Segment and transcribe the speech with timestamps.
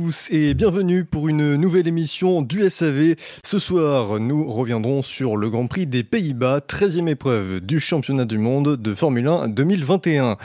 [0.00, 3.16] tous et bienvenue pour une nouvelle émission du SAV.
[3.44, 8.38] Ce soir, nous reviendrons sur le Grand Prix des Pays-Bas, 13e épreuve du championnat du
[8.38, 10.36] monde de Formule 1 2021.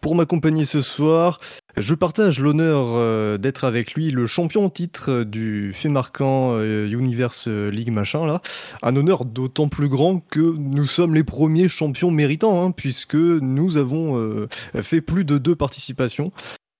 [0.00, 1.38] Pour m'accompagner ce soir,
[1.76, 7.48] je partage l'honneur euh, d'être avec lui le champion titre du fait marquant euh, Universe
[7.48, 8.42] League machin là.
[8.82, 13.76] Un honneur d'autant plus grand que nous sommes les premiers champions méritants hein, puisque nous
[13.76, 14.48] avons euh,
[14.82, 16.32] fait plus de deux participations.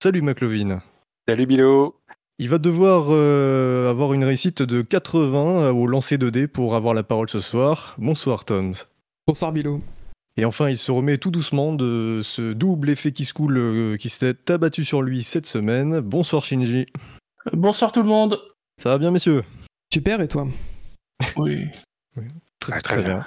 [0.02, 0.82] Salut McLovin.
[1.28, 1.96] Salut Bilo.
[2.38, 6.94] Il va devoir euh, avoir une réussite de 80 au lancer de dés pour avoir
[6.94, 7.94] la parole ce soir.
[7.98, 8.74] Bonsoir Tom.
[9.26, 9.80] Bonsoir Bilo.
[10.36, 13.96] Et enfin, il se remet tout doucement de ce double effet qui se coule euh,
[13.96, 16.00] qui s'est abattu sur lui cette semaine.
[16.00, 16.86] Bonsoir Shinji.
[17.52, 18.40] Bonsoir tout le monde.
[18.80, 19.42] Ça va bien messieurs?
[19.92, 20.48] Super et toi?
[21.36, 21.66] Oui.
[22.60, 23.26] Très, Ah, très très bien.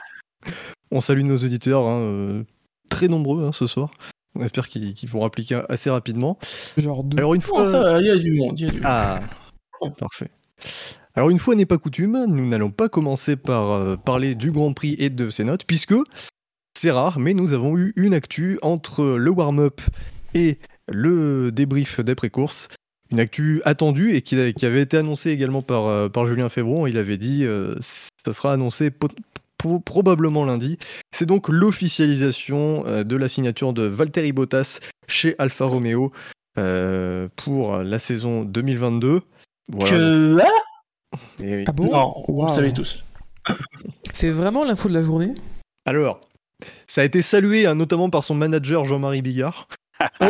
[0.91, 2.43] On salue nos auditeurs, hein, euh,
[2.89, 3.91] très nombreux hein, ce soir.
[4.33, 6.39] On espère qu'ils vont appliquer assez rapidement.
[6.75, 7.17] Genre deux.
[7.19, 7.71] Alors une Oh, fois...
[7.71, 8.85] ça il y a du monde, il y a du monde.
[8.85, 9.21] Ah,
[9.99, 10.31] parfait.
[11.13, 14.73] Alors une fois n'est pas coutume, nous n'allons pas commencer par euh, parler du Grand
[14.73, 15.93] Prix et de ses notes, puisque
[16.85, 19.81] c'est rare, mais nous avons eu une actu entre le warm-up
[20.35, 22.67] et le débrief d'après-course.
[23.09, 26.85] Une actu attendue et qui, avait été annoncée également par, euh, par Julien Febron.
[26.85, 28.91] Il avait dit euh, ça sera annoncé
[29.83, 30.77] probablement lundi.
[31.11, 34.77] C'est donc l'officialisation euh, de la signature de Valtteri Bottas
[35.07, 36.11] chez Alfa Romeo
[36.59, 39.21] euh, pour la saison 2022.
[39.69, 39.89] Voilà.
[39.89, 40.37] Que...
[40.39, 41.85] Ah Et- Ah bon?
[41.91, 42.49] Non, on Waouh.
[42.49, 43.03] le savait tous.
[44.13, 45.33] C'est vraiment l'info de la journée?
[45.87, 46.19] Alors,
[46.87, 49.67] ça a été salué hein, notamment par son manager Jean-Marie Bigard.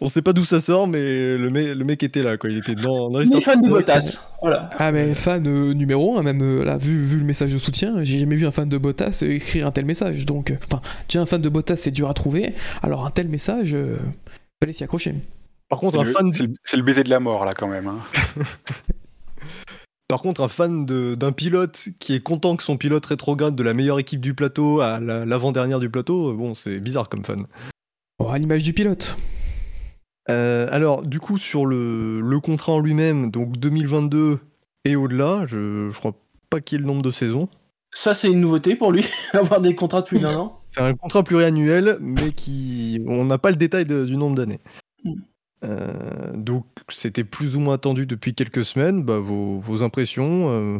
[0.00, 2.48] On sait pas d'où ça sort, mais le, mec- le mec était là, quoi.
[2.50, 4.20] Il était dans, dans les fan de Bottas.
[4.40, 4.70] Voilà.
[4.78, 7.94] Ah mais fan euh, numéro 1, même euh, là, vu, vu le message de soutien,
[8.04, 10.24] j'ai jamais vu un fan de Bottas euh, écrire un tel message.
[10.24, 13.26] Donc, euh, enfin, déjà un fan de Bottas c'est dur à trouver, alors un tel
[13.28, 13.96] message, euh,
[14.62, 15.14] fallait s'y accrocher.
[15.68, 17.66] Par contre, un le, fan, c'est le- c'est le baiser de la mort là quand
[17.68, 17.88] même.
[17.88, 17.98] hein.
[20.08, 23.62] par contre, un fan de- d'un pilote qui est content que son pilote rétrograde de
[23.62, 27.24] la meilleure équipe du plateau à la- l'avant-dernière du plateau, euh, bon, c'est bizarre comme
[27.24, 27.46] fan.
[28.26, 29.16] À l'image du pilote.
[30.30, 34.38] Euh, alors, du coup, sur le, le contrat en lui-même, donc 2022
[34.84, 36.14] et au-delà, je, je crois
[36.50, 37.48] pas qu'il y ait le nombre de saisons.
[37.92, 40.60] Ça, c'est une nouveauté pour lui, avoir des contrats de plus d'un an.
[40.68, 43.00] C'est un contrat pluriannuel, mais qui.
[43.06, 44.60] On n'a pas le détail de- du nombre d'années.
[45.64, 49.02] Euh, donc, c'était plus ou moins attendu depuis quelques semaines.
[49.02, 50.78] Bah, vos, vos impressions euh,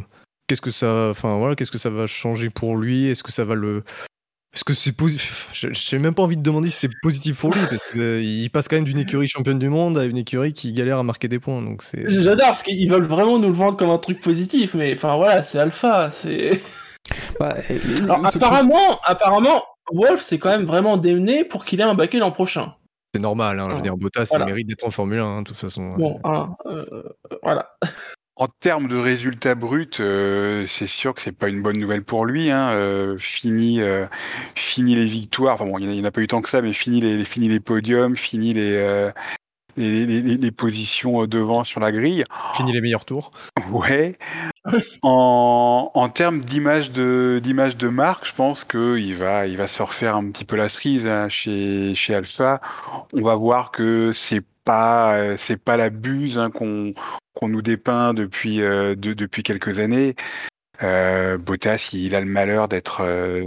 [0.48, 1.08] Qu'est-ce que ça.
[1.10, 3.06] Enfin, voilà, qu'est-ce que ça va changer pour lui?
[3.06, 3.84] Est-ce que ça va le.
[4.54, 7.60] Est-ce que c'est positif J'ai même pas envie de demander si c'est positif pour lui,
[7.68, 10.98] parce qu'il passe quand même d'une écurie championne du monde à une écurie qui galère
[10.98, 11.60] à marquer des points.
[11.60, 12.08] Donc c'est.
[12.08, 15.42] J'adore parce qu'ils veulent vraiment nous le vendre comme un truc positif, mais enfin voilà,
[15.42, 16.10] c'est Alpha.
[16.10, 16.60] C'est.
[17.40, 19.62] Bah, euh, Alors apparemment, apparemment,
[19.92, 22.74] Wolf c'est quand même vraiment démené pour qu'il ait un baquet l'an prochain.
[23.14, 24.44] C'est normal, hein, je veux dire, Bottas, Voilà.
[24.44, 25.94] il mérite d'être en Formule 1, hein, de toute façon.
[25.96, 27.02] Bon, hein, euh,
[27.42, 27.70] voilà.
[28.36, 32.24] En termes de résultats bruts, euh, c'est sûr que c'est pas une bonne nouvelle pour
[32.24, 32.50] lui.
[32.50, 32.70] Hein.
[32.72, 34.06] Euh, fini, euh,
[34.54, 35.54] fini les victoires.
[35.54, 37.48] Enfin bon, il n'y en a pas eu tant que ça, mais fini les, fini
[37.48, 39.10] les podiums, fini les, euh,
[39.78, 42.24] les, les- les- les positions euh, devant sur la grille.
[42.54, 43.30] Fini les meilleurs tours.
[43.70, 44.16] Ouais.
[45.02, 49.66] En, en termes d'image de d'image de marque, je pense que il va il va
[49.68, 52.60] se refaire un petit peu la cerise hein, chez chez Alpha.
[53.14, 56.92] On va voir que c'est pas euh, c'est pas la buse hein, qu'on
[57.34, 60.16] qu'on nous dépeint depuis euh, de- depuis quelques années.
[60.82, 63.44] Euh, Bottas, il a le malheur d'être euh,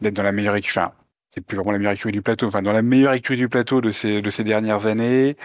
[0.00, 0.78] d'être dans la meilleure écurie.
[0.80, 0.92] Enfin,
[1.34, 2.46] c'est plus vraiment la meilleure écurie du plateau.
[2.46, 5.36] Enfin, dans la meilleure écurie du plateau de ces de ces dernières années,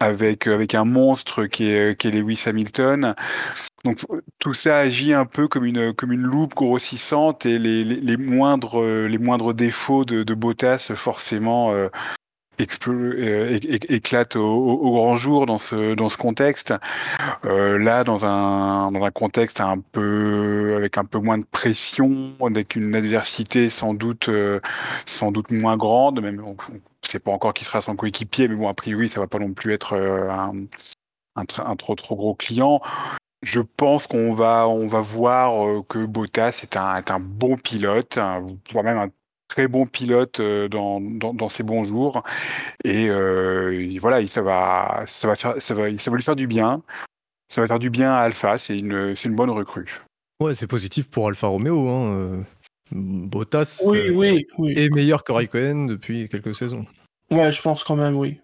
[0.00, 3.14] avec avec un monstre qui est qui est Lewis Hamilton.
[3.84, 4.00] Donc
[4.38, 8.16] tout ça agit un peu comme une comme une loupe grossissante et les, les, les
[8.16, 11.88] moindres euh, les moindres défauts de, de Bottas forcément euh,
[12.60, 16.74] euh, é- é- éclatent au, au- grand jour dans ce dans ce contexte.
[17.44, 22.34] Euh, là dans un dans un contexte un peu avec un peu moins de pression,
[22.44, 24.60] avec une adversité sans doute euh,
[25.06, 26.56] sans doute moins grande, même on,
[27.02, 29.52] sait pas encore qui sera son coéquipier, mais bon a priori ça va pas non
[29.52, 30.52] plus être euh, un
[31.36, 32.80] un, un trop trop gros client.
[33.42, 37.56] Je pense qu'on va, on va voir euh, que Bottas est un, est un bon
[37.56, 38.18] pilote,
[38.72, 39.10] voire même un
[39.48, 42.22] très bon pilote euh, dans, dans, dans ses bons jours.
[42.84, 46.36] Et, euh, voilà, il- ça va, ça va faire, ça va, ça va lui faire
[46.36, 46.82] du bien.
[47.48, 48.58] Ça va faire du bien à Alpha.
[48.58, 50.00] C'est une, bonne recrue.
[50.40, 51.88] Ouais, c'est positif pour Alfa Romeo.
[51.88, 52.12] Hein.
[52.14, 52.42] euh,
[52.92, 54.74] Bottas Oui, euh, oui, oui.
[54.76, 56.86] est meilleur que Raikkonen depuis quelques saisons.
[57.30, 58.38] Ouais, je pense quand même, oui.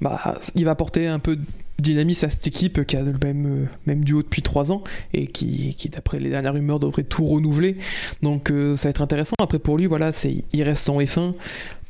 [0.00, 1.36] Bah, il va apporter un peu
[1.78, 4.82] de dynamisme à cette équipe qui a le même, euh, même duo depuis 3 ans
[5.14, 7.76] et qui, qui d'après les dernières rumeurs, devrait tout renouveler.
[8.22, 9.36] Donc euh, ça va être intéressant.
[9.38, 11.34] Après, pour lui, voilà, c'est, il reste en F1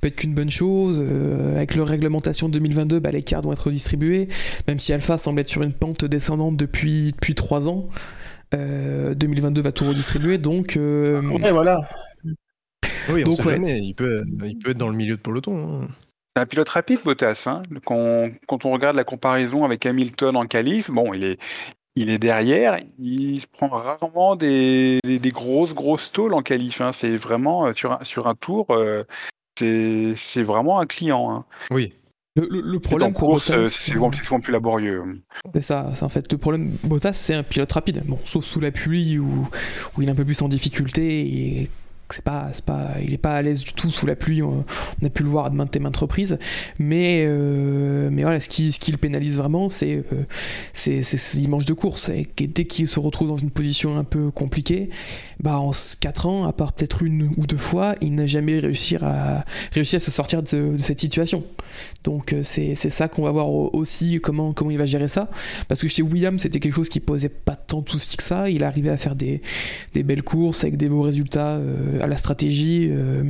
[0.00, 1.02] peut être qu'une bonne chose.
[1.02, 4.28] Euh, avec leur réglementation 2022, bah, les cartes vont être distribuées,
[4.68, 7.88] même si Alpha semble être sur une pente descendante depuis, depuis 3 ans.
[8.52, 10.78] 2022 va tout redistribuer, donc.
[10.78, 11.80] ouais, voilà.
[13.10, 13.80] Oui, on sait jamais.
[13.80, 15.82] Il peut, il peut être dans le milieu de peloton.
[15.82, 15.88] Hein.
[16.38, 17.46] C'est un pilote rapide, Bottas.
[17.48, 17.64] Hein.
[17.84, 21.40] Quand, quand, on regarde la comparaison avec Hamilton en qualif, bon, il est,
[21.96, 26.80] il est derrière, il se prend rarement des, des, grosses, grosses tôles en qualif.
[26.80, 26.92] Hein.
[26.92, 29.02] C'est vraiment euh, sur un, sur un tour, euh,
[29.58, 31.28] c'est vraiment un client.
[31.28, 31.44] Hein.
[31.72, 31.92] Oui.
[32.36, 35.02] Le, problème pour Bottas, euh, c'est souvent plus laborieux.
[35.52, 36.70] C'est ça, en fait le problème.
[36.84, 38.04] Bottas, c'est un pilote rapide.
[38.06, 39.48] Bon, sauf sous la pluie où,
[39.96, 41.70] où il est un peu plus en difficulté et
[42.14, 44.42] c'est pas, pas, il est pas à l'aise du tout sous la pluie.
[44.42, 44.64] On,
[45.04, 46.38] a pu le voir à maintes et maintes reprises.
[46.78, 50.24] Mais, euh, mais voilà, ce qui, ce qui le pénalise vraiment, c'est, euh,
[50.72, 51.02] c'est,
[51.34, 52.08] l'image de course.
[52.08, 54.90] Et dès qu'il se retrouve dans une position un peu compliquée,
[55.40, 55.70] bah en
[56.00, 59.96] 4 ans, à part peut-être une ou deux fois, il n'a jamais réussi à, réussi
[59.96, 61.44] à se sortir de, cette situation.
[62.04, 65.30] Donc euh, c'est, ça qu'on va voir aussi comment, comment il va gérer ça.
[65.68, 68.48] Parce que chez William, c'était quelque chose qui posait pas tant de soucis que ça.
[68.48, 69.42] Il arrivait à faire des,
[69.94, 71.58] des belles courses avec des beaux résultats
[72.00, 72.88] à la stratégie.
[72.90, 73.24] Euh,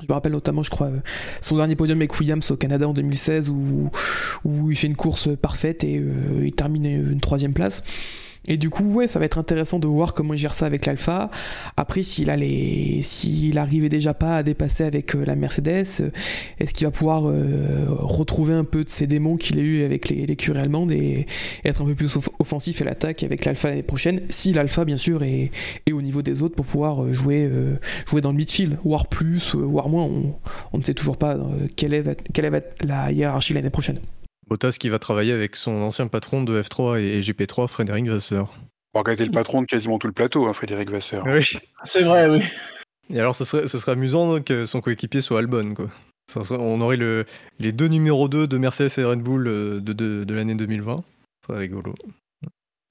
[0.00, 0.90] je me rappelle notamment, je crois,
[1.40, 3.90] son dernier podium avec Williams au Canada en 2016 où,
[4.70, 7.84] il fait une course parfaite et euh, il termine une troisième place.
[8.46, 10.84] Et du coup, ouais, ça va être intéressant de voir comment il gère ça avec
[10.84, 11.30] l'Alpha.
[11.76, 16.10] Après, s'il a les, s'il arrivait déjà pas à dépasser avec euh, la Mercedes, euh,
[16.60, 20.10] est-ce qu'il va pouvoir euh, retrouver un peu de ses démons qu'il a eu avec
[20.10, 21.26] les, l'écurie allemande et,
[21.64, 25.22] être un peu plus offensif à l'attaque avec l'Alpha l'année prochaine, si l'Alpha bien sûr
[25.22, 25.50] est,
[25.90, 27.50] au niveau des autres pour pouvoir jouer,
[28.06, 30.08] jouer dans le midfield, voire plus, voire moins.
[30.72, 31.38] On, ne sait toujours pas
[31.76, 33.98] quelle est, quelle la hiérarchie l'année prochaine.
[34.48, 38.52] Bottas qui va travailler avec son ancien patron de F3 et GP3, Frédéric Vasseur.
[38.94, 41.24] On va le patron de quasiment tout le plateau, hein, Frédéric Vasseur.
[41.26, 41.58] Oui.
[41.82, 42.40] C'est vrai, oui.
[43.10, 45.88] Et alors, ce serait, ce serait amusant que son coéquipier soit Albon, quoi.
[46.50, 47.26] on aurait le,
[47.58, 50.96] les deux numéros 2 de Mercedes et Red Bull euh, de, de, l'année 2020.
[50.96, 51.02] Ce
[51.46, 51.94] serait rigolo.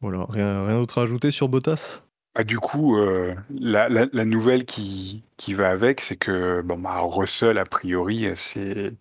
[0.02, 2.02] Voilà, rien, rien d'autre à ajouter sur Bottas?
[2.36, 7.00] Ah, du coup, euh, la, la, nouvelle qui, qui va avec, c'est que bon, bah,
[7.00, 8.92] Russell, a priori, c'est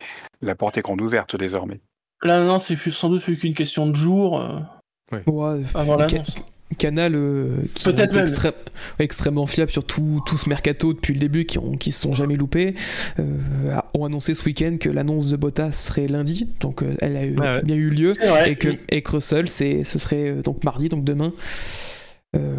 [0.43, 1.81] la porte est grande ouverte désormais.
[2.23, 6.37] Là, non, c'est sans doute plus qu'une question de jour euh, avant l'annonce.
[6.79, 8.55] Canal euh, qui est
[8.99, 12.15] extrêmement fiable sur tout, tout, ce mercato depuis le début, qui, ont, qui se sont
[12.15, 12.75] jamais loupés,
[13.19, 17.77] euh, ont annoncé ce week-end que l'annonce de Bottas serait lundi, donc elle a, bien
[17.77, 18.13] eu lieu,
[18.47, 21.35] et que, et Russell, ce serait donc mardi, donc demain.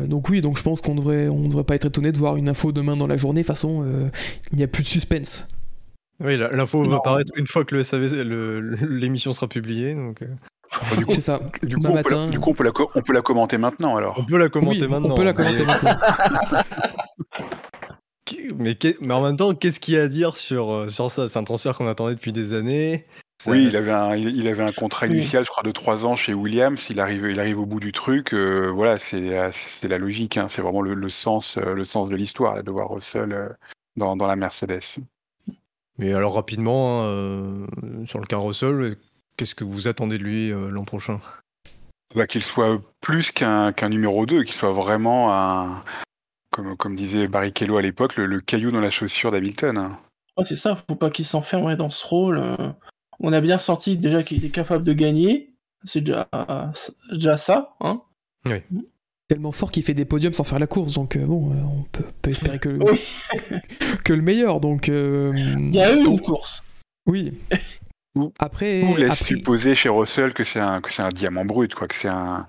[0.05, 2.49] donc oui, donc je pense qu'on devrait, on devrait pas être étonné de voir une
[2.49, 3.41] info demain dans la journée.
[3.41, 3.83] De toute façon,
[4.51, 5.47] il n'y a plus de suspense.
[6.23, 7.75] Oui, l'info va apparaître une fois que
[8.85, 9.93] l'émission sera publiée.
[9.93, 10.21] Donc...
[10.21, 10.95] Euh.
[10.97, 11.41] du coup, c'est ça.
[11.61, 13.97] Du coup, on peut, la, du coup, on, peut la, on peut la commenter maintenant
[13.97, 14.15] alors.
[14.17, 15.13] On peut la commenter maintenant.
[15.13, 15.95] On peut la commenter maintenant.
[18.57, 21.27] mais, mais, en même temps, qu'est-ce qu'il y a à dire sur, euh, sur ça?
[21.27, 23.05] C'est un transfert qu'on attendait depuis des années.
[23.45, 26.33] Oui, il avait, un, il, avait un contrat initial, je crois, de 3 ans chez
[26.33, 26.87] Williams.
[26.89, 28.33] Il arrive, il arrive au bout du truc.
[28.33, 30.37] Euh, voilà, c'est la logique.
[30.37, 30.47] Hein.
[30.47, 33.57] c'est vraiment le, sens, le sens de l'histoire de voir Russell
[33.97, 35.03] dans, dans la Mercedes.
[35.97, 37.67] Mais alors rapidement, hein, euh,
[38.05, 38.97] sur le cas Russell,
[39.37, 41.21] qu'est-ce que vous attendez de lui euh, l'an prochain?
[42.15, 45.83] Bah, Qu'il soit plus qu'un numéro 2, qu'il soit vraiment un,
[46.51, 49.95] comme, comme disait Barrichello à l'époque, le, caillou dans la chaussure d'Hamilton.
[50.43, 52.37] c'est ça, faut pas qu'il s'enferme dans ce rôle.
[52.37, 52.69] Euh.
[53.19, 56.27] On a bien senti déjà qu'il était capable de gagner, c'est déjà,
[57.11, 57.75] déjà ça.
[57.79, 58.01] Hein
[58.45, 58.61] oui.
[59.33, 61.81] Tellement fort qu'il fait des podiums sans faire la course, donc euh, bon, euh, on
[62.21, 62.77] peut, espérer que,
[64.03, 64.59] que le meilleur.
[64.59, 66.61] Donc, euh, il y a eu une course.
[67.07, 67.33] Oui.
[68.37, 71.87] après, on laisse supposer chez Russell que c'est un que c'est un diamant brut, quoi,
[71.87, 72.45] que c'est un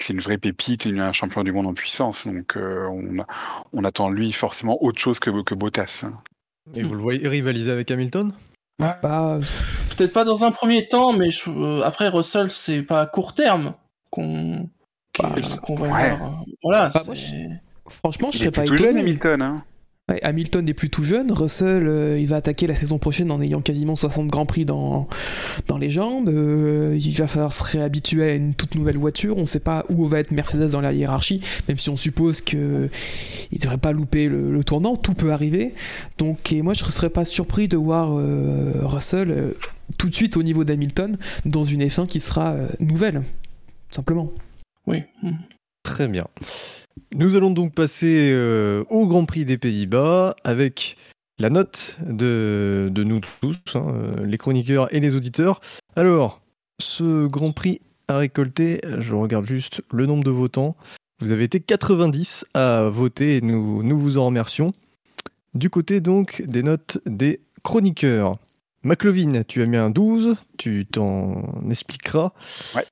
[0.00, 2.24] c'est une vraie pépite, un champion du monde en puissance.
[2.28, 3.16] Donc on,
[3.72, 6.04] on attend lui forcément autre chose que, que Bottas.
[6.72, 8.32] Et vous le voyez rivaliser avec Hamilton?
[8.78, 9.40] Bah,
[9.96, 11.30] Peut-être pas dans un premier temps, mais
[11.84, 13.74] après Russell, c'est pas à court terme
[14.10, 14.68] qu'on
[15.18, 15.34] bah,
[16.62, 17.02] voilà, bah,
[17.88, 18.78] franchement, je serais pas étonné.
[18.78, 19.42] Jeune, Hamilton.
[19.42, 19.62] Hein.
[20.22, 21.30] Hamilton est plus tout jeune.
[21.32, 25.06] Russell, euh, il va attaquer la saison prochaine en ayant quasiment 60 grands prix dans,
[25.66, 26.28] dans les jambes.
[26.28, 29.36] Euh, il va falloir se réhabituer à une toute nouvelle voiture.
[29.36, 32.40] On ne sait pas où va être Mercedes dans la hiérarchie, même si on suppose
[32.40, 34.96] qu'il ne devrait pas louper le, tournant.
[34.96, 35.74] Tout peut arriver.
[36.16, 39.54] Donc, et moi, je ne serais pas surpris de voir euh, Russell
[39.98, 43.22] tout de suite au niveau d'Hamilton dans une F1 qui sera nouvelle,
[43.90, 44.32] simplement.
[44.88, 45.02] Oui.
[45.82, 46.26] Très bien.
[47.14, 50.96] Nous allons donc passer euh, au Grand Prix des Pays-Bas avec
[51.38, 55.60] la note de, nous tous, hein, euh, les chroniqueurs et les auditeurs.
[55.94, 56.40] Alors,
[56.80, 60.74] ce Grand Prix a récolté, je regarde juste le nombre de votants.
[61.20, 64.72] Vous avez été 90 à voter et nous, nous vous en remercions.
[65.54, 68.38] Du côté donc des notes des chroniqueurs.
[68.84, 72.32] McLovin, tu as mis un 12, tu t'en expliqueras.
[72.74, 72.84] Ouais.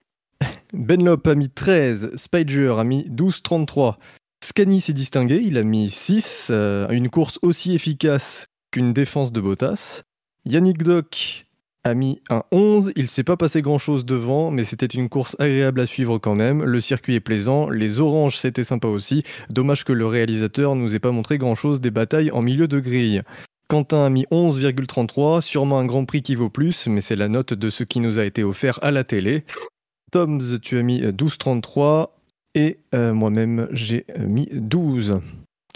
[0.73, 3.97] Benlop a mis 13, Spider a mis 12-33.
[4.45, 9.41] Scani s'est distingué, il a mis 6, euh, une course aussi efficace qu'une défense de
[9.41, 10.03] Bottas.
[10.45, 11.47] Yannick Doc
[11.85, 15.37] a mis un 11, il s'est pas passé grand chose devant, mais c'était une course
[15.39, 16.63] agréable à suivre quand même.
[16.65, 19.23] Le circuit est plaisant, les oranges c'était sympa aussi.
[19.51, 22.81] Dommage que le réalisateur nous ait pas montré grand chose des batailles en milieu de
[22.81, 23.23] grille.
[23.69, 27.53] Quentin a mis 11,33, sûrement un grand prix qui vaut plus, mais c'est la note
[27.53, 29.45] de ce qui nous a été offert à la télé.
[30.17, 32.09] Toms, tu as mis 12,33
[32.55, 35.21] et euh, moi-même j'ai mis 12.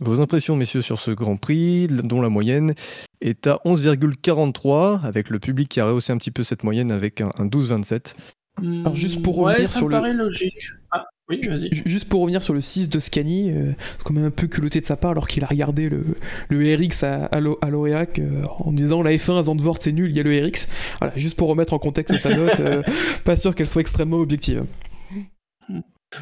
[0.00, 2.72] Vos impressions, messieurs, sur ce Grand Prix, dont la moyenne
[3.20, 7.20] est à 11,43, avec le public qui a rehaussé un petit peu cette moyenne avec
[7.20, 8.14] un, 12,27.
[8.62, 9.98] Alors juste pour revenir ouais, ça sur me le...
[9.98, 10.72] paraît logique.
[10.90, 11.74] Ah, oui, vas-y.
[11.74, 14.46] Ju- Juste pour revenir sur le 6 de Scani, euh, c'est quand même un peu
[14.48, 16.04] culotté de sa part alors qu'il a regardé le,
[16.48, 19.92] le RX à, à, l'O- à l'Oréac euh, en disant la F1 à Zandvoort c'est
[19.92, 20.68] nul, il y a le RX.
[21.00, 22.82] Voilà, juste pour remettre en contexte sa note, euh,
[23.24, 24.64] pas sûr qu'elle soit extrêmement objective.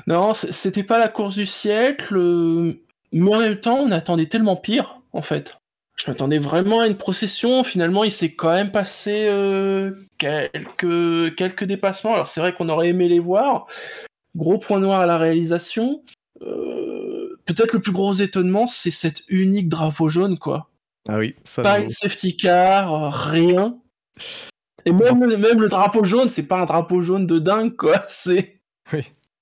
[0.07, 2.17] Non, c'était pas la course du siècle,
[3.12, 5.57] mais en même temps, on attendait tellement pire, en fait.
[5.97, 7.65] Je m'attendais vraiment à une procession.
[7.65, 12.12] Finalement, il s'est quand même passé euh, quelques, quelques dépassements.
[12.15, 13.67] Alors, c'est vrai qu'on aurait aimé les voir.
[14.38, 16.02] Gros point noir à la réalisation.
[16.42, 20.71] Euh, Peut-être le plus gros étonnement, c'est cette unique drapeau jaune, quoi.
[21.09, 21.62] Ah oui, ça.
[21.62, 23.78] Pas une safety car, rien.
[24.85, 28.04] Et même, même le drapeau jaune, c'est pas un drapeau jaune de dingue, quoi.
[28.09, 28.61] C'est.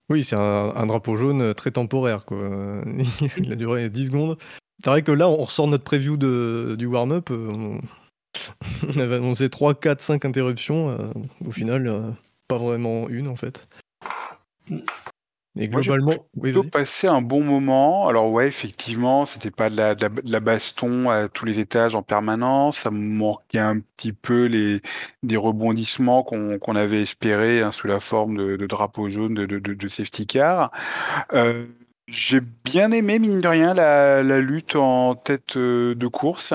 [0.08, 2.24] Oui, c'est un, un drapeau jaune très temporaire.
[2.24, 2.80] Quoi.
[3.38, 4.38] Il a duré 10 secondes.
[4.84, 7.30] C'est vrai que là, on ressort notre preview de, du warm-up.
[7.32, 7.80] euh, On,
[8.94, 10.90] on avait annoncé 3, 4, 5 interruptions.
[10.90, 11.08] euh,
[11.44, 12.02] au final, euh,
[12.46, 13.66] pas vraiment une en fait.
[15.58, 16.72] Et Moi, globalement, oui, plutôt vas-y.
[16.72, 18.08] passé un bon moment.
[18.08, 21.58] Alors ouais, effectivement, c'était pas de la, de la, de la baston à tous les
[21.58, 22.78] étages en permanence.
[22.80, 24.82] Ça me manquait un petit peu les
[25.22, 30.26] des rebondissements qu'on avait espérés hein, sous la forme de, de drapeaux jaunes de safety
[30.26, 30.70] car.
[31.32, 31.66] Euh,
[32.08, 36.54] j'ai bien aimé, mine de rien, la, la lutte en tête euh, de course.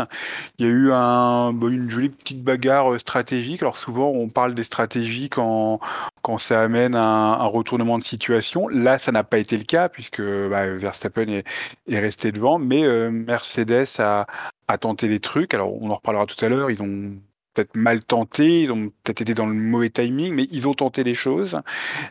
[0.58, 3.62] Il y a eu un, bah, une jolie petite bagarre euh, stratégique.
[3.62, 5.80] Alors souvent, on parle des stratégies quand,
[6.22, 7.02] quand ça amène un,
[7.34, 8.70] un retournement de situation.
[8.70, 11.44] Là, ça n'a pas été le cas puisque bah, Verstappen est,
[11.88, 14.28] est resté devant, mais euh, Mercedes a,
[14.70, 15.54] a tenté des trucs.
[15.54, 16.72] Alors, on en reparlera tout à l'heure.
[16.72, 17.12] Ils ont
[17.54, 21.04] peut-être mal tenté, ils ont peut-être été dans le mauvais timing, mais ils ont tenté
[21.04, 21.60] les choses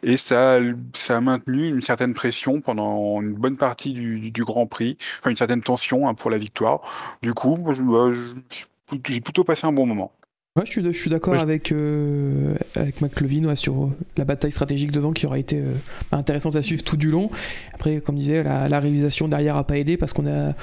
[0.02, 0.59] et ça,
[0.94, 5.30] ça a maintenu une certaine pression pendant une bonne partie du, du Grand Prix, enfin
[5.30, 6.80] une certaine tension hein, pour la victoire.
[7.23, 10.12] Du coup, moi, je- bah, je- j'ai plutôt passé un bon moment.
[10.56, 14.25] Ouais, je suis, je suis d'accord Ouais, avec, euh, avec McLovin ouais, sur euh, la
[14.25, 15.73] bataille stratégique devant qui aurait été euh,
[16.11, 17.30] intéressante à suivre tout du long.
[17.73, 20.54] Après, comme disait, la, la réalisation derrière a pas aidé parce qu'on a,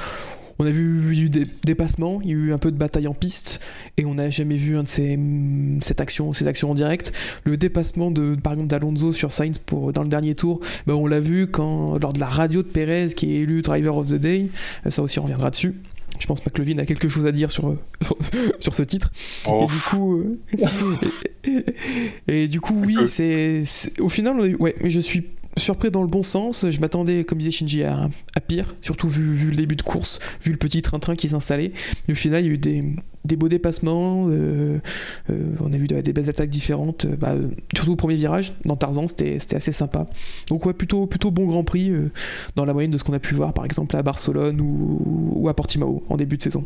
[0.59, 2.71] on a vu il y a eu des dépassements, il y a eu un peu
[2.71, 3.59] de bataille en piste
[3.97, 5.17] et on n'a jamais vu un de ces,
[5.81, 7.11] cette action, ces actions en direct.
[7.43, 11.07] Le dépassement de, par exemple, d'Alonso sur Sainz pour, dans le dernier tour, ben, on
[11.07, 14.15] l'a vu quand, lors de la radio de Perez qui est élu Driver of the
[14.15, 14.47] Day.
[14.85, 15.75] Euh, Ça aussi, on reviendra dessus.
[16.19, 17.75] Je pense que McLovin a quelque chose à dire sur,
[18.59, 19.11] sur ce titre.
[19.47, 20.39] Oh, Et du coup, euh,
[22.27, 23.63] et, et du coup, oui, c'est
[23.99, 25.23] au final, ouais, mais je suis
[25.57, 26.69] surpris dans le bon sens.
[26.69, 28.09] Je m'attendais, comme disait Shinji, à,
[28.47, 31.71] pire, surtout vu, le début de course, vu le petit train-train qui s'installait.
[32.09, 34.27] Au final, il y a eu des, beaux dépassements.
[34.29, 34.79] euh,
[35.29, 37.35] euh, on a vu de- des belles attaques différentes, euh, bah,
[37.75, 40.05] surtout au premier virage dans Tarzan, c'était assez sympa.
[40.49, 41.91] Donc ouais, plutôt bon Grand Prix
[42.55, 45.53] dans la moyenne de ce qu'on a pu voir, par exemple à Barcelone ou, à
[45.53, 46.65] Portimao en début de saison.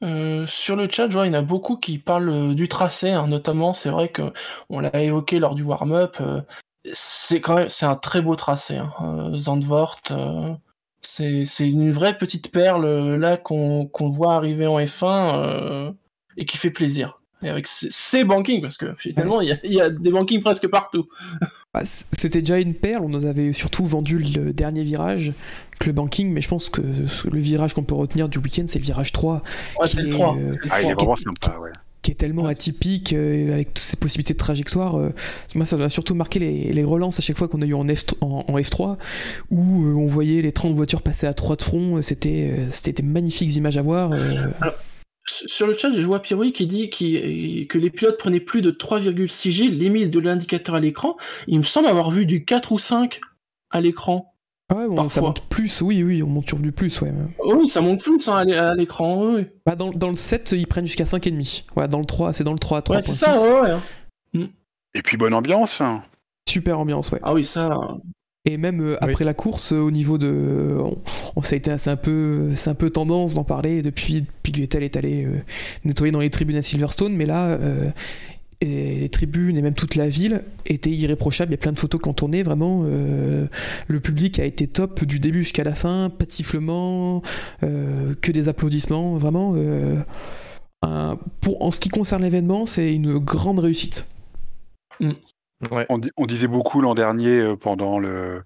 [0.00, 3.72] Sur le chat, il y en a beaucoup qui parlent du tracé, hein, notamment.
[3.72, 4.22] C'est vrai que
[4.70, 6.16] on l'a évoqué lors du warm-up.
[6.92, 8.76] C'est quand même, c'est un très beau tracé.
[8.76, 8.92] Hein.
[9.02, 10.54] Euh, Zandvoort, euh,
[11.02, 15.92] c'est c'est une vraie petite perle euh, là qu'on qu'on voit arriver en F1 euh,
[16.36, 17.20] et qui fait plaisir.
[17.40, 20.40] Et avec ces bankings, parce que finalement, il y, a, il y a des bankings
[20.42, 21.06] presque partout.
[21.74, 25.34] Bah, C'était déjà une perle, on nous avait surtout vendu le dernier virage,
[25.78, 28.78] que le banking, mais je pense que le virage qu'on peut retenir du week-end, c'est
[28.78, 29.42] le virage 3,
[29.78, 30.34] Ouais, c'est le est, 3.
[30.36, 30.90] euh, ah, il 3.
[30.90, 31.70] est vraiment sympa, ouais.
[32.02, 34.96] Qui est tellement atypique, euh, avec toutes ces possibilités de trajectoire.
[34.96, 35.10] euh,
[35.54, 37.86] moi, ça m'a surtout marqué les, les relances à chaque fois qu'on a eu en,
[37.88, 38.96] F, en, en F3,
[39.50, 43.08] où euh, on voyait les 30 voitures passer à 3 de front, c'était c'était des
[43.08, 44.12] magnifiques images à voir.
[45.26, 49.50] Sur le chat, je vois Pierre qui dit que les pilotes prenaient plus de 3,6
[49.50, 51.16] G, limite de l'indicateur à l'écran.
[51.46, 53.20] Il me semble avoir vu du 4 ou 5
[53.70, 54.34] à l'écran.
[54.70, 57.12] Ah ouais, bon, ça monte plus, oui, oui, on monte sur du plus, ouais.
[57.38, 59.46] Oh Oui, ça monte plus hein, à l'é- à l'écran, oui.
[59.64, 61.64] Bah, dans, dans le 7, ils prennent jusqu'à 5,5.
[61.74, 63.16] Ouais, dans le 3, c'est dans le 3 à Ouais, c'est 3.6.
[63.16, 63.70] ça, ouais,
[64.34, 64.48] ouais.
[64.94, 65.80] Et puis bonne ambiance.
[66.48, 67.20] Super ambiance, ouais.
[67.22, 67.78] Ah oui, ça.
[68.44, 70.76] Et même euh, après la course, au niveau de.
[71.36, 74.60] On, ça a été c'est un, peu, un peu tendance d'en parler depuis, depuis que
[74.60, 75.26] Vettel est allé
[75.84, 77.58] nettoyer dans les tribunes à Silverstone, mais là,
[78.62, 81.52] les tribunes et même toute la ville étaient irréprochables.
[81.52, 82.42] Il y a plein de photos qui ont tourné.
[82.42, 86.10] Vraiment, le public a été top du début jusqu'à la fin.
[86.10, 87.22] Pas de sifflement,
[87.60, 89.16] que des applaudissements.
[89.16, 89.54] Vraiment,
[91.40, 94.08] pour, en ce qui concerne l'événement, c'est une grande réussite.
[95.00, 95.12] Mm.
[96.16, 98.44] On, disait beaucoup l'an dernier euh, pendant le,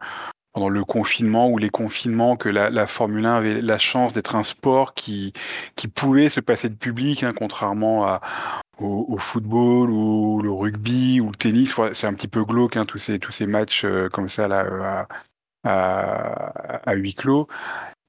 [0.52, 4.44] pendant le confinement ou les confinements que la, Formule 1 avait la chance d'être un
[4.44, 5.32] sport qui,
[5.76, 8.20] qui pouvait se passer de public, hein, contrairement à,
[8.78, 11.74] au, football ou le rugby ou le tennis.
[11.94, 14.64] C'est un petit peu glauque, hein, tous, ces, tous ces matchs euh, comme ça là,
[14.64, 15.02] euh,
[15.64, 17.48] à, à, huis clos.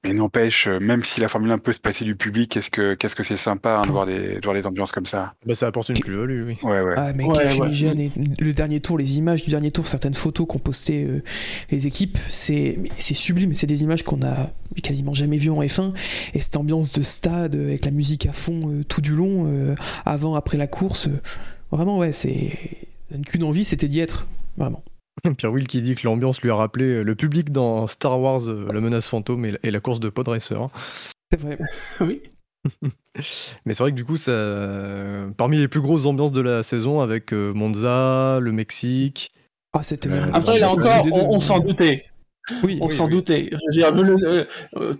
[0.04, 2.92] Mais n'empêche, euh, même si la Formule 1 peut se passer du public, qu'est-ce que
[2.92, 5.32] qu'est-ce que c'est sympa hein, de, voir des, voir des ambiances comme ça?
[5.46, 6.58] Bah, ça apporte une plus-value, oui.
[6.62, 6.94] Ouais, ouais.
[6.96, 11.22] Ah, mais le dernier tour, les images du dernier tour, certaines photos qu'ont postées euh,
[11.70, 13.54] les équipes, c'est c'est sublime.
[13.54, 14.50] C'est des images qu'on a
[14.82, 15.94] quasiment jamais vues en F1.
[16.34, 20.34] Et cette ambiance de stade euh, avec la musique à fond tout du long, avant,
[20.34, 21.08] après la course,
[21.70, 22.50] vraiment, ouais, c'est
[23.26, 24.26] qu'une envie, c'était d'y être,
[24.58, 24.82] vraiment.
[25.38, 28.48] Pierre Will qui dit que l'ambiance lui a rappelé euh, le public dans Star Wars,
[28.48, 30.56] euh, la menace fantôme et la, course de Podracer.
[31.30, 31.58] C'est vrai,
[32.00, 32.22] oui.
[33.64, 37.00] Mais c'est vrai que du coup, ça, parmi les plus grosses ambiances de la saison,
[37.00, 39.32] avec euh, Monza, le Mexique.
[39.72, 42.04] Ah, c'était Après, là encore, on, s'en doutait.
[42.62, 43.50] Oui, on s'en doutait.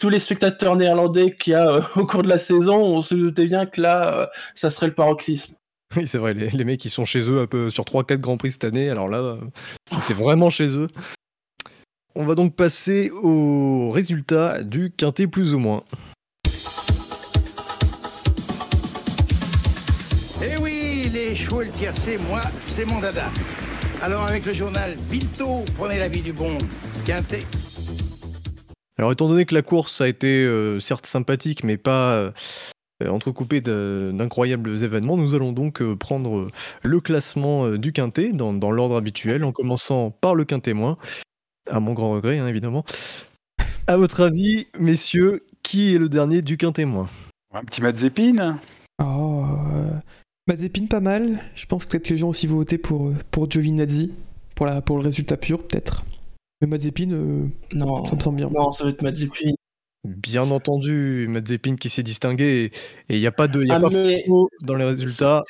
[0.00, 3.46] tous les spectateurs néerlandais qu'il y a au cours de la saison, on se doutait
[3.46, 5.55] bien que là, ça serait le paroxysme.
[5.96, 8.52] Oui, c'est vrai, les, mecs, ils sont chez eux un peu sur 3-4 Grands Prix
[8.52, 9.38] cette année, alors là,
[10.00, 10.88] c'était vraiment chez eux.
[12.16, 15.85] On va donc passer au résultat du quintet plus ou moins.
[20.42, 23.30] Eh oui, les chevaux et le tiercé, moi, c'est mon dada.
[24.02, 26.59] Alors avec le journal Bilto, prenez l'avis du bon
[27.07, 27.44] quintet.
[28.98, 32.30] Alors étant donné que la course a été euh, certes sympathique, mais pas euh,
[33.02, 36.48] entrecoupé d'incroyables événements, nous allons donc euh, prendre euh,
[36.83, 40.96] le classement du quintet dans, l'ordre habituel, en commençant par le quintet moins,
[41.68, 42.85] à mon grand regret hein, évidemment.
[43.87, 47.09] À votre avis, messieurs, qui est le dernier du quintet moins?
[47.52, 48.59] Un petit Mazepin?
[49.02, 49.44] Oh,
[50.46, 51.38] Mazepin pas mal.
[51.54, 54.12] Je pense peut-être que les gens aussi voté pour, pour Giovinazzi,
[54.54, 56.04] pour, la, pour le résultat pur peut-être.
[56.61, 57.09] Mais Mazepin,
[57.74, 58.50] non, ça me semble bien.
[58.50, 59.52] Non, ça va être Mazepin.
[60.05, 62.71] Bien entendu, Mazepin qui s'est distingué
[63.09, 63.88] et il n'y a pas de y a ah, pas
[64.62, 65.43] dans les résultats.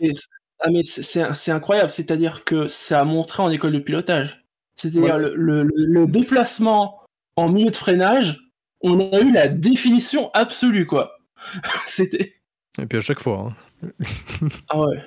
[0.60, 4.44] Ah mais c'est incroyable, c'est-à-dire que ça a montré en école de pilotage.
[4.76, 7.02] C'est-à-dire le, déplacement
[7.36, 8.40] en milieu de freinage,
[8.80, 11.18] on a eu la définition absolue quoi.
[11.86, 12.34] C'était.
[12.80, 13.52] Et puis à chaque fois.
[13.82, 13.88] Hein.
[14.68, 14.98] ah ouais.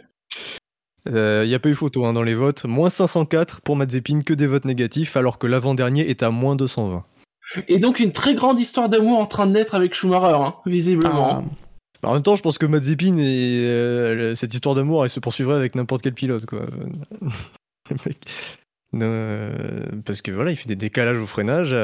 [1.05, 2.65] Il euh, n'y a pas eu photo hein, dans les votes.
[2.65, 7.05] Moins 504 pour Mazepin que des votes négatifs, alors que l'avant-dernier est à moins 220.
[7.67, 11.43] Et donc une très grande histoire d'amour en train de naître avec Schumacher, hein, visiblement.
[12.03, 12.07] Ah.
[12.07, 15.55] En même temps, je pense que Mazepin et euh, cette histoire d'amour, elle se poursuivrait
[15.55, 16.65] avec n'importe quel pilote, quoi.
[18.95, 21.75] Euh, parce que voilà, il fait des décalages au freinage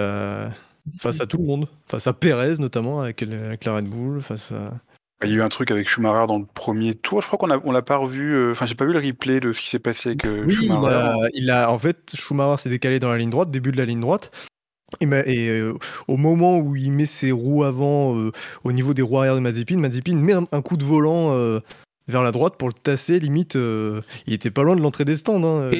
[0.99, 4.71] face à tout le monde, face à Perez notamment avec, la Red Bull, face à.
[5.21, 7.21] Il y a eu un truc avec Schumacher dans le premier tour.
[7.21, 8.33] Je crois qu'on a, on l'a pas revu.
[8.33, 11.29] Euh, enfin, j'ai pas vu le replay de ce qui s'est passé avec Schumacher.
[11.33, 14.01] Il a, en fait, Schumacher s'est décalé dans la ligne droite, début de la ligne
[14.01, 14.31] droite.
[15.01, 15.73] Et, euh,
[16.07, 18.31] au moment où il met ses roues avant euh,
[18.63, 21.59] au niveau des roues arrière de Mazepin, Mazepin met un, coup de volant euh,
[22.07, 23.19] vers la droite pour le tasser.
[23.19, 25.43] Limite, il était pas loin de l'entrée des stands.
[25.43, 25.71] Hein,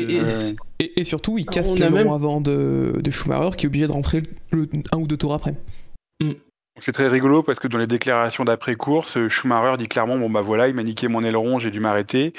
[0.79, 2.07] et, surtout, il casse le même...
[2.09, 5.55] avant de, Schumacher qui est obligé de rentrer un ou deux tours après.
[6.21, 6.33] Mm.
[6.79, 10.67] C'est très rigolo parce que dans les déclarations d'après-course, Schumacher dit clairement Bon, bah voilà,
[10.67, 12.33] il m'a niqué mon aileron, j'ai dû m'arrêter.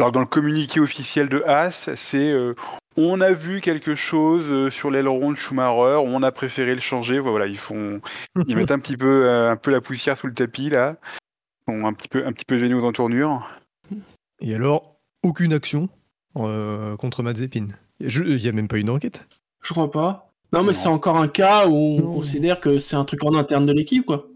[0.00, 2.34] Alors, dans le communiqué officiel de Haas, c'est
[2.96, 7.18] on a vu quelque chose euh, sur l'aileron de Schumacher, on a préféré le changer.
[7.18, 8.00] Voilà, ils font,
[8.46, 10.96] ils mettent un petit peu, euh, un peu la poussière sous le tapis là.
[11.68, 13.48] Ils sont un petit peu, un petit peu géniaux dans tournure.
[14.40, 15.88] Et alors, aucune action
[16.36, 17.68] euh, contre Mazepin.
[18.00, 19.26] Il n'y a même pas une enquête.
[19.62, 20.32] Je crois pas.
[20.52, 23.66] Non, mais c'est encore un cas où on considère que c'est un truc en interne
[23.66, 24.26] de l'équipe, quoi.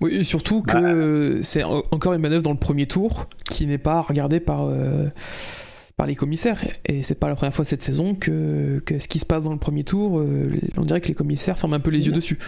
[0.00, 1.42] Oui, et surtout que bah.
[1.42, 4.68] c'est encore une manœuvre dans le premier tour qui n'est pas regardée par
[5.98, 6.64] par les commissaires.
[6.86, 9.58] Et c'est pas la première fois cette saison que, ce qui se passe dans le
[9.58, 10.44] premier tour, euh,
[10.78, 12.38] on dirait que les commissaires ferment un peu les yeux dessus.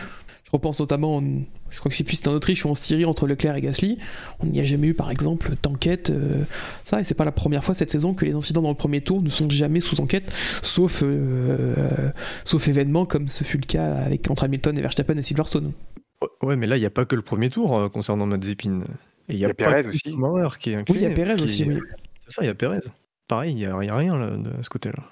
[0.45, 1.23] Je repense notamment,
[1.69, 3.99] je crois que c'est plus en Autriche ou en Styrie entre Leclerc et Gasly.
[4.41, 6.11] On n'y a jamais eu, par exemple, d'enquête.
[6.11, 6.45] Euh,
[6.85, 9.01] ça, et c'est pas la première fois cette saison que les incidents dans le premier
[9.01, 10.33] tour ne sont jamais sous enquête,
[10.63, 11.75] sauf, euh,
[12.45, 15.73] sauf événements comme ce fut le cas avec entre Hamilton et Verstappen et Silverstone.
[16.43, 18.83] Ouais, mais là, il n'y a pas que le premier tour concernant Mazepin.
[19.29, 20.15] Et il y a, Perez aussi.
[20.59, 21.79] qui est Oui, il y a Perez aussi, oui.
[22.27, 22.79] C'est ça, il y a Perez
[23.31, 25.05] pareil, il n'y a, rien de ce côté-là.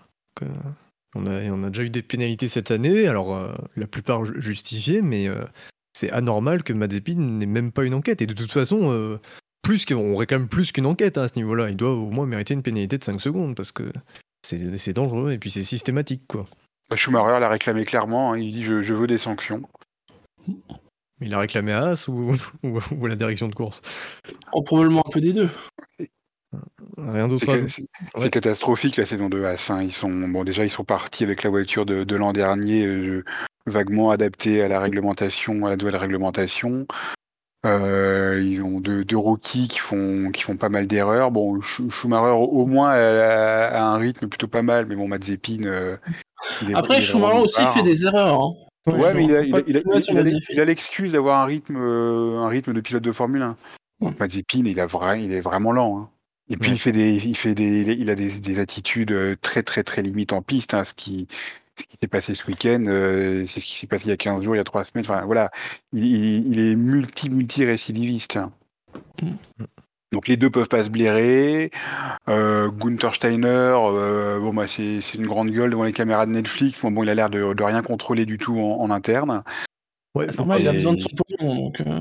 [1.15, 4.41] On a, on a déjà eu des pénalités cette année, alors euh, la plupart ju-
[4.41, 5.45] justifiées, mais euh,
[5.97, 8.21] c'est anormal que Mazepin n'ait même pas une enquête.
[8.21, 9.19] Et de toute façon, euh,
[9.63, 11.71] plus on réclame plus qu'une enquête hein, à ce niveau-là.
[11.71, 13.85] Il doit au moins mériter une pénalité de 5 secondes parce que
[14.43, 16.27] c'est dangereux et puis c'est systématique.
[16.29, 16.47] quoi.
[16.91, 18.33] Bah, Schumacher l'a réclamé clairement.
[18.33, 19.63] hein, il dit je, je veux des sanctions.
[21.21, 23.83] Il a réclamé à As ou, ou, ou à la direction de course?
[24.53, 25.51] Oh, probablement un peu des deux.
[26.97, 27.45] Rien d'autre
[28.17, 29.71] c'est- catastrophique la saison de As.
[29.71, 29.83] hein.
[29.83, 33.25] Ils sont bon déjà ils sont partis avec la voiture de, de l'an dernier euh,
[33.67, 36.87] vaguement adaptée à la réglementation, à la nouvelle réglementation.
[37.67, 41.31] Euh, ils ont deux, deux rookies qui font qui font pas mal d'erreurs.
[41.33, 45.65] Bon, Sch- Schumacher au moins a, a un rythme plutôt pas mal, mais bon Mazepin.
[45.65, 45.97] euh,
[46.75, 47.75] Après, Schumacher aussi part.
[47.75, 48.41] fait des erreurs.
[48.43, 48.53] hein.
[48.97, 53.43] Ouais, mais il a, l'excuse d'avoir un rythme, euh, un rythme de pilote de Formule
[53.43, 53.57] 1.
[54.01, 54.11] Mm.
[54.19, 55.99] Mazepin, il, a vrai, il est vraiment lent.
[55.99, 56.11] hein.
[56.51, 56.77] Et puis Ouais.
[56.77, 60.03] il fait des, il fait des, il a des, des attitudes euh, très très très
[60.03, 60.73] limites en piste.
[60.73, 61.27] hein, ce qui,
[61.77, 64.17] ce qui s'est passé ce week-end, euh, c'est ce qui s'est passé il y a
[64.17, 65.05] 15 jours, il y a 3 semaines.
[65.05, 65.51] Enfin voilà,
[65.93, 68.37] il, il- il est multi multi récidiviste.
[68.37, 68.53] hein.
[69.21, 69.65] Mm.
[70.13, 71.71] Donc les deux peuvent pas se blairer.
[72.29, 76.33] Euh, Gunther Steiner, euh, bon bah c'est c'est une grande gueule devant les caméras de
[76.33, 76.81] Netflix.
[76.81, 79.43] Bon, bon il a l'air de, de rien contrôler du tout en, en interne.
[80.15, 81.55] Ouais, faut pas- il a besoin de son pognon.
[81.57, 82.01] Donc, euh,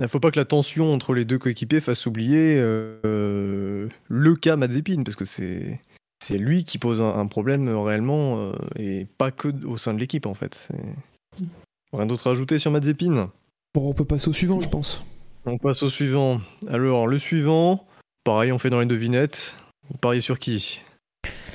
[0.00, 4.56] Il faut pas que la tension entre les deux coéquipiers fasse oublier euh, le cas
[4.56, 5.80] Mazepin, parce que c'est
[6.24, 9.98] c'est lui qui pose un, un problème réellement euh, et pas que au sein de
[9.98, 10.54] l'équipe en fait.
[10.68, 11.44] C'est-
[11.92, 13.30] Rien d'autre à ajouter sur Mazepin
[13.74, 15.02] Bon, on peut passer au suivant, je pense.
[15.44, 16.40] On passe au suivant.
[16.68, 17.86] Alors le suivant,
[18.24, 19.56] pareil, on fait dans les devinettes.
[19.90, 20.80] Vous pariez sur qui?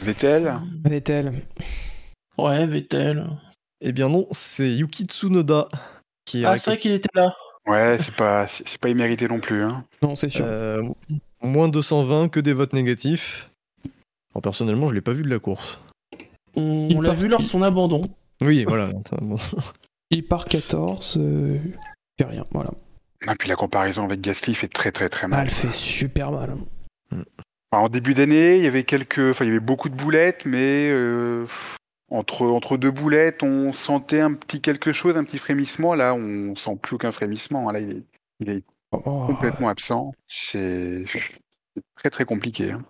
[0.02, 1.34] Vettel, Vettel.
[2.38, 3.28] Ouais, Vettel.
[3.82, 5.70] Eh bien non, c'est Yuki Tsunoda
[6.26, 7.34] qui a Ah, c'est vrai qu'il était là.
[7.68, 9.64] ouais, c'est pas, c'est pas immérité non plus.
[9.64, 9.86] Hein.
[10.02, 10.46] Non, c'est sûr.
[10.46, 10.82] euh,
[11.42, 13.50] moins 220 que des votes négatifs.
[14.34, 15.80] Alors, personnellement, je l'ai pas vu de la course.
[16.56, 18.02] On, l'a part- vu lors de son abandon.
[18.42, 18.90] Oui, voilà.
[20.12, 21.74] Il part 14, euh, il
[22.24, 22.72] fait rien, voilà.
[23.24, 25.40] Et puis la comparaison avec Gasly fait très très très Ah, mal.
[25.46, 26.56] elle fait super mal.
[27.12, 30.46] Enfin, en début d'année, il y avait quelques, enfin il y avait beaucoup de boulettes,
[30.46, 31.46] mais euh,
[32.10, 35.94] entre entre deux boulettes, on sentait un petit quelque chose, un petit frémissement.
[35.96, 37.70] Là, on sent plus aucun frémissement.
[37.72, 38.04] Là, il est,
[38.40, 40.14] il est Oh, complètement absent.
[40.28, 41.04] C'est
[41.98, 42.72] très très compliqué.
[42.72, 42.84] hein.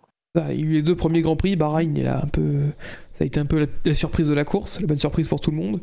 [0.51, 2.65] il y a eu les deux premiers Grands Prix, Bahreïn, il a un peu,
[3.13, 5.39] ça a été un peu la, la surprise de la course, la bonne surprise pour
[5.41, 5.81] tout le monde.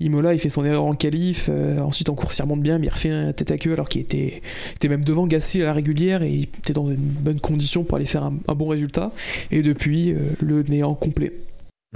[0.00, 2.86] Imola, il fait son erreur en qualif, euh, ensuite en course il remonte bien, mais
[2.86, 4.42] il refait un tête à queue alors qu'il était,
[4.74, 7.96] était même devant Gasly à la régulière et il était dans une bonne condition pour
[7.96, 9.12] aller faire un, un bon résultat.
[9.50, 11.32] Et depuis, euh, le néant complet.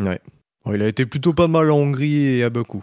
[0.03, 0.21] Ouais.
[0.73, 2.83] Il a été plutôt pas mal en Hongrie et à Bakou.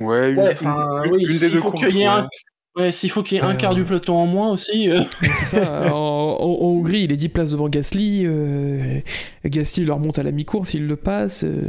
[0.00, 2.08] Ouais, une, Ouais, une- enfin, une- oui, une des deux faut courses, qu'il y ait
[2.08, 2.12] ouais.
[2.12, 2.28] un-
[2.76, 3.54] Ouais, s'il faut qu'il y ait un Euh.
[3.54, 4.90] quart du peloton en moins aussi.
[4.90, 8.24] euh, C'est ça, en, en- en Hongrie, il est 10 places devant Gasly.
[8.26, 9.00] euh,
[9.46, 11.44] Gasly leur monte à la mi-course, il le passe.
[11.44, 11.62] euh,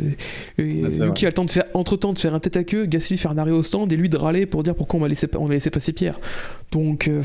[0.57, 2.63] et Ah, c'est Yuki a le temps de faire, entre-temps de faire un tête à
[2.65, 5.01] queue, Gasly faire un arrêt au stand et lui de râler pour dire pourquoi on
[5.03, 6.19] va laisser, on va laisser passer Pierre.
[6.73, 7.21] Donc, euh,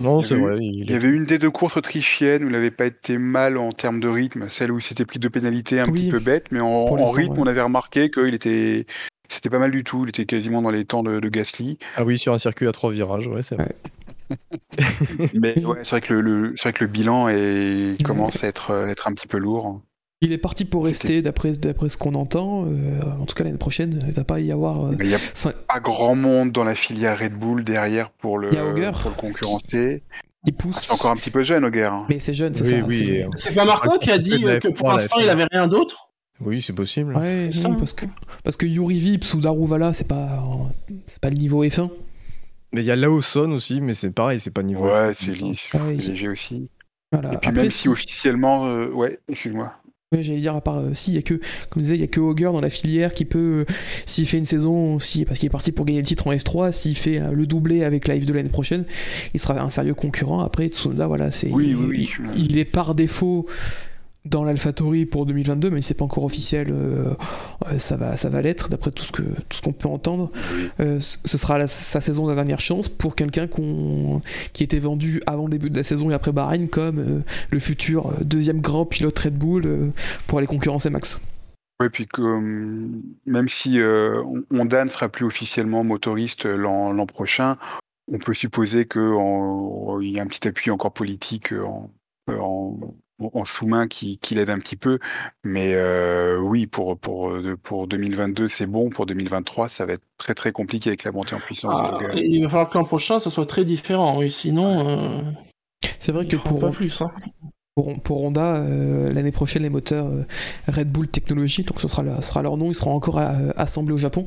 [0.00, 0.56] Non, Il y c'est vrai.
[0.60, 0.96] Il Il y est...
[0.96, 4.08] avait une des deux courses autrichiennes où il n'avait pas été mal en termes de
[4.08, 6.02] rythme, celle où il s'était pris deux pénalités un Oui.
[6.04, 7.38] petit peu bêtes, mais en, rythme, ouais.
[7.40, 8.86] on avait remarqué qu'il était,
[9.28, 10.04] c'était pas mal du tout.
[10.04, 11.78] Il était quasiment dans les temps de, de Gasly.
[11.96, 13.74] Ah oui, sur un circuit à trois virages, ouais, c'est vrai.
[15.34, 18.48] Mais ouais, c'est vrai que le, le- c'est vrai que le bilan est, commence à
[18.48, 19.80] être, euh, être un petit peu lourd.
[20.20, 22.64] il est parti pour rester, d'après, d'après ce qu'on entend.
[22.66, 24.86] euh, en tout cas, l'année prochaine, il va pas y avoir.
[24.86, 28.38] euh, Il n'y a cinq- pas grand monde dans la filière Red Bull derrière pour
[28.38, 30.02] le, pour le concurrencer.
[30.46, 30.76] il pousse.
[30.80, 31.84] C'est encore un petit peu jeune, Auger.
[31.84, 32.04] hein.
[32.08, 32.86] Mais c'est jeune, c'est Oui, ça.
[32.86, 35.46] oui, c'est- C'est pas Marco qui a dit euh, que pour F3, l'instant il avait
[35.50, 36.07] rien d'autre?
[36.40, 37.16] Oui, c'est possible.
[37.16, 37.76] Ouais, C'est non, ça.
[37.78, 38.06] parce que,
[38.44, 40.42] parce que Yuri Vips ou Daruvala, c'est pas,
[41.06, 41.90] c'est pas le niveau F1.
[42.72, 44.84] Mais il y a Lawson aussi, mais c'est pareil, c'est pas niveau.
[44.86, 46.68] Ouais, c'est léger aussi.
[47.10, 47.32] Voilà.
[47.32, 49.72] Et puis Après, même si officiellement, euh, ouais, excuse-moi.
[50.14, 51.34] Ouais, j'allais dire, à part, euh, si, il y a que,
[51.68, 53.72] comme je disais, il y a que Auger dans la filière qui peut, euh,
[54.06, 56.72] s'il fait une saison, si, parce qu'il est parti pour gagner le titre en F3,
[56.72, 58.84] s'il fait euh, le doublé avec la F de l'année prochaine,
[59.34, 60.40] il sera un sérieux concurrent.
[60.40, 61.86] Après, Tsunoda, voilà, c'est, Oui, il, oui,
[62.20, 62.28] oui.
[62.36, 63.46] il- il est par défaut
[64.28, 67.14] dans l'AlphaTauri pour 2022, mais c'est pas encore officiel, euh,
[67.66, 70.30] euh, ça va, ça va l'être, d'après tout ce que, tout ce qu'on peut entendre.
[70.80, 73.46] Euh, ce sera la- sa saison de la dernière chance pour quelqu'un
[74.52, 77.58] qui était vendu avant le début de la saison et après Bahreïn comme euh, le
[77.58, 79.90] futur deuxième grand pilote Red Bull
[80.26, 81.20] pour aller concurrencer Max.
[81.80, 83.78] Ouais, puis comme même si
[84.50, 87.56] Honda ne sera plus officiellement motoriste l'an prochain,
[88.12, 91.90] on peut supposer qu'il y a un petit appui encore politique en,
[92.32, 92.76] en,
[93.20, 94.98] en sous-main qui, qui l'aide un petit peu.
[95.44, 98.90] Mais euh, oui, pour, pour, pour 2022, c'est bon.
[98.90, 101.74] Pour 2023, ça va être très très compliqué avec la montée en puissance.
[102.00, 104.88] de Ah, Il va falloir que l'an prochain ça soit très différent, oui, sinon.
[104.88, 105.22] euh,
[105.98, 107.00] C'est vrai que pour, pas plus.
[107.02, 107.10] hein.
[107.74, 110.24] Pour, pour Honda, euh, l'année prochaine, les moteurs euh,
[110.66, 113.94] Red Bull Technology, donc ce sera, ce sera leur nom, ils seront encore euh, assemblés
[113.94, 114.26] au Japon.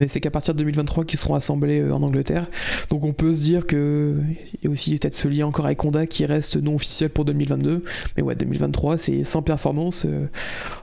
[0.00, 2.46] Mais c'est qu'à partir de 2023 qu'ils seront assemblés en Angleterre.
[2.88, 6.06] Donc on peut se dire qu'il y a aussi peut-être ce lien encore avec Honda
[6.06, 7.82] qui reste non officiel pour 2022.
[8.16, 10.06] Mais ouais, 2023, c'est sans performance.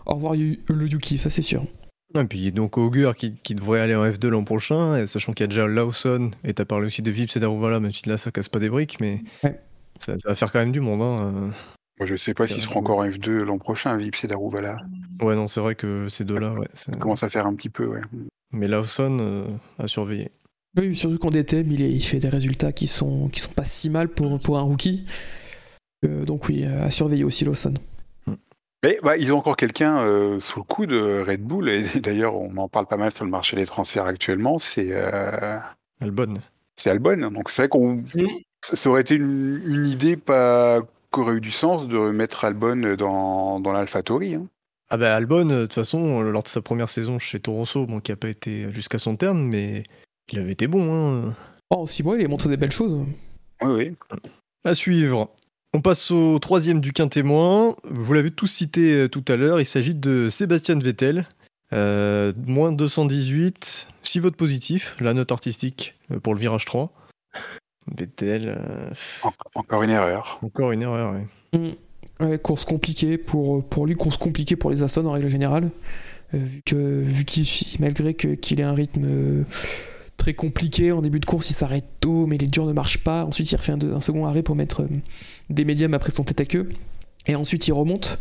[0.06, 1.66] au revoir le Yuki, ça c'est sûr.
[2.14, 5.46] Et puis donc Augur qui, qui, devrait aller en F2 l'an prochain, sachant qu'il y
[5.46, 8.32] a déjà Lawson, et t'as parlé aussi de Vips et Daruvala, même si là ça
[8.32, 9.22] casse pas des briques, mais
[10.00, 11.02] ça, va faire quand même du monde.
[11.02, 11.52] Hein.
[12.00, 14.76] Moi, je sais pas s'ils seront encore en F2 l'an prochain, Vips et Daruvala.
[15.22, 16.68] Ouais, non, c'est vrai que ces deux-là, ouais.
[16.74, 18.02] Ça commence à faire un petit peu, ouais.
[18.52, 19.48] Mais Lawson euh,
[19.80, 20.32] a surveillé.
[20.78, 23.90] Oui, surtout qu'en DTM, il, il, fait des résultats qui sont, qui sont pas si
[23.90, 25.06] mal pour, pour un rookie.
[26.06, 27.76] Euh, donc oui, à surveiller aussi Lawson.
[28.84, 32.36] Mais bah, ils ont encore quelqu'un euh, sous le coup de Red Bull, et d'ailleurs
[32.36, 35.58] on en parle pas mal sur le marché des transferts actuellement, c'est euh...
[36.02, 36.36] Albon.
[36.76, 38.04] C'est Albon, donc c'est vrai qu'on
[38.62, 40.82] ça aurait été une, une idée pas
[41.16, 44.36] qu'aurait eu du sens de mettre Albon dans, dans l'AlphaTauri.
[44.36, 44.48] Hein.
[44.90, 48.12] Ah bah Albon, de toute façon, lors de sa première saison chez Torosso, bon, qui
[48.12, 49.84] n'a pas été jusqu'à son terme, mais
[50.30, 50.94] il avait été bon.
[50.94, 51.34] Hein.
[51.70, 53.08] Oh, en 6 mois, il a montré des belles choses.
[53.62, 53.96] Oui, oui.
[54.66, 55.30] À suivre.
[55.74, 57.78] On passe au troisième du quintémoin.
[57.86, 59.62] Vous l'avez tous cité euh, tout à l'heure.
[59.62, 61.28] Il s'agit de Sébastien Vettel.
[61.72, 63.88] Euh, moins 218.
[64.04, 64.98] 6 votes positifs.
[65.00, 66.92] La note artistique euh, pour le virage 3.
[67.94, 68.58] Vettel.
[69.54, 70.40] encore une erreur.
[70.42, 71.16] Encore une erreur,
[71.54, 71.76] oui.
[72.20, 72.38] Mm.
[72.38, 75.70] course compliquée pour, pour lui, course compliquée pour les Aston en règle générale.
[76.34, 77.46] vu que vu qu'il
[77.80, 79.46] malgré qu'il ait un rythme
[80.18, 80.92] très compliqué.
[80.92, 83.26] En début de course, il s'arrête tôt, mais les durs ne marchent pas.
[83.26, 84.88] Ensuite, il refait un, second arrêt pour mettre euh,
[85.52, 86.68] des médiums après son tête à queue.
[87.28, 88.18] Et ensuite, il remonte.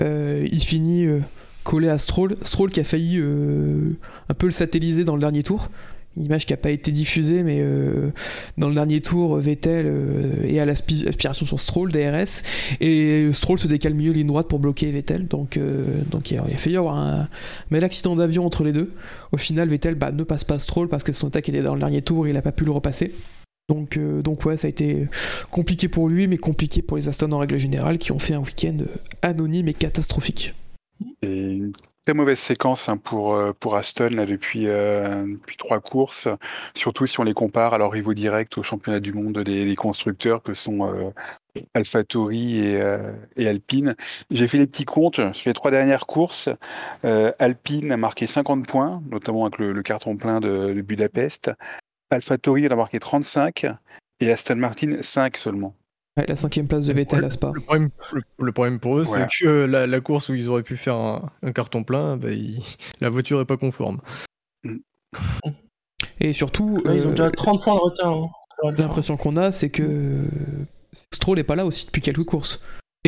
[0.00, 1.20] Euh, il finit euh,
[1.64, 2.36] collé à Stroll.
[2.42, 5.68] Stroll qui a failli un peu le satelliser dans le dernier tour
[6.22, 8.10] image qui n'a pas été diffusée, mais euh,
[8.56, 12.42] dans le dernier tour, Vettel euh, est à l'aspiration sur Stroll, DRS,
[12.80, 16.42] et Stroll se décale mieux ligne droite pour bloquer Vettel, donc, euh, donc il a,
[16.56, 17.28] failli y avoir un
[17.70, 18.92] bel accident d'avion entre les deux.
[19.32, 21.80] Au final, Vettel bah, ne passe pas Stroll parce que son attaque était dans le
[21.80, 23.12] dernier tour et il n'a pas pu le repasser.
[23.68, 25.08] Donc, donc ouais, ça a été
[25.50, 28.40] compliqué pour lui, mais compliqué pour les Aston en règle générale, qui ont fait un
[28.40, 28.78] week-end
[29.20, 30.54] anonyme et catastrophique.
[32.08, 36.26] Très mauvaise séquence hein, pour, euh, pour Aston là, depuis, euh, depuis trois courses,
[36.74, 40.42] surtout si on les compare à leur rivaux direct au championnat du monde des, constructeurs
[40.42, 41.10] que sont euh,
[41.74, 42.80] AlphaTauri et,
[43.36, 43.94] et, Alpine.
[44.30, 46.48] J'ai fait les petits comptes sur les trois dernières courses.
[47.02, 51.50] Alpine a marqué 50 points, notamment avec le, carton plein de, de Budapest.
[52.08, 53.66] AlphaTauri en a marqué 35
[54.20, 55.74] et Aston Martin 5 seulement
[56.26, 57.52] la cinquième place de Vettel à Spa.
[57.54, 57.90] Le problème,
[58.38, 61.84] le, problème pour eux, c'est que la, course où ils auraient pu faire un, carton
[61.84, 62.28] plein, bah,
[63.00, 64.00] la voiture est pas conforme.
[66.20, 68.12] Et surtout, ils ont déjà 30 euh, points de retard.
[68.14, 68.72] Hein.
[68.76, 70.24] L'impression qu'on a, c'est que
[70.92, 72.60] Stroll n'est pas là aussi depuis quelques courses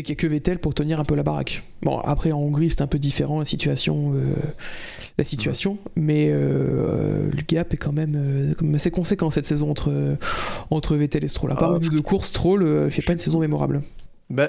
[0.08, 1.62] et que Vettel pour tenir un peu la baraque.
[1.82, 4.34] Bon, après en Hongrie c'est un peu différent la situation, euh,
[5.18, 10.16] la situation, mais euh, le gap est quand même, euh, assez conséquent cette saison entre,
[10.70, 11.52] entre Vettel et Stroll.
[11.52, 13.82] À part ah, de course, Stroll fait pas une saison mémorable.
[14.30, 14.48] Bah,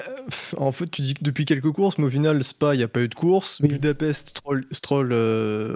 [0.56, 2.88] en fait, tu dis que depuis quelques courses, mais au final, Spa, il n'y a
[2.88, 3.60] pas eu de course.
[3.60, 4.64] Budapest, Stroll.
[4.70, 5.12] Stroll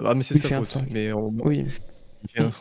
[0.05, 0.81] ah, mais c'est ça.
[0.89, 1.65] Mais Oui.
[2.23, 2.51] Il fait un...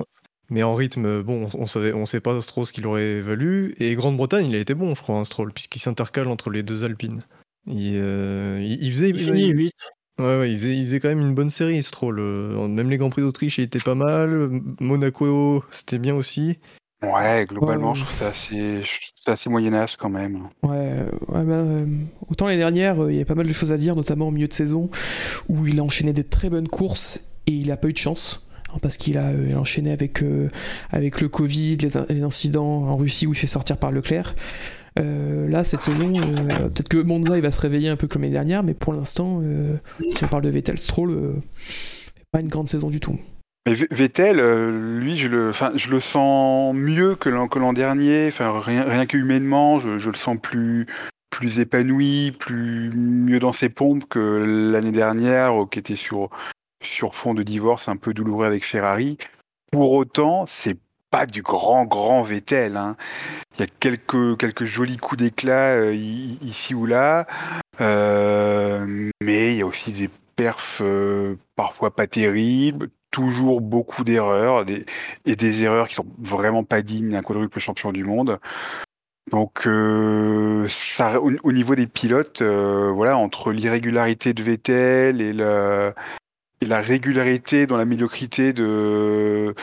[0.49, 3.75] Mais en rythme, bon, on savait, on sait pas trop ce qu'il aurait valu.
[3.81, 6.85] Et Grande-Bretagne, il a été bon, je crois, un Stroll, puisqu'il s'intercale entre les deux
[6.85, 7.23] Alpines.
[7.67, 9.11] Il, euh, il, faisait.
[9.11, 9.73] Il finit 8.
[10.19, 12.19] Ouais, ouais, il faisait, il faisait quand même une bonne série, Stroll.
[12.21, 14.51] Euh, même les Grands Prix d'Autriche, il était pas mal.
[14.81, 16.59] Monaco, c'était bien aussi.
[17.03, 18.83] Ouais, globalement, je trouve ça assez,
[19.27, 20.49] assez moyenasse quand même.
[20.63, 21.87] Ouais, ouais bah, euh,
[22.29, 24.49] autant l'année dernière, il y avait pas mal de choses à dire, notamment au milieu
[24.49, 24.91] de saison,
[25.49, 28.46] où il a enchaîné des très bonnes courses et il a pas eu de chance
[28.83, 30.49] parce qu'il a, euh, enchaîné avec, euh,
[30.91, 34.35] avec le Covid, les, incidents en Russie où il fait sortir par Leclerc.
[34.99, 38.33] Euh, là, cette saison, peut-être que Monza il va se réveiller un peu comme l'année
[38.33, 39.43] dernière, mais pour l'instant,
[40.15, 41.35] si on parle de Vettel, Stroll,
[42.33, 43.19] pas une grande saison du tout.
[43.67, 44.39] Mais Vettel,
[44.99, 48.31] lui, je le, je le sens mieux que l'an dernier.
[48.39, 50.87] Rien, que humainement, je, je, le sens plus,
[51.29, 56.31] plus épanoui, plus mieux dans ses pompes que l'année dernière, qui était sur
[56.83, 59.19] sur fond de divorce un peu douloureux avec Ferrari.
[59.73, 60.79] Pour autant, c'est
[61.11, 62.77] pas du grand, grand Vettel.
[62.77, 62.97] Hein.
[63.55, 67.27] Il y a quelques, quelques jolis coups d'éclat euh, ici ou là,
[67.81, 74.67] euh, mais il y a aussi des perfs euh, parfois pas terribles, toujours beaucoup d'erreurs,
[75.25, 78.39] et des erreurs qui sont vraiment pas dignes d'un quadruple champion du monde.
[79.33, 85.95] Donc, au, niveau des pilotes, voilà, entre l'irrégularité de Vettel et le,
[86.61, 89.55] et la régularité dans la médiocrité de,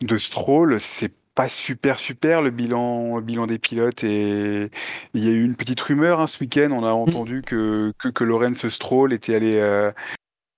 [0.00, 4.70] de Stroll, c'est pas super super le bilan, le bilan des pilotes et
[5.14, 6.70] il y a eu une petite rumeur hein, ce week-end.
[6.72, 9.92] On a entendu que, que, que Lorenz Stroll était allé euh,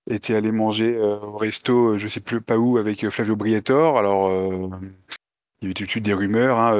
[0.09, 3.97] était allé manger euh, au resto, je sais plus pas où, avec Flavio Briatore.
[3.97, 4.31] Alors
[5.61, 6.59] il y a eu tout de suite des rumeurs.
[6.59, 6.73] Hein,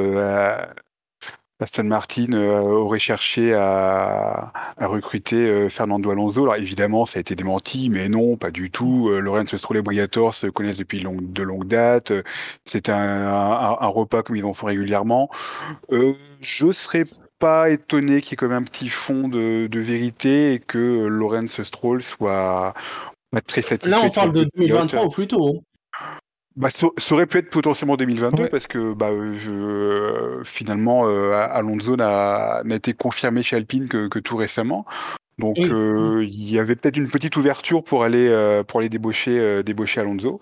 [1.64, 6.44] Aston Martin euh, aurait cherché à, recruter euh, Fernando Alonso.
[6.44, 9.10] Alors évidemment, ça a été démenti, mais non, pas du tout.
[9.10, 12.12] Euh, Lorenzo Stroll et Briatore se connaissent depuis de longue date.
[12.66, 15.30] C'est un, repas comme ils en font régulièrement.
[15.90, 17.06] je serais
[17.40, 21.64] pas étonné qu'il y ait quand même un petit fond de, vérité et que Lorenz
[21.64, 22.74] Stroll soit
[23.48, 23.90] très satisfait.
[23.90, 25.64] Là, on parle de 2023 ou plus tôt.
[26.56, 32.62] Bah, ça, aurait pu être potentiellement 2022 parce que bah, euh, finalement euh, Alonso n'a
[32.70, 34.86] été confirmé chez Alpine que, tout récemment.
[35.40, 40.02] Donc euh, il y avait peut-être une petite ouverture pour aller pour aller débaucher débaucher
[40.02, 40.42] Alonso.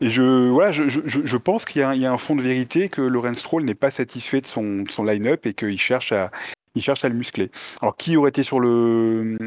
[0.00, 2.88] Et je voilà, je, je, je pense qu'il y, y, a un fond de vérité
[2.88, 6.32] que Lorenz Stroll n'est pas satisfait de son, son line-up et qu'il cherche à
[6.74, 7.52] il cherche à le muscler.
[7.80, 9.38] Alors qui aurait été sur le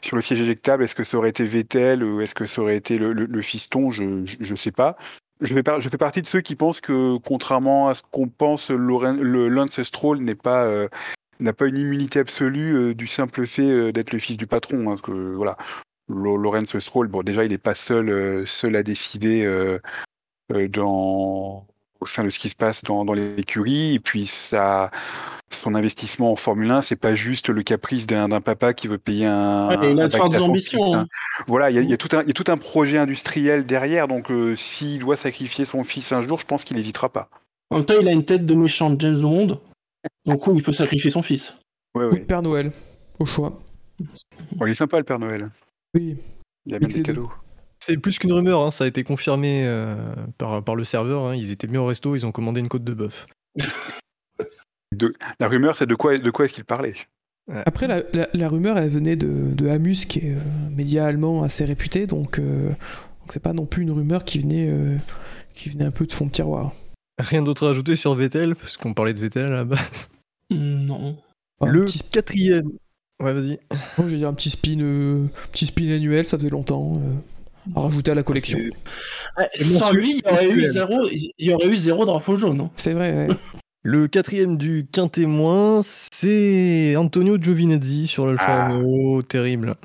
[0.00, 0.84] sur le siège éjectable?
[0.84, 3.90] Est-ce que ça aurait été Vettel ou est-ce que ça aurait été le, le, fiston?
[3.90, 4.96] Je ne sais pas
[5.40, 10.34] je fais, partie de ceux qui pensent que, contrairement à ce qu'on pense, l'ancestral n'est
[10.34, 10.88] pas euh,
[11.38, 14.90] n'a pas une immunité absolue euh, du simple fait euh, d'être le fils du patron.
[14.90, 15.56] Hein, que, voilà,
[16.08, 19.46] Lorenz Stroll, bon, déjà, il n'est pas seul, seul à décider
[20.50, 21.66] dans,
[22.00, 23.94] au sein de ce qui se passe dans, dans l'écurie.
[23.94, 24.90] Et puis, ça,
[25.50, 29.26] son investissement en Formule 1, c'est pas juste le caprice d'un papa qui veut payer
[29.26, 29.68] un.
[29.82, 30.94] il a de fortes ambitions.
[30.94, 31.06] Hein.
[31.46, 32.98] Voilà, il y, a, il y, a tout un, il y a tout un projet
[32.98, 34.08] industriel derrière.
[34.08, 37.28] Donc, euh, s'il doit sacrifier son fils un jour, je pense qu'il n'hésitera pas.
[37.70, 39.60] En même temps, il a une tête de méchant James Bond.
[40.26, 41.54] Donc, il peut sacrifier son fils.
[41.94, 42.20] Ouais, ouais.
[42.20, 42.72] Père Noël,
[43.18, 43.60] au choix.
[44.52, 45.50] Bon, il est sympa, le Père Noël.
[45.94, 46.16] Oui.
[46.66, 47.30] Il a même des cadeaux.
[47.82, 49.96] C'est plus qu'une rumeur, hein, ça a été confirmé euh,
[50.36, 51.24] par, par, le serveur.
[51.24, 51.34] Hein.
[51.34, 53.26] Ils étaient mis au resto, ils ont commandé une côte de bœuf.
[55.40, 56.94] la rumeur, c'est de quoi, de quoi est-ce qu'il parlait
[57.64, 61.64] Après, la, rumeur, elle venait de, de Amus, qui est un euh, média allemand assez
[61.64, 62.70] réputé, donc euh,
[63.30, 64.70] c'est pas non plus une rumeur qui venait,
[65.54, 66.72] qui venait un peu de fond de tiroir.
[67.18, 70.08] Rien d'autre à ajouter sur Vettel, parce qu'on parlait de Vettel à la base?
[70.50, 71.16] Non.
[71.64, 72.70] Le quatrième.
[73.22, 73.58] Ouais, vas-y.
[73.98, 76.94] je vais dire un petit spin, petit spin annuel, ça faisait longtemps
[77.74, 78.58] à rajouter à la collection.
[79.54, 82.60] sans lui, il y aurait eu zéro, il y aurait eu zéro drapeau jaune.
[82.60, 82.70] Hein.
[82.74, 83.28] C'est vrai.
[83.82, 88.68] Le quatrième du quintémoin, c'est Antonio Giovinazzi sur l'Alfa ah.
[88.68, 89.76] Romeo, terrible.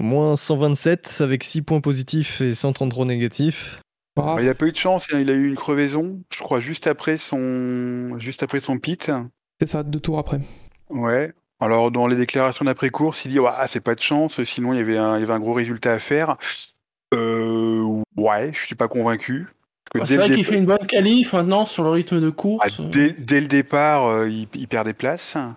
[0.00, 3.80] Moins 127 avec 6 points positifs et 133 négatifs.
[4.16, 4.36] Ah.
[4.40, 5.20] Il a pas eu de chance, hein.
[5.20, 9.12] il a eu une crevaison, je crois, juste après son, juste après son pit.
[9.60, 10.40] C'est ça, deux tours après.
[10.88, 11.32] Ouais.
[11.60, 14.80] Alors, dans les déclarations d'après-course, il dit ah, c'est pas de chance, sinon il y,
[14.80, 16.36] avait un, il y avait un gros résultat à faire.
[17.14, 19.48] Euh, ouais, je suis pas convaincu.
[19.94, 22.80] Bah, c'est vrai qu'il fait une bonne qualif maintenant sur le rythme de course.
[22.80, 25.36] Ah, dès, le départ, euh, il, perd des places.
[25.36, 25.56] Ah,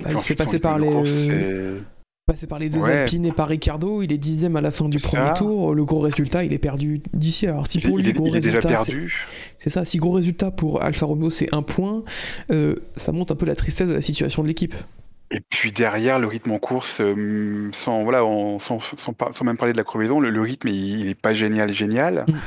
[0.00, 1.80] bah, il s'est passé par les.
[2.24, 4.98] passé par les deux Alpines et par Ricardo, il est dixième à la fin du
[4.98, 5.74] premier tour.
[5.74, 7.48] Le gros résultat, il est perdu d'ici.
[7.48, 8.76] Alors si pour lui, gros résultat,
[9.58, 9.84] c'est ça.
[9.84, 12.04] Si gros résultat pour Alfa Romeo, c'est un point,
[12.52, 14.74] euh, ça montre un peu la tristesse de la situation de l'équipe.
[15.30, 18.20] Et puis derrière, le rythme en course, euh, sans, voilà,
[18.60, 22.24] sans, même parler de la crevaison, le, rythme, il n'est pas génial, génial.
[22.28, 22.38] Mm.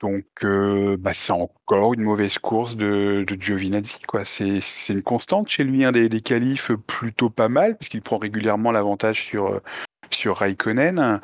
[0.00, 4.00] Donc, euh, bah, c'est encore une mauvaise course de, de Giovinazzi.
[4.06, 4.24] Quoi.
[4.24, 8.70] C'est, une constante chez lui, un des, des qualifs plutôt pas mal, puisqu'il prend régulièrement
[8.70, 9.60] l'avantage sur,
[10.10, 11.20] sur Raikkonen.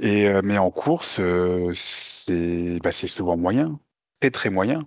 [0.00, 1.20] Et, euh, mais en course,
[1.72, 3.78] c'est, bah, c'est souvent moyen,
[4.20, 4.86] très très moyen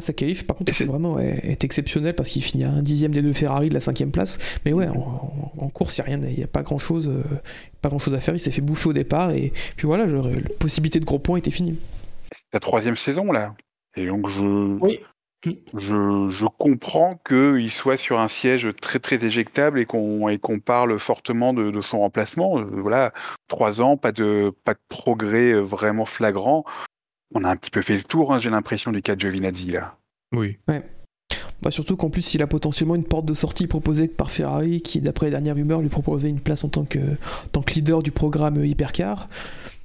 [0.00, 3.22] sa qualif, par contre, était vraiment est exceptionnel parce qu'il finit à un dixième des
[3.22, 4.38] deux Ferrari de la cinquième place.
[4.64, 7.22] Mais ouais, en, course, il n'y a rien, il a pas grand chose, euh,
[7.82, 8.34] pas grand chose à faire.
[8.34, 10.22] Il s'est fait bouffer au départ et puis voilà, la
[10.58, 11.78] possibilité de gros points était finie.
[12.52, 13.54] La troisième saison là,
[13.96, 14.98] et donc je,
[15.74, 20.60] je, je comprends qu'il soit sur un siège très très éjectable et qu'on et qu'on
[20.60, 22.58] parle fortement de, de son remplacement.
[22.58, 23.12] Euh, voilà,
[23.48, 26.64] trois ans, pas de pas de progrès euh, vraiment flagrant
[27.34, 29.70] on a un petit peu fait le tour, hein, j'ai l'impression, du cas de Giovinazzi
[29.70, 29.96] là.
[30.32, 30.58] Oui.
[30.68, 30.82] Ouais.
[31.62, 35.00] Bah surtout qu'en plus, il a potentiellement une porte de sortie proposée par Ferrari, qui,
[35.00, 36.98] d'après les dernières rumeurs, lui proposait une place en tant que,
[37.52, 39.28] tant que leader du programme Hypercar.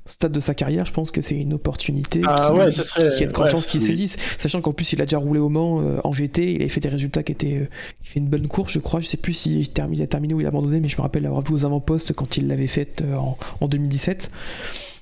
[0.05, 3.15] Stade de sa carrière, je pense que c'est une opportunité ah, qui, ouais, ça serait,
[3.15, 4.17] qui a de grandes chances qu'il saisisse.
[4.37, 6.79] Sachant qu'en plus, il a déjà roulé au Mans euh, en GT, il a fait
[6.81, 7.59] des résultats qui étaient.
[7.59, 7.67] Euh,
[8.03, 8.99] il fait une bonne course, je crois.
[8.99, 11.43] Je sais plus s'il a terminé ou il a abandonné, mais je me rappelle l'avoir
[11.43, 14.31] vu aux avant-postes quand il l'avait fait euh, en, en 2017.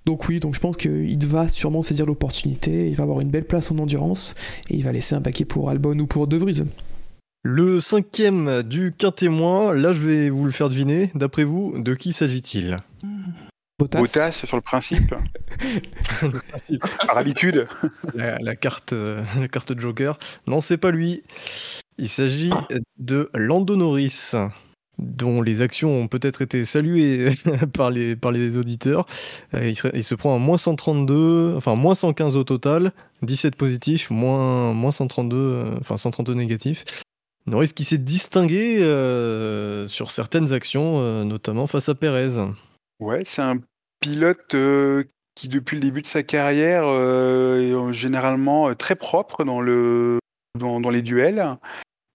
[0.06, 3.46] Donc oui, donc je pense qu'il va sûrement saisir l'opportunité, il va avoir une belle
[3.46, 4.36] place en endurance,
[4.70, 6.64] et il va laisser un paquet pour Albon ou pour De Vries.
[7.44, 12.12] Le cinquième du quintémoin, là je vais vous le faire deviner, d'après vous, de qui
[12.14, 12.76] s'agit-il?
[13.78, 14.00] Bottas.
[14.00, 15.16] Bottas sur le principe,
[17.08, 17.68] par habitude.
[18.14, 20.18] la, la carte, euh, la carte Joker.
[20.48, 21.24] Non, c'est pas lui.
[21.98, 22.68] Il s'agit Ah.
[22.98, 24.32] de Lando Norris,
[25.00, 27.32] dont les actions ont peut-être été saluées
[27.74, 29.06] par les, par les auditeurs.
[29.54, 32.92] Euh, Il, se prend un moins 132, enfin moins 115 au total,
[33.22, 36.86] 17 positifs, moins, moins 132, euh, enfin 132 négatifs.
[37.46, 42.38] Norris qui s'est distingué euh, sur certaines actions, notamment face à Perez.
[43.00, 43.58] Ouais, c'est un
[44.00, 44.56] pilote
[45.36, 50.20] qui, depuis le début de sa carrière, est généralement très propre dans, le,
[50.60, 51.58] dans, dans les duels.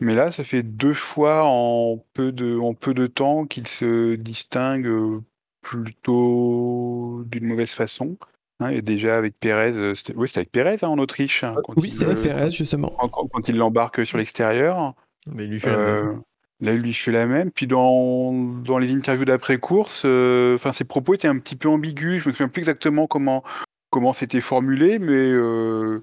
[0.01, 4.15] Mais là, ça fait deux fois en peu de, en peu de temps qu'il se
[4.17, 5.21] distingue euh,
[5.63, 8.17] plutôt d'une mauvaise façon.
[8.61, 11.43] Hein, et déjà avec Pérez, euh, c'était ouais, c'était avec Pérez hein, en Autriche.
[11.45, 12.89] hein, quand Oui, c'est euh, Perez, justement.
[12.91, 14.95] quand, il l'embarque sur l'extérieur.
[15.33, 16.23] Mais il lui fait la même.
[16.61, 17.51] Là, il lui fait la même.
[17.51, 22.23] Puis dans, dans les interviews d'après-course, euh, enfin, ses propos étaient un petit peu ambigus.
[22.23, 23.43] Je me souviens plus exactement comment
[23.91, 26.03] comment c'était formulé, mais euh,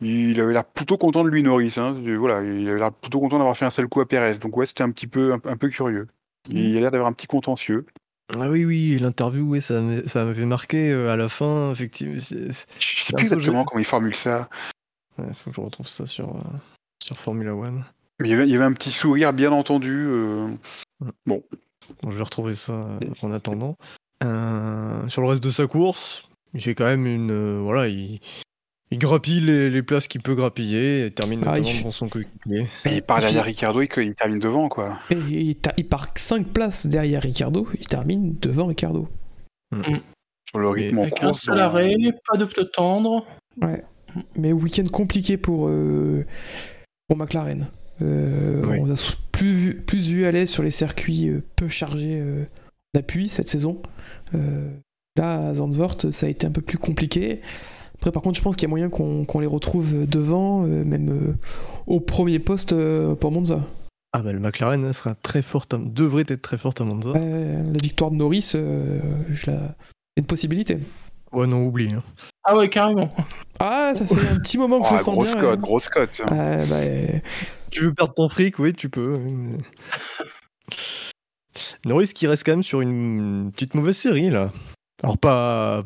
[0.00, 1.74] il avait l'air plutôt content de lui, Norris.
[1.76, 1.96] Hein.
[2.18, 4.38] Voilà, il avait l'air plutôt content d'avoir fait un seul coup à Pérez.
[4.38, 6.06] Donc ouais, c'était un petit peu un, un peu curieux.
[6.48, 7.86] Il a l'air d'avoir un petit contentieux.
[8.36, 12.16] Ah oui, oui, l'interview, oui, ça m'a- ça m'avait marqué euh, à la fin, effectivement.
[12.18, 14.48] Je sais plus exactement comment il formule ça.
[15.18, 16.40] ouais, faut que je retrouve ça sur, euh,
[17.02, 17.84] sur Formula One.
[18.20, 20.06] Il y avait, il y avait un petit sourire, bien entendu.
[20.08, 20.48] euh,
[21.26, 21.42] Bon,
[22.08, 23.76] je vais retrouver ça euh, en attendant.
[24.24, 27.60] Euh, sur le reste de sa course, j'ai quand même une.
[27.60, 28.20] voilà, il,
[28.90, 32.08] il grappille les, les places qu'il peut grappiller et termine Ah, notamment il- devant son
[32.08, 32.66] coéquipier.
[32.84, 33.44] Et il part derrière.
[33.44, 34.98] Ricardo et qu'il termine devant, quoi.
[35.10, 39.08] Et il, il part 5 places derrière Ricardo, il termine devant Ricardo.
[40.48, 41.94] Sur le rythme Avec un seul dans- arrêt,
[42.30, 43.26] pas de pneus tendres.
[44.36, 46.24] Mais week-end compliqué pour, euh,
[47.08, 47.66] pour McLaren.
[48.02, 48.78] Euh, Oui.
[48.80, 52.44] On a plus vu, plus vu à l'aise sur les circuits euh, peu chargés euh,
[52.94, 53.82] d'appui cette saison.
[54.34, 54.70] Euh,
[55.16, 57.40] là, à Zandvoort, ça a été un peu plus compliqué.
[57.96, 61.10] Après, par contre, je pense qu'il y a moyen qu'on les retrouve devant, euh, même
[61.10, 61.34] euh,
[61.86, 63.60] au premier poste euh, pour Monza.
[64.12, 67.10] Ah bah le McLaren elle sera très forte, à- devrait être très forte à Monza.
[67.16, 69.58] Euh, la victoire de Norris, euh, je la...
[69.58, 70.78] c'est une possibilité.
[71.32, 71.92] Ouais, non, oublie.
[71.92, 72.02] hein.
[72.44, 73.08] Ah ouais, carrément.
[73.58, 75.40] Ah, ça fait un petit moment que je Ah, le sens grosse bien.
[75.40, 75.60] cote, euh.
[75.60, 76.20] grosse cote.
[76.24, 77.08] Ah, bah, euh,
[77.70, 79.18] Tu veux perdre ton fric, oui, tu peux.
[81.84, 84.52] Norris qui reste quand même sur une petite mauvaise série là.
[85.02, 85.84] Alors pas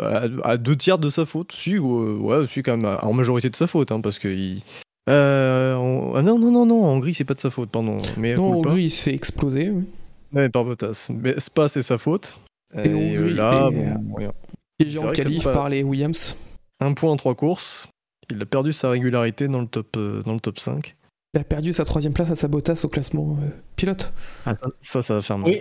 [0.00, 3.12] à, à deux tiers de sa faute, si, ouais, ouais, si quand même à- en
[3.12, 4.62] majorité de sa faute, hein, parce que il...
[5.08, 5.76] Euh,
[6.14, 7.96] ah non non non non, en gris c'est pas de sa faute, pardon.
[8.16, 9.70] Mais non, Hongrie, il se fait exploser.
[9.70, 9.84] oui.
[10.32, 11.10] Ouais, par Bottas.
[11.14, 12.38] Mais Spa c'est sa faute.
[12.74, 14.32] Et Et, Hongrie, là, et, bon, rien.
[14.78, 16.36] Piégé C'est en qualif par les Williams.
[16.80, 17.86] un point en trois courses.
[18.30, 20.96] Il a perdu sa régularité dans le top, euh, dans le top 5.
[21.34, 24.12] Il a perdu sa troisième place à sa Bottas au classement euh, pilote.
[24.46, 25.50] Ah, ça, ça, ça va faire mal.
[25.50, 25.60] Oui.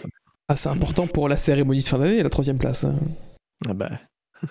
[0.56, 2.86] C'est important pour la cérémonie de fin d'année, la troisième place.
[3.68, 3.92] Ah bah.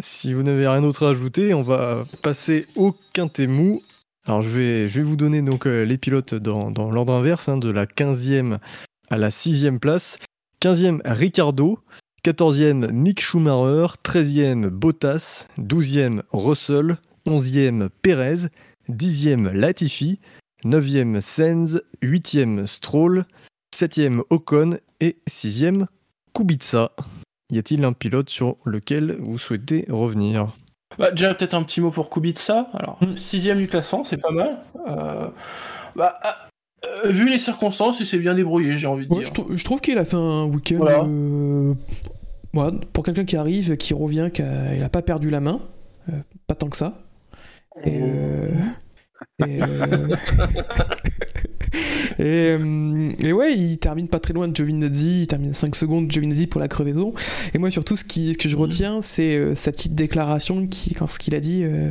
[0.00, 3.82] si vous n'avez rien d'autre à ajouter, on va passer au quintet mou.
[4.26, 7.48] Alors je vais, je vais vous donner donc euh, les pilotes dans, dans l'ordre inverse,
[7.48, 8.58] hein, de la 15e
[9.08, 10.18] à la 6e place.
[10.62, 11.78] 15e Ricardo,
[12.24, 18.48] 14e Mick Schumacher, 13e Bottas, 12e Russell, 11e Perez,
[18.88, 20.18] 10e Latifi,
[20.64, 23.26] 9e Sainz, 8e Stroll,
[23.80, 25.86] 7e Ocon et 6e
[26.34, 26.92] Kubica.
[27.52, 30.56] Y a-t-il un pilote sur lequel vous souhaitez revenir?
[30.98, 32.68] Bah, déjà, peut-être un petit mot pour Kubica.
[32.72, 33.16] Alors, Mm.
[33.18, 34.58] sixième du classement, c'est pas mal.
[34.88, 35.28] Euh,
[35.94, 36.48] bah, ah,
[37.04, 39.28] euh, vu les circonstances, il s'est bien débrouillé, j'ai envie de Ouais, dire.
[39.28, 40.76] je, trou- je trouve qu'il a fait un week-end.
[40.78, 41.04] Voilà.
[41.06, 41.74] euh,
[42.54, 45.60] ouais, pour quelqu'un qui arrive, qui revient, qui a, il a pas perdu la main.
[46.08, 46.12] euh,
[46.46, 46.98] pas tant que ça.
[47.84, 48.48] Et, euh,
[49.46, 50.08] et, euh,
[52.18, 52.22] et,
[52.58, 56.12] euh, et ouais, il termine pas très loin de Giovinazzi, il termine 5 secondes de
[56.12, 57.14] Giovinazzi pour la crevaison.
[57.54, 60.94] Et moi, surtout, ce, qui, ce que je retiens, c'est euh, sa petite déclaration qui,
[60.94, 61.62] quand ce qu'il a dit.
[61.64, 61.90] euh,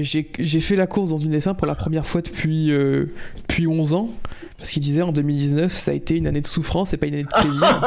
[0.00, 3.06] j'ai fait la course dans une F1 pour la première fois depuis, euh,
[3.36, 4.10] depuis 11 ans.
[4.56, 7.14] Parce qu'il disait en 2019, ça a été une année de souffrance et pas une
[7.14, 7.82] année de plaisir.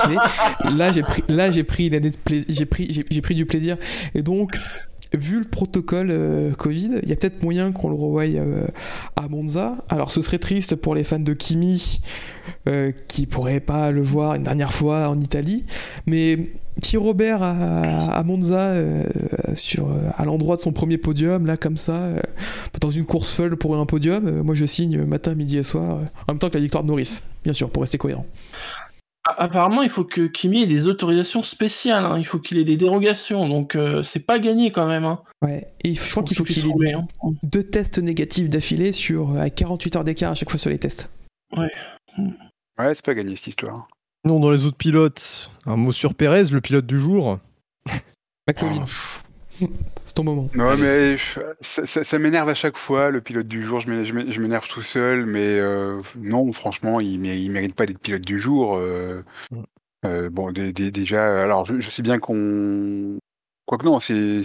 [0.76, 3.46] Là, j'ai pris, là, j'ai pris une année de plaisir, j'ai pris, j'ai pris du
[3.46, 3.78] plaisir.
[4.14, 4.60] Et donc,
[5.16, 8.68] vu le protocole euh, Covid, il y a peut-être moyen qu'on le revoie euh,
[9.16, 9.78] à Monza.
[9.90, 12.00] Alors, ce serait triste pour les fans de Kimi
[12.68, 15.66] euh, qui pourraient pas le voir une dernière fois en Italie.
[16.06, 16.52] Mais
[16.82, 18.74] Thierry Robert à, Monza,
[20.18, 22.10] à l'endroit de son premier podium, là, comme ça,
[22.82, 26.34] dans une course folle pour un podium, moi je signe matin, midi et soir, en
[26.34, 28.26] même temps que la victoire de Norris, bien sûr, pour rester cohérent.
[29.26, 32.06] Apparemment, il faut que Kimi ait des autorisations spéciales.
[32.06, 32.18] hein.
[32.20, 33.50] Il faut qu'il ait des dérogations.
[33.50, 35.06] Donc, euh, c'est pas gagné quand même.
[35.06, 35.22] Hein.
[35.42, 37.08] Ouais, et je crois qu'il faut qu'il ait hein.
[37.44, 41.12] deux tests négatifs d'affilée sur à 48 heures d'écart à chaque fois sur les tests.
[41.58, 41.72] Ouais,
[42.94, 43.88] c'est pas gagné cette histoire.
[44.26, 47.40] Non, dans les autres pilotes, un mot sur Pérez, le pilote du jour.
[48.48, 48.86] McLovin,
[50.16, 50.50] ton moment.
[50.56, 51.16] Non, mais
[51.62, 53.80] ça, ça- ça m'énerve à chaque fois, le pilote du jour.
[53.80, 53.90] Je
[54.40, 58.76] m'énerve- tout seul, mais euh, non, franchement, il il mérite pas d'être pilote du jour.
[58.78, 59.22] euh.
[59.52, 59.62] Mm.
[60.06, 63.18] Euh, bon, dé- dé- déjà, alors je, je sais bien qu'on.
[63.66, 64.44] Quoique non, c'est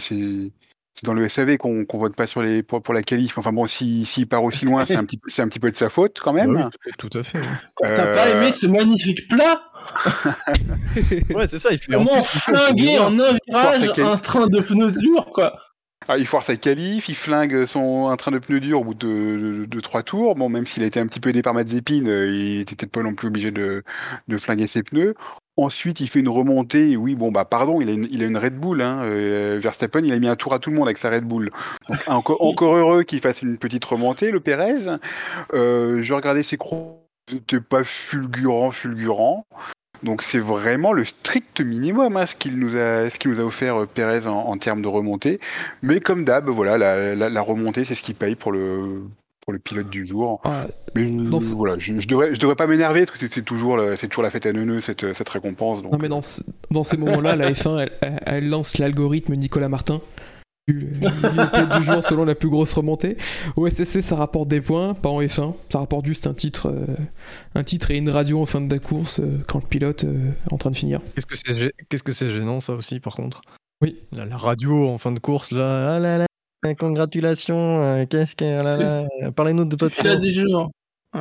[1.04, 3.38] dans le SAV qu'on qu'on vote pas sur les, pour, pour la qualif.
[3.38, 5.70] Enfin bon, s'il s'il part aussi loin, c'est un, petit peu- c'est un petit peu
[5.70, 6.52] de sa faute quand même.
[6.52, 7.40] Bah oui, tout à fait.
[7.78, 9.62] T'as pas aimé ce magnifique plat?
[11.34, 14.92] Ouais, c'est ça, il fait en Comment flinguer en un virage un train de pneus
[14.92, 15.58] durs, quoi
[16.08, 18.94] Ah, il foire sa qualif, il flingue son un train de pneus dur au bout
[18.94, 20.34] de, de, de trois tours.
[20.34, 22.92] Bon, même s'il a été un petit peu aidé par Mazepin, euh, il était peut-être
[22.92, 23.84] pas non plus obligé de,
[24.28, 25.14] de flinguer ses pneus.
[25.56, 26.96] Ensuite, il fait une remontée.
[26.96, 28.80] Oui, bon, bah pardon, il a une, il a une Red Bull.
[28.80, 29.02] Hein.
[29.04, 31.50] euh, Verstappen, il a mis un tour à tout le monde avec sa Red Bull.
[31.88, 34.98] Donc, encore, encore heureux qu'il fasse une petite remontée, le Pérez.
[35.52, 39.44] Euh, je regardais ses chronos, c'était pas fulgurant, fulgurant.
[40.02, 43.44] Donc c'est vraiment le strict minimum hein, ce qu'il nous a, ce qu'il nous a
[43.44, 45.40] offert euh, Pérez en, en termes de remontée.
[45.82, 49.02] Mais comme d'hab, voilà, la, la- la remontée, c'est ce qui paye pour le,
[49.42, 50.40] pour le pilote du jour.
[50.94, 53.42] Mais je, Dans ce- voilà, je, je devrais, je devrais pas m'énerver parce que c'est-
[53.42, 55.82] toujours, le- c'est toujours la fête à neuneux cette, cette récompense.
[55.82, 59.34] Donc, non, mais dans, ce- dans ces moments-là, la F1, elle, elle- elle lance l'algorithme
[59.34, 60.00] Nicolas Martin.
[60.72, 63.16] Du jour selon la plus grosse remontée.
[63.56, 65.54] Au SSC, ça rapporte des points, pas en F1.
[65.70, 66.86] Ça rapporte juste un titre, euh,
[67.54, 70.30] un titre et une radio en fin de la course euh, quand le pilote euh,
[70.48, 71.00] est en train de finir.
[71.14, 73.42] Qu'est-ce que c'est gê- qu'est-ce que c'est gênant ça aussi par contre?
[73.82, 73.96] Oui.
[74.12, 78.44] La, la radio en fin de course là, ah là là, congratulations, euh, qu'est-ce que
[78.60, 80.70] ah là là, parlez-nous de votre Pilote du jour.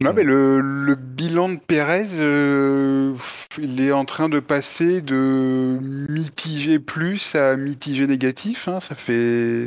[0.00, 3.14] Non, mais le, le bilan de Pérez, euh,
[3.58, 8.68] il est en train de passer de mitigé plus à mitigé négatif.
[8.68, 8.80] hein.
[8.80, 9.66] Ça fait,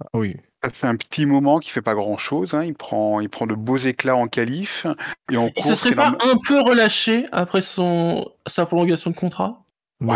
[0.00, 0.36] Ah oui.
[0.64, 2.56] ça fait un petit moment qu'il fait pas grand chose.
[2.64, 4.86] Il prend, il prend de beaux éclats en qualif
[5.30, 5.66] et en se course.
[5.74, 9.62] serait c'est pas un peu relâché après son sa prolongation de contrat?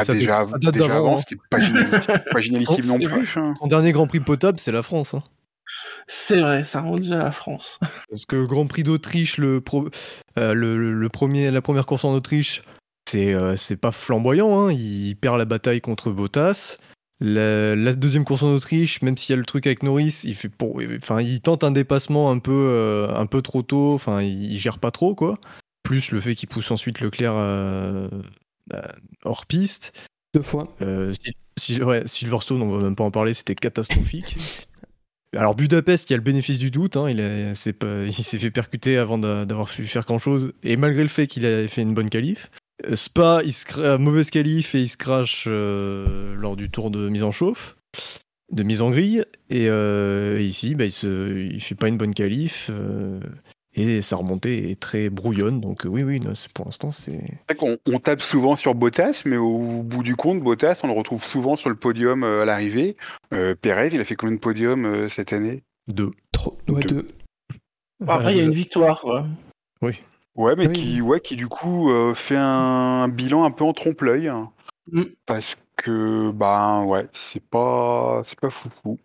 [0.00, 1.20] Ça, déjà, avant, hein.
[1.28, 3.18] c'était pas, génial- c'était pas génialissime non C'est vrai.
[3.18, 3.36] plus.
[3.36, 3.52] hein.
[3.60, 5.12] Son dernier Grand Prix potable, c'est la France.
[5.12, 5.22] hein.
[6.06, 7.78] C'est vrai, ça remonte déjà à la France.
[8.10, 9.88] Parce que Grand Prix d'Autriche, le, pro-
[10.38, 12.62] euh, le, le- le premier, la première course en Autriche,
[13.08, 14.66] c'est euh, c'est pas flamboyant.
[14.68, 14.72] hein.
[14.72, 16.76] Il perd la bataille contre Bottas.
[17.20, 20.34] La, la deuxième course en Autriche, même s'il y a le truc avec Norris, il,
[20.34, 23.94] fait pour, enfin, il tente un dépassement un peu, euh, un peu trop tôt.
[23.94, 25.38] Enfin, il, il gère pas trop, quoi.
[25.84, 28.08] Plus le fait qu'il pousse ensuite Leclerc euh,
[28.74, 28.82] euh,
[29.24, 29.92] hors piste.
[30.34, 30.66] Deux fois.
[30.82, 34.36] Euh, Sil- Sil- ouais, Silverstone, on va même pas en parler, c'était catastrophique.
[35.36, 39.18] Alors Budapest, il y a le bénéfice du doute, hein, il s'est fait percuter avant
[39.18, 42.10] d'a- d'avoir pu faire grand chose, et malgré le fait qu'il a fait une bonne
[42.10, 42.50] qualif.
[42.86, 46.90] Euh, Spa, il se cra- mauvaise qualif et il se crache euh, lors du tour
[46.90, 47.76] de mise en chauffe,
[48.52, 52.70] de mise en grille, et euh, ici, bah, il, se, fait pas une bonne qualif,
[53.74, 56.20] et sa remontée est très brouillonne, donc euh, oui, oui,
[56.54, 57.12] pour l'instant, c'est...
[57.48, 60.86] C'est vrai qu'on on tape souvent sur Bottas, mais au bout du compte, Bottas, on
[60.86, 62.96] le retrouve souvent sur le podium euh, à l'arrivée.
[63.32, 65.62] Euh, Pérez, il a fait combien de podiums euh, cette année?
[65.88, 66.12] Deux.
[66.32, 66.56] Trop.
[66.68, 67.02] Ouais, Deux.
[67.02, 67.06] deux.
[68.06, 69.26] Après, il y a une victoire, quoi.
[70.36, 70.72] Ouais, mais Oui.
[70.72, 72.42] qui, ouais, qui du coup euh, fait un,
[73.04, 74.28] un bilan un peu en trompe-l'œil.
[74.28, 74.50] hein.
[74.90, 75.02] Mm.
[75.26, 78.98] Parce que, bah ouais, c'est pas, c'est pas foufou.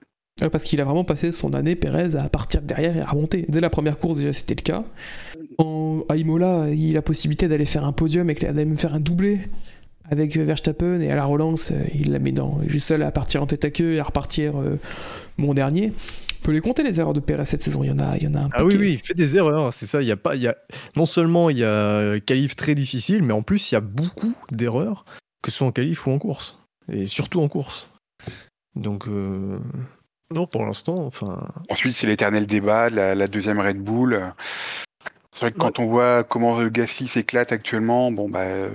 [0.48, 3.46] Parce qu'il a vraiment passé son année, Pérez, à partir de derrière et à remonter.
[3.50, 4.84] Dès la première course, déjà, c'était le cas.
[5.58, 8.94] En, à Imola, il a la possibilité d'aller faire un podium et d'aller même faire
[8.94, 9.42] un doublé
[10.10, 11.02] avec Verstappen.
[11.02, 12.62] Et à la relance, il la met dans.
[12.62, 14.80] Est seul à partir en tête à queue et à repartir euh,
[15.38, 15.92] mon dernier.
[16.42, 17.84] On peut les compter, les erreurs de Pérez cette saison.
[17.84, 19.36] Il y en a, il y en a un Ah oui, oui, il fait des
[19.36, 20.02] erreurs, c'est ça.
[20.02, 20.56] Il y a pas, il y a,
[20.96, 24.34] non seulement il y a qualif très difficile, mais en plus il y a beaucoup
[24.52, 25.04] d'erreurs,
[25.44, 26.58] que ce soit en qualif ou en course.
[26.92, 27.90] Et surtout en course.
[28.76, 29.60] Donc, euh,
[30.34, 31.48] non, pour l'instant, enfin.
[31.70, 34.22] Ensuite, c'est l'éternel débat de la, la deuxième Red Bull.
[35.32, 38.70] C'est vrai que quand on voit comment Gasly s'éclate actuellement, bon bah, euh,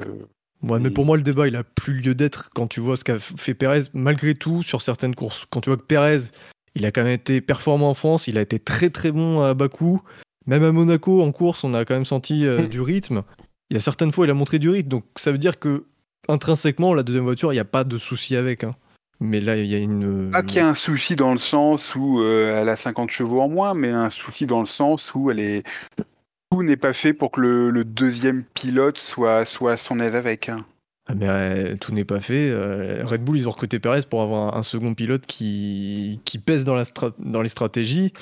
[0.62, 3.04] Ouais, mais pour moi, le débat, il a plus lieu d'être quand tu vois ce
[3.04, 5.44] qu'a fait Pérez, malgré tout, sur certaines courses.
[5.50, 6.20] Quand tu vois que Pérez,
[6.74, 9.52] il a quand même été performant en France, il a été très très bon à
[9.52, 10.00] Bakou.
[10.46, 12.68] Même à Monaco, en course, on a quand même senti euh, Mm.
[12.68, 13.22] du rythme.
[13.70, 14.88] Il y a certaines fois, il a montré du rythme.
[14.88, 15.84] Donc, ça veut dire que,
[16.28, 18.64] intrinsèquement, la deuxième voiture, il n'y a pas de souci avec.
[18.64, 18.74] hein.
[19.20, 20.30] Mais là, il y a une.
[20.32, 23.40] pas qu'il y a un souci dans le sens où euh, elle a 50 chevaux
[23.40, 25.62] en moins, mais un souci dans le sens où elle est
[26.50, 30.14] tout n'est pas fait pour que le, le deuxième pilote soit soit à son aise
[30.16, 30.48] avec.
[30.48, 30.64] hein.
[31.06, 32.48] Ah, mais euh, tout n'est pas fait.
[32.50, 36.38] Euh, Red Bull, ils ont recruté Perez pour avoir un, un second pilote qui, qui
[36.38, 38.12] pèse dans, la stra- dans les stratégies.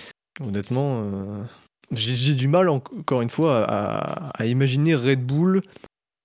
[0.40, 1.46] Honnêtement,
[1.92, 5.60] j'ai du mal, en- encore une fois, à, à imaginer Red Bull.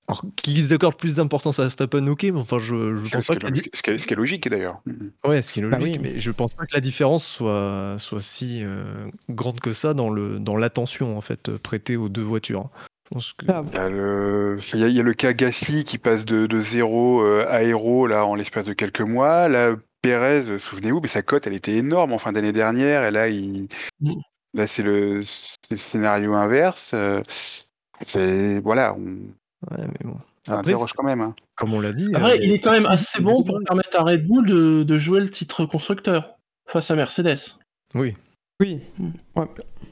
[0.09, 3.45] Alors qu'ils accordent plus d'importance à Verstappen, ok, mais enfin, je, je pense pas que
[3.45, 4.81] la ce qui est- ce qui est logique d'ailleurs.
[5.25, 5.99] Ouais, ce qui est Bah logique, oui.
[6.13, 10.09] mais je pense pas que la différence soit, soit si euh, grande que ça dans
[10.09, 12.69] le dans l'attention en fait prêtée aux deux voitures.
[13.09, 13.45] Je pense que...
[13.49, 14.59] Ah, Il y, a le...
[14.73, 17.45] il y a- il y a le cas Gasly qui passe de, de 0 euh,
[17.49, 19.47] à héros là, en l'espace de quelques mois.
[19.49, 23.03] Là, Pérez, euh, souvenez-vous, mais sa cote, elle était énorme en fin d'année dernière.
[23.05, 23.67] Et là, il...
[23.99, 24.13] Mm.
[24.53, 25.21] là c'est le...
[25.21, 26.91] scénario inverse.
[26.93, 27.21] euh,
[28.01, 28.59] C'est...
[28.59, 29.17] Voilà, on...
[29.71, 30.17] Ouais, mais bon.
[30.45, 31.21] ça Après, quand même.
[31.21, 31.35] hein.
[31.55, 32.13] comme on l'a dit.
[32.13, 34.97] Après, euh, il est quand même assez bon pour permettre à Red Bull de, de
[34.97, 36.35] jouer le titre constructeur
[36.69, 37.55] face à Mercedes.
[37.95, 38.13] Oui.
[38.61, 38.81] Oui.
[39.35, 39.45] Ouais.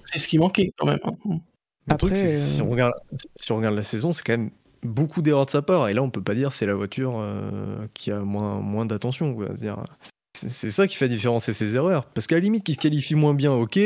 [0.03, 0.99] C'est ce qui manquait quand même.
[1.03, 1.39] hein.
[1.87, 2.93] Le truc, Après, si, euh, on regarde,
[3.35, 4.49] si on regarde la saison, c'est quand même
[4.83, 5.87] beaucoup d'erreurs de sa part.
[5.87, 9.37] Et là, on peut pas dire c'est la voiture euh, qui a moins, moins d'attention.
[9.59, 12.05] C'est c'est ça qui fait différencer ses erreurs.
[12.09, 13.79] Parce qu'à la limite, qu'il se qualifie moins bien, ok.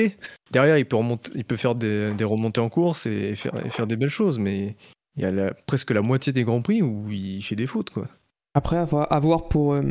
[0.51, 3.69] Derrière, il peut, remonter, il peut faire des, des remontées en course et faire, et
[3.69, 4.39] faire des belles choses.
[4.39, 4.75] Mais
[5.19, 7.89] il y a la- presque la moitié des grands prix où il fait des fautes.
[7.89, 8.07] Quoi.
[8.53, 9.81] Après, à voir- à voir pour, euh,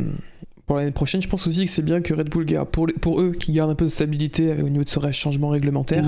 [0.67, 3.21] pour l'année prochaine, je pense aussi que c'est bien que Red Bull garde, pour, pour
[3.21, 6.05] eux qui gardent un peu de stabilité au niveau de ce changement réglementaire,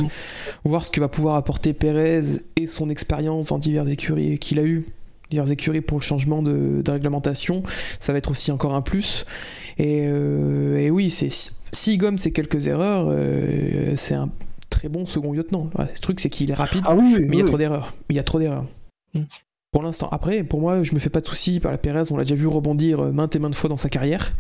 [0.65, 2.21] voir ce que va pouvoir apporter Pérez
[2.57, 4.87] et son expérience dans diverses écuries qu'il a eu,
[5.31, 7.63] diverses écuries pour le changement de, de réglementation,
[8.01, 9.25] ça va être aussi encore un plus.
[9.79, 11.31] Et, euh, et oui, c'est
[11.73, 14.29] si gomme ces quelques erreurs, euh, c'est un
[14.69, 15.71] très bon second lieutenant.
[15.79, 16.83] Ouais, ce truc, c'est qu'il est rapide.
[16.87, 17.95] Ah oui, oui, Mais il y a trop d'erreurs.
[18.11, 18.67] Il y a trop d'erreurs.
[19.15, 19.21] Mm.
[19.73, 20.09] Pour l'instant.
[20.11, 22.11] Après, pour moi, je me fais pas de soucis par la Pérez.
[22.11, 24.33] On l'a déjà vu rebondir euh, maintes et maintes fois dans sa carrière.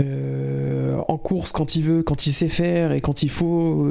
[0.00, 3.84] Euh, en course, quand il veut, quand il sait faire et quand il faut,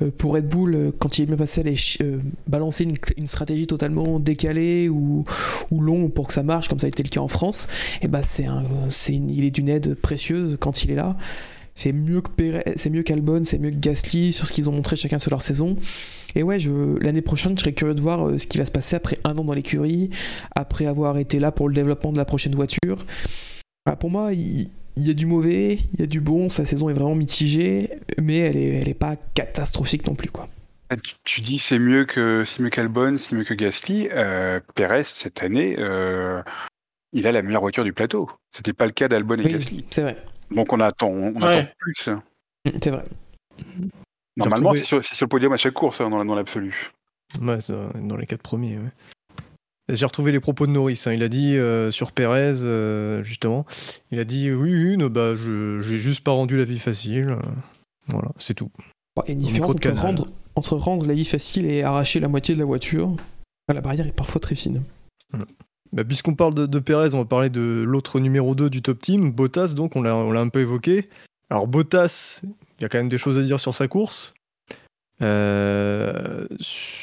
[0.00, 2.04] euh, pour Red Bull, quand il est bien passé à
[2.46, 2.86] balancer
[3.16, 5.24] une, stratégie totalement décalée ou,
[5.70, 7.68] ou longue pour que ça marche, comme ça a été le cas en France,
[8.00, 11.16] et bah c'est un, c'est une- il est d'une aide précieuse quand il est là.
[11.82, 14.72] C'est mieux que Pérez, c'est mieux qu'Albon, c'est mieux que Gasly sur ce qu'ils ont
[14.72, 15.76] montré chacun sur leur saison.
[16.36, 16.58] Et ouais,
[17.00, 19.36] l'année prochaine, je serais curieux de voir euh, ce qui va se passer après un
[19.36, 20.10] an dans l'écurie,
[20.54, 23.04] après avoir été là pour le développement de la prochaine voiture.
[23.84, 26.64] Voilà, pour moi, il, il y a du mauvais, il y a du bon, sa
[26.64, 30.48] saison est vraiment mitigée, mais elle est, elle est pas catastrophique non plus, quoi.
[30.88, 34.08] Ah, Tu, tu dis c'est mieux que c'est mieux qu'Albon, c'est mieux que Gasly.
[34.12, 36.42] Euh, Pérez cette année, euh,
[37.12, 38.30] il a la meilleure voiture du plateau.
[38.54, 39.84] C'était pas le cas d'Albon et Oui, Gasly.
[39.90, 40.16] c'est vrai,
[40.54, 41.58] Donc on attend, on Ouais.
[41.58, 42.08] attend plus.
[42.82, 43.04] C'est vrai.
[44.36, 46.90] Normalement, c'est sur, le podium à chaque course hein, dans, dans l'absolu.
[47.40, 47.58] Ouais,
[48.00, 48.78] dans les quatre premiers.
[48.78, 48.90] ouais.
[49.88, 51.02] J'ai retrouvé les propos de Norris.
[51.06, 51.12] hein.
[51.12, 53.66] Il a dit euh, sur Pérez, euh, justement,
[54.10, 57.30] il a dit oui, bah, je j'ai juste pas rendu la vie facile.
[57.30, 57.38] euh,
[58.08, 58.70] Voilà, c'est tout.
[59.28, 63.14] Différence entre rendre, entre rendre la vie facile et arracher la moitié de la voiture.
[63.68, 64.82] La barrière est parfois très fine.
[65.92, 68.98] Bah, Puisqu'on parle de, de Pérez, on va parler de l'autre numéro 2 du top
[69.00, 71.08] team, Bottas, donc on l'a un peu évoqué.
[71.50, 74.32] Alors Bottas, il y a quand même des choses à dire sur sa course.
[75.20, 76.46] Euh,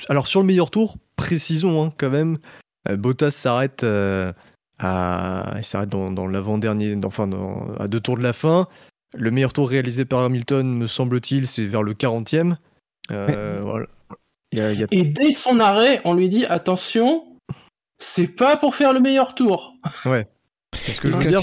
[0.09, 2.37] alors sur le meilleur tour, précisons hein, quand même,
[2.89, 4.33] euh, Bottas s'arrête euh,
[4.79, 8.67] à, il s'arrête dans, dans l'avant-dernier, enfin dans- à deux tours de la fin.
[9.15, 12.57] Le meilleur tour réalisé par Hamilton, me semble-t-il, c'est vers le 40e.
[13.11, 13.87] Euh, voilà.
[14.51, 17.23] Il y a- il y a Et dès son arrêt, on lui dit attention,
[17.99, 19.75] c'est pas pour faire le meilleur tour.
[20.73, 21.41] Ce que je veux dire,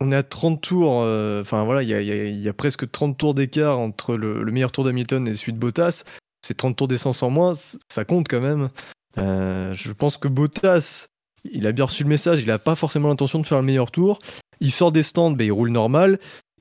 [0.00, 3.18] on est à 30 tours, euh, enfin voilà, il y a, y y presque 30
[3.18, 6.04] tours d'écart entre le, le meilleur tour d'Hamilton et celui de Bottas.
[6.46, 7.52] C'est 30 tours d'essence en moins,
[7.88, 8.70] ça compte quand même.
[9.18, 11.08] Euh, je pense que Bottas,
[11.44, 13.90] il a bien reçu le message, il n'a pas forcément l'intention de faire le meilleur
[13.90, 14.18] tour.
[14.60, 16.18] Il sort des stands, ben, il roule normal.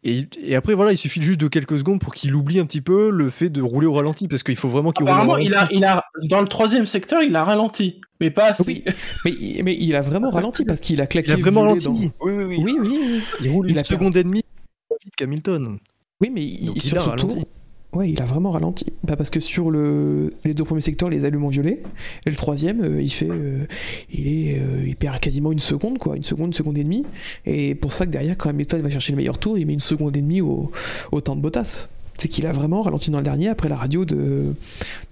[0.10, 2.80] Et, et après, voilà, il suffit juste de quelques secondes pour qu'il oublie un petit
[2.82, 5.34] peu le fait de rouler au ralenti, parce qu'il faut vraiment qu'il roule au Apparemment,
[5.34, 5.48] ralenti.
[5.50, 8.64] il a, il a, dans le troisième secteur, il a ralenti, mais pas assez.
[8.66, 8.84] Oui,
[9.26, 11.28] mais, il- mais il a vraiment ralenti parce qu'il a claqué.
[11.30, 11.84] Il a vraiment ralenti.
[11.86, 12.58] dans- Oui, oui, oui.
[12.64, 13.22] Oui, oui, oui.
[13.42, 14.44] Il roule Il une a seconde et demie
[14.90, 15.78] plus vite qu'Hamilton.
[16.22, 17.36] Oui, mais il- Donc il sur a ce ralenti.
[17.36, 17.46] tour,
[17.98, 18.86] ouais, il a vraiment ralenti.
[19.04, 21.82] Bah, parce que sur le, les deux premiers secteurs, les allumes en violet,
[22.26, 23.66] et le troisième, euh, il fait, euh,
[24.12, 27.06] il euh, il perd quasiment une seconde, quoi, une seconde, une seconde et demie.
[27.46, 29.80] Et pour ça que derrière, quand Hamilton va chercher le meilleur tour, il met une
[29.80, 30.72] seconde et demie au,
[31.24, 31.90] temps de Bottas.
[32.20, 34.54] C'est qu'il a vraiment ralenti dans le dernier après la radio de,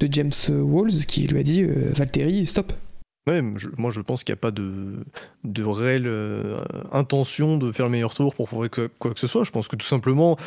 [0.01, 2.73] James Walls qui lui a dit Valtteri, stop.
[3.27, 6.09] Ouais, moi je pense qu'il n'y a pas de, réelle
[6.91, 9.43] intention de faire le meilleur tour pour prouver quoi que ce soit.
[9.43, 10.37] Je pense que tout simplement,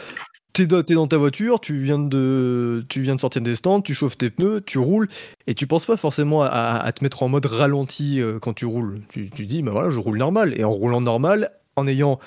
[0.52, 2.84] t'es dans, dans ta voiture, tu viens, de,
[3.18, 5.08] sortir des stands, tu chauffes tes pneus, tu roules,
[5.46, 9.02] et tu penses pas forcément à, te mettre en mode ralenti euh, quand tu roules.
[9.12, 10.58] Tu, dis, bah voilà, je roule normal.
[10.58, 12.18] Et en roulant normal, en ayant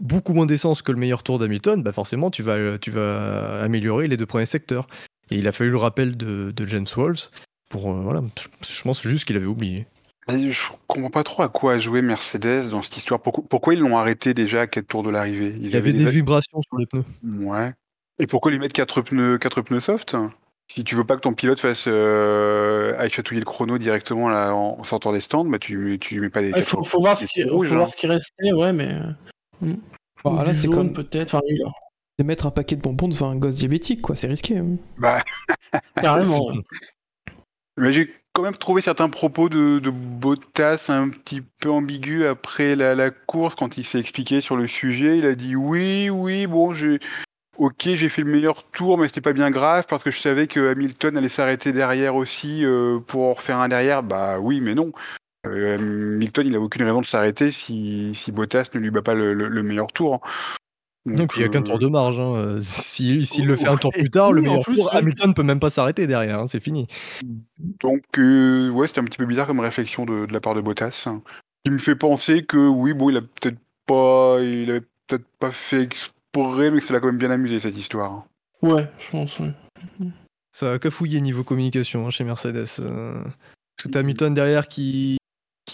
[0.00, 4.16] beaucoup moins d'essence que le meilleur tour d'Hamilton, bah forcément tu vas, tu améliorer les
[4.16, 4.86] deux premiers secteurs.
[5.30, 7.16] Et il a fallu le rappel de, James Walls.
[7.70, 8.22] Pour, euh, voilà,
[8.68, 9.86] je pense juste qu'il avait oublié.
[10.28, 13.20] Mais Je comprends pas trop à quoi a joué Mercedes dans cette histoire.
[13.20, 15.54] Pourquoi, pourquoi ils l'ont arrêté déjà à 4 tours de l'arrivée?
[15.60, 17.04] Il y avait des vibrations sur les pneus.
[17.46, 17.72] Ouais.
[18.18, 20.16] Et pourquoi lui mettre 4 pneus, quatre pneus soft?
[20.72, 24.54] Si tu veux pas que ton pilote fasse euh, aille chatouiller le chrono directement là,
[24.54, 26.52] en en sortant des stands, bah tu, tu lui mets pas des.
[26.56, 27.86] Il faut, faut voir ce qui, faut rouge, voir hein.
[27.86, 28.94] ce qui restait, ouais, mais.
[28.94, 29.74] euh,
[30.24, 31.34] Bon, ou là, du c'est jaune, comme peut-être.
[31.34, 31.40] Enfin,
[32.18, 34.56] de mettre un paquet de bonbons devant un gosse diabétique, quoi, c'est risqué.
[34.56, 34.76] hein.
[34.96, 35.22] Bah,
[36.00, 36.46] carrément.
[36.46, 36.54] ouais.
[37.76, 37.92] mais
[38.34, 43.10] quand même trouvé certains propos de, de Bottas un petit peu ambigus après la, la
[43.10, 45.18] course quand il s'est expliqué sur le sujet.
[45.18, 46.98] Il a dit oui, oui, bon, j'ai.
[47.56, 50.48] Ok, j'ai fait le meilleur tour, mais c'était pas bien grave parce que je savais
[50.48, 54.02] que Hamilton allait s'arrêter derrière aussi euh, pour refaire un derrière.
[54.02, 54.90] Bah oui, mais non.
[55.46, 59.14] Euh, Hamilton, il a aucune raison de s'arrêter si, si Bottas ne lui bat pas
[59.14, 60.20] le- le meilleur tour.
[61.06, 62.18] Donc, il n'y a qu'un euh, tour de marge.
[62.18, 62.34] hein.
[62.34, 64.98] Euh, si- S'il le fait un tour plus tard, le oui, meilleur plus, tour, ouais.
[64.98, 66.86] Hamilton peut même pas s'arrêter derrière, hein, c'est fini.
[67.82, 70.60] Donc, euh, ouais, c'était un petit peu bizarre comme réflexion de, de la part de
[70.62, 71.06] Bottas.
[71.66, 75.50] Il me fait penser que, oui, bon, il a peut-être pas, il avait peut-être pas
[75.50, 78.24] fait exprès, mais que ça l'a quand même bien amusé cette histoire.
[78.62, 79.52] Ouais, je pense, ouais.
[80.50, 82.66] Ça a cafouillé niveau communication hein, chez Mercedes.
[82.80, 83.22] euh.
[83.22, 85.16] Parce que t'as Hamilton derrière qui,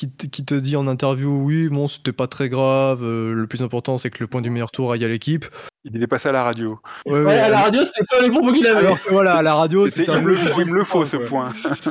[0.00, 3.46] qui, te- qui te dit en interview oui, bon, c'était pas très grave, euh, le
[3.46, 5.44] plus important c'est que le point du meilleur tour aille à l'équipe.
[5.84, 6.78] Il est passé à la radio.
[7.06, 8.78] Ouais, Ouais, ouais, à la radio, c'était pas les propos qu'il avait.
[8.86, 11.52] alors que voilà, à la radio, C'était- un le il me le faut, ce point.
[11.54, 11.90] Je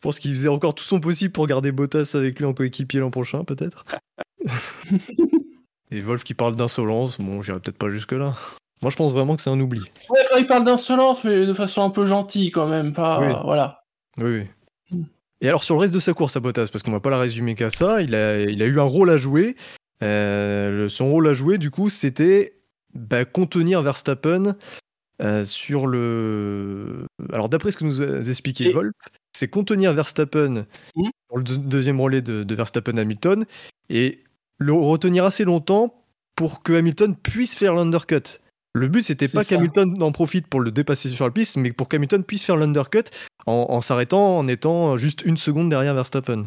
[0.00, 3.10] pense qu'il faisait encore tout son possible pour garder Bottas avec lui en coéquipier l'an
[3.10, 3.84] prochain, peut-être.
[5.90, 8.36] Et Wolf qui parle d'insolence, bon, j'irai peut-être pas jusque-là.
[8.82, 9.82] Moi, je pense vraiment que c'est un oubli.
[10.08, 13.20] Ouais, il parle d'insolence, mais de façon un peu gentille quand même, pas.
[13.20, 13.34] Oui.
[13.44, 13.82] Voilà.
[14.18, 14.46] Oui,
[14.92, 14.98] oui.
[14.98, 15.02] Mm.
[15.40, 17.18] Et alors sur le reste de sa course à Bottas, parce qu'on va pas la
[17.18, 19.56] résumer qu'à ça, il a, il a eu un rôle à jouer.
[20.02, 22.54] Euh, le- son rôle à jouer, du coup, c'était
[22.94, 24.56] bah, contenir Verstappen
[25.22, 27.04] euh, sur le.
[27.32, 28.92] Alors d'après ce que nous a expliqué Et- Wolf,
[29.36, 30.66] c'est contenir Verstappen
[30.96, 31.04] Mm.
[31.28, 33.44] sur le deux- deuxième relais de, de Verstappen Hamilton
[33.88, 34.22] et
[34.58, 36.04] le retenir assez longtemps
[36.36, 38.40] pour que Hamilton puisse faire l'undercut.
[38.72, 41.88] Le but, c'était pas qu'Hamilton en profite pour le dépasser sur la piste, mais pour
[41.88, 43.04] qu'Hamilton puisse faire l'undercut
[43.46, 46.44] en, en s'arrêtant, en étant juste une seconde derrière Verstappen.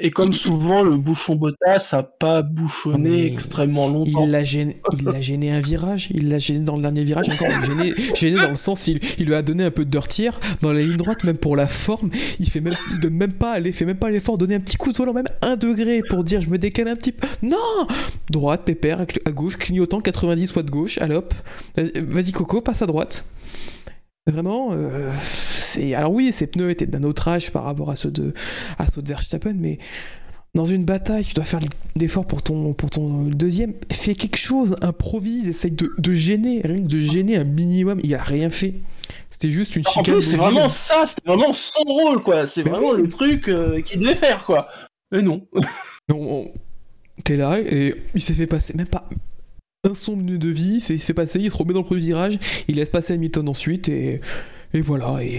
[0.00, 4.24] Et comme souvent, le bouchon Bottas a pas bouchonné Mais extrêmement longtemps.
[4.24, 7.28] Il l'a gêné, il l'a gêné un virage, il l'a gêné dans le dernier virage,
[7.28, 10.30] encore gêné, gêné dans le sens il, il lui a donné un peu de dirtier
[10.60, 12.10] dans la ligne droite, même pour la forme,
[12.40, 14.76] il fait même, il donne même pas, il fait même pas l'effort, donner un petit
[14.76, 17.28] coup de volant, même un degré pour dire je me décale un petit peu.
[17.42, 17.86] Non,
[18.28, 23.24] droite, pépère, à gauche, clignotant 90 soit de gauche, vas-y vas-y, Coco, passe à droite.
[24.26, 25.12] Vraiment, euh,
[25.66, 28.32] c'est alors oui, ses pneus étaient d'un autre âge par rapport à ceux de
[28.78, 29.78] à ceux de Verstappen, mais
[30.54, 31.60] dans une bataille, tu dois faire
[31.96, 33.74] l'effort pour ton, pour ton deuxième.
[33.92, 38.00] Fais quelque chose, improvise, essaye de, de gêner, rien que de gêner un minimum.
[38.02, 38.72] Il a rien fait.
[39.28, 40.14] C'était juste une En chicane.
[40.14, 42.46] plus, c'est vraiment ça, c'est vraiment son rôle, quoi.
[42.46, 43.02] C'est vraiment oui.
[43.02, 44.68] le truc euh, qu'il devait faire, quoi.
[45.12, 45.46] Mais non.
[46.08, 46.52] Non, on-
[47.24, 49.08] T'es là et il s'est fait passer, même pas
[49.84, 52.00] un son minute de vie, il se fait passer, il te remet dans le premier
[52.00, 52.38] virage,
[52.68, 54.20] il laisse passer Hamilton ensuite et,
[54.76, 55.22] et voilà.
[55.22, 55.38] Et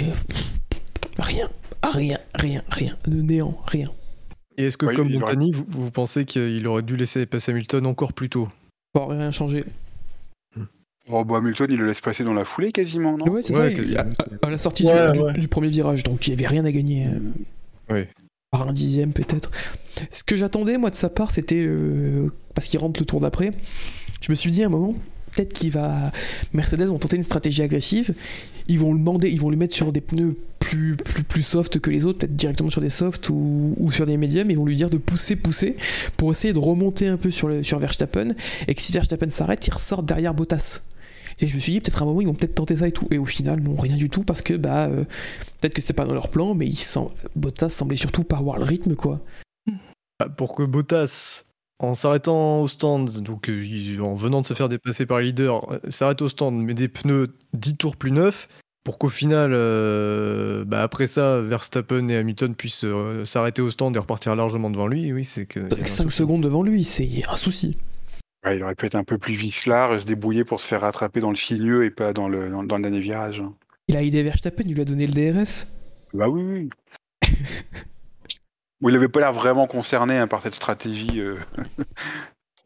[1.19, 1.49] rien,
[1.83, 3.89] rien, rien, rien, de néant, rien.
[4.57, 7.85] Et est-ce que, comme aurait- Montani, vous, vous pensez qu'il aurait dû laisser passer Hamilton
[7.85, 8.49] encore plus tôt?
[8.93, 9.63] Pas rien changé.
[11.09, 13.29] Oh, bah, Hamilton, il le laisse passer dans la foulée quasiment, non?
[13.29, 13.81] Ouais, c'est Ouais, ça.
[13.81, 13.97] il-
[14.41, 15.33] à, la sortie Ouais, du, du- ouais.
[15.33, 17.07] du premier virage, donc il n'y avait rien à gagner.
[17.07, 18.09] euh, Ouais.
[18.51, 19.51] Par un dixième peut-être.
[20.11, 23.51] Ce que j'attendais moi de sa part, c'était euh, parce qu'il rentre le tour d'après.
[24.21, 24.95] Je me suis dit à un moment,
[25.31, 26.11] peut-être qu'il va.
[26.53, 28.13] Mercedes vont tenter une stratégie agressive.
[28.67, 31.79] Ils vont le demander, ils vont lui mettre sur des pneus plus, plus, plus soft
[31.79, 34.51] que les autres, peut-être directement sur des softs ou, sur des médiums.
[34.51, 35.77] Ils vont lui dire de pousser, pousser
[36.17, 38.29] pour essayer de remonter un peu sur, le, sur Verstappen.
[38.67, 40.81] Et que si Verstappen s'arrête, il ressort derrière Bottas.
[41.39, 42.91] Et je me suis dit, peut-être à un moment, ils vont peut-être tenter ça et
[42.91, 43.07] tout.
[43.11, 45.03] Et au final, non, rien du tout, parce que bah, euh,
[45.61, 46.69] peut-être que c'était pas dans leur plan, mais.
[47.35, 49.21] Bottas semblait surtout pas avoir le rythme, quoi.
[50.19, 51.43] Bah, Pour que Bottas,
[51.79, 55.71] en s'arrêtant au stand, donc euh, en venant de se faire dépasser par le leader,
[55.71, 58.49] euh, s'arrête au stand, met des pneus 10 tours plus neufs,
[58.83, 63.95] pour qu'au final, euh, bah, après ça, Verstappen et Hamilton puissent euh, s'arrêter au stand
[63.95, 65.59] et repartir largement devant lui, oui, c'est que.
[65.59, 66.17] il y a un Avec 5 souci.
[66.17, 67.77] secondes devant lui, c'est un souci.
[68.45, 70.81] Ouais, il aurait pu être un peu plus vicelard et se débrouiller pour se faire
[70.81, 73.43] rattraper dans le sinueux et pas dans le, dans, dans le dernier virage.
[73.89, 75.67] Il a aidé Verstappen, il lui a donné le DRS.
[76.13, 76.69] Bah oui, oui.
[78.81, 81.19] Bon, il avait pas l'air vraiment concerné hein, par cette stratégie.
[81.19, 81.37] euh.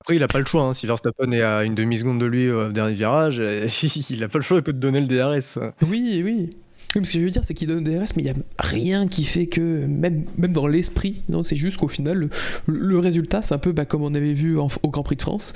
[0.00, 2.50] Après, il a pas le choix, hein, si Verstappen est à une demi-seconde de lui
[2.50, 3.68] au dernier virage, euh,
[4.10, 5.58] il a pas le choix que de donner le DRS.
[5.82, 6.50] Oui, oui.
[6.94, 8.30] Oui, mais ce que je veux dire, c'est qu'il donne le DRS, mais il y
[8.30, 12.28] a rien qui fait que, même, même dans l'esprit, donc c'est juste qu'au final, le,
[12.68, 15.22] le résultat, c'est un peu bah, comme on avait vu en- au Grand Prix de
[15.22, 15.54] France,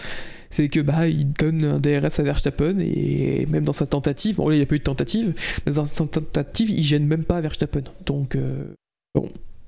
[0.51, 4.49] c'est que bah il donne un DRS à Verstappen et même dans sa tentative, bon
[4.49, 5.35] là il n'y a pas eu de tentative,
[5.67, 7.83] mais dans sa tentative, il gêne même pas Verstappen.
[8.07, 8.65] Donc euh,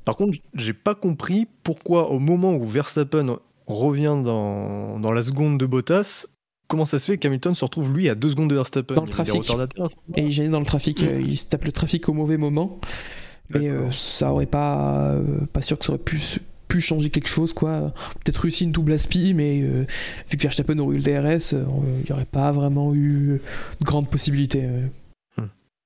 [0.04, 5.58] Par contre, j'ai pas compris pourquoi au moment où Verstappen revient dans, dans la seconde
[5.58, 6.26] de Bottas,
[6.68, 8.94] comment ça se fait qu'Hamilton se retrouve lui à deux secondes de Verstappen?
[8.94, 9.42] Dans le trafic.
[10.16, 11.06] et il gêne dans le trafic, Mm.
[11.06, 12.80] euh, il se tape le trafic au mauvais moment.
[13.50, 15.22] Mais euh, ça aurait pas, euh,
[15.52, 16.20] pas sûr que ça aurait pu,
[16.68, 17.92] pu changer quelque chose quoi.
[18.24, 19.84] Peut-être réussi une double aspi, mais euh,
[20.30, 21.64] vu que Verstappen aurait eu le DRS, euh,
[21.98, 23.40] il n'y aurait pas vraiment eu
[23.80, 24.64] de grandes possibilités.
[24.64, 24.86] euh.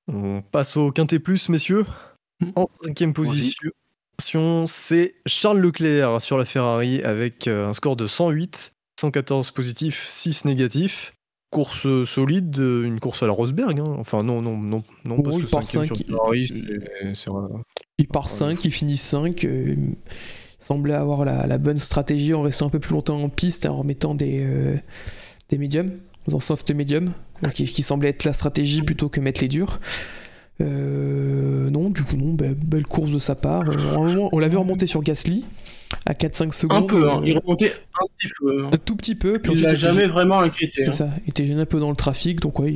[0.07, 1.85] On passe au quintet plus, messieurs.
[2.55, 3.71] En cinquième position,
[4.19, 10.45] c'est Charles Leclerc sur la Ferrari avec euh, un score de 108, 114 positifs, 6
[10.45, 11.13] négatifs.
[11.51, 13.79] Course euh, solide, euh, une course à la Rosberg.
[13.79, 13.95] Hein.
[13.97, 17.29] Enfin, non, non, non, non, parce il que part cinquième cinq, sur il- Ferrari, c'est-.
[17.97, 19.43] Il part 5, il finit 5.
[19.43, 19.95] il
[20.59, 23.77] semblait avoir la, la bonne stratégie en restant un peu plus longtemps en piste en
[23.77, 24.75] remettant des, euh,
[25.49, 25.91] des médiums,
[26.33, 27.13] en soft medium,
[27.53, 29.79] qui, qui semblait être la stratégie plutôt que mettre les durs.
[30.61, 33.69] Euh, non, du coup, non, be- belle course de sa part.
[33.69, 35.43] Euh, normalement, on l'avait remonté sur Gasly
[36.05, 36.83] à 4-5 secondes.
[36.83, 37.21] Un peu, hein.
[37.21, 38.65] euh, il remontait un petit peu.
[38.65, 38.69] hein.
[38.73, 39.39] un tout petit peu.
[39.39, 40.83] Puis Il ensuite, l'a jamais vraiment inquiété.
[40.83, 40.91] C'est hein.
[40.93, 42.75] ça, il était gêné un peu dans le trafic, donc ouais,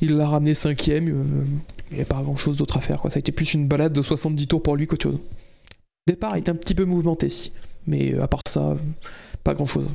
[0.00, 1.08] il- l'a ramené cinquième.
[1.08, 1.44] euh,
[1.90, 2.98] il n'y avait pas grand chose d'autre à faire.
[3.00, 3.10] Quoi.
[3.10, 5.18] Ça a été plus une balade de 70 tours pour lui qu'autre chose.
[6.06, 7.52] Le départ était un petit peu mouvementé, si.
[7.86, 8.74] Mais euh, à part ça, euh,
[9.44, 9.86] pas grand chose.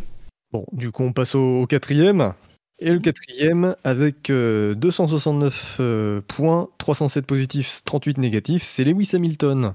[0.51, 2.33] Bon, du coup, on passe au, au quatrième.
[2.79, 9.73] Et le quatrième, avec euh, 269 euh, points, 307 positifs, 38 négatifs, c'est Lewis Hamilton.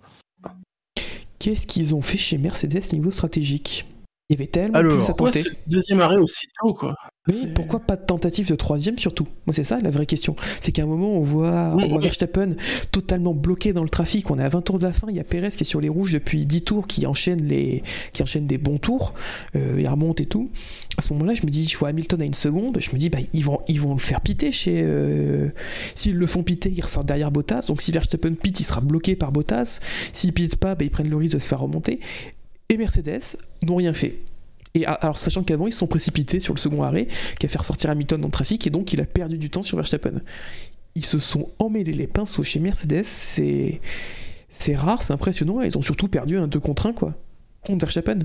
[1.39, 3.87] Qu'est-ce qu'ils ont fait chez Mercedes niveau stratégique?
[4.29, 5.43] Il y avait tellement Alors, plus à tenter.
[5.43, 6.95] ce deuxième arrêt aussitôt, quoi
[7.29, 9.27] C'est- pourquoi pas de tentative de troisième surtout?
[9.47, 10.35] Moi c'est ça la vraie question.
[10.63, 12.01] C'est qu'à un moment on voit, on voit.
[12.01, 12.55] Verstappen
[12.93, 14.31] totalement bloqué dans le trafic.
[14.31, 15.07] On est à 20 tours de la fin.
[15.11, 17.83] Il y a Perez qui est sur les rouges depuis 10 tours, qui enchaîne les,
[18.15, 19.13] qui enchaîne des bons tours.
[19.55, 20.49] Euh, il remonte et tout.
[20.97, 22.79] À ce moment-là, je me dis, je vois Hamilton à une seconde.
[22.81, 24.81] Je me dis, bah ils vont, ils vont le faire piter chez.
[24.83, 25.51] euh,
[25.95, 27.67] S'ils le font piter, ils ressortent derrière Bottas.
[27.69, 29.81] Donc si Verstappen pite, il sera bloqué par Bottas.
[30.15, 32.01] S'il pite pas, bah, ils prennent le risque de se faire remonter.
[32.71, 34.17] Et Mercedes n'ont rien fait.
[34.75, 37.09] Et alors, sachant qu'avant, ils se sont précipités sur le second arrêt,
[37.39, 39.63] qui a fait ressortir Hamilton dans le trafic, et donc il a perdu du temps
[39.63, 40.21] sur Verstappen.
[40.95, 43.81] Ils se sont emmêlés les pinceaux chez Mercedes, c'est.
[44.53, 47.15] C'est rare, c'est impressionnant, et ils ont surtout perdu un 2 contre 1, quoi.
[47.65, 48.19] Contre Verstappen.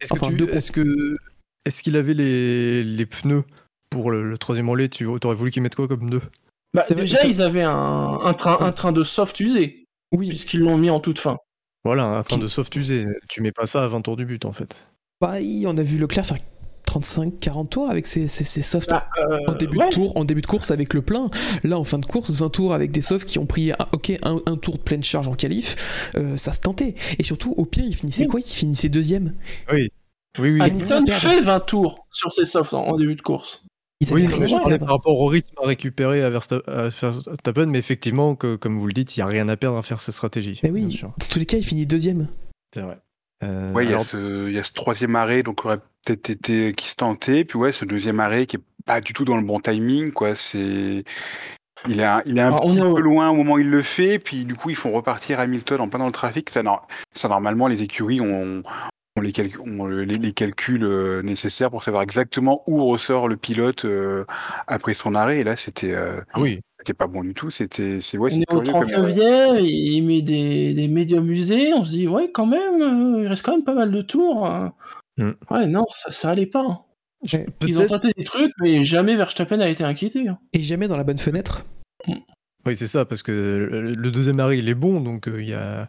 [0.00, 1.16] Est-ce Enfin, que tu- deux est-ce que
[1.64, 3.44] est-ce qu'il avait les, les pneus
[3.90, 6.20] pour le, le troisième relais Tu aurais voulu qu'il mette quoi comme pneu
[6.74, 7.72] Bah, déjà, ils avaient un,
[8.22, 11.36] un train, un train de soft usé, Oui, puisqu'ils l'ont mis en toute fin.
[11.84, 13.06] Voilà, un train Qui- de soft usé.
[13.28, 14.84] Tu mets pas ça à 20 tours du but en fait.
[15.20, 16.38] Bah, on a vu Leclerc faire
[16.86, 19.88] 35-40 tours avec ses, ses, ses softs Bah, euh, en début ouais.
[19.88, 21.28] de tour, en début de course avec le plein.
[21.64, 24.12] Là, en fin de course, 20 tours avec des softs qui ont pris un, ok
[24.22, 26.94] un, un tour de pleine charge en qualif, euh, ça se tentait.
[27.18, 28.28] Et surtout, au pire, il finissait Oui.
[28.28, 28.40] quoi?
[28.40, 29.34] Il finissait deuxième.
[29.72, 29.90] Oui,
[30.38, 30.60] oui, oui.
[30.62, 33.64] Hamilton fait 20 tours sur ses softs en, en début de course.
[34.00, 37.66] Ils Oui, mais je parlais par rapport au rythme à récupérer à Versta- à Verstappen,
[37.66, 40.00] mais effectivement, que, comme vous le dites, il n'y a rien à perdre à faire
[40.00, 40.60] cette stratégie.
[40.62, 42.28] Mais oui, dans tous les cas, il finit deuxième.
[42.72, 42.98] C'est vrai.
[43.42, 45.78] Euh, Ouais, il y, a alors, ce- il y a ce troisième arrêt, donc aurait
[46.04, 49.24] peut-être été qui se tentait, puis ouais, ce deuxième arrêt qui est pas du tout
[49.24, 50.34] dans le bon timing, quoi.
[50.34, 51.04] C'est
[51.88, 53.70] il est un, il est un Alors, on petit peu loin au moment où il
[53.70, 56.50] le fait, puis du coup ils font repartir Hamilton en plein dans le trafic.
[56.50, 58.62] Ça, nor- ça normalement les écuries ont,
[59.16, 63.36] ont les, ont le- les, les calculs euh, nécessaires pour savoir exactement où ressort le
[63.36, 64.24] pilote euh,
[64.66, 65.38] après son arrêt.
[65.40, 66.60] Et là, c'était euh, oui.
[66.88, 67.50] C'était pas bon du tout.
[67.50, 71.72] C'était c'est ouais, on est au curieux comme- 39e, il met des, des médiums usés,
[71.74, 74.46] on se dit, ouais, quand même, euh, il reste quand même pas mal de tours.
[74.46, 74.72] hein.
[75.18, 75.32] Hmm.
[75.50, 76.64] Ouais, non, ça, ça allait pas.
[76.66, 76.78] hein.
[77.66, 77.88] Ils ont Peut-être.
[78.00, 80.28] tenté des trucs, mais jamais Verstappen a été inquiété.
[80.28, 80.38] hein.
[80.52, 81.64] Et jamais dans la bonne fenêtre.
[82.64, 83.32] Oui, c'est ça, parce que
[83.96, 85.88] le deuxième arrêt, il est bon, donc euh, il y a.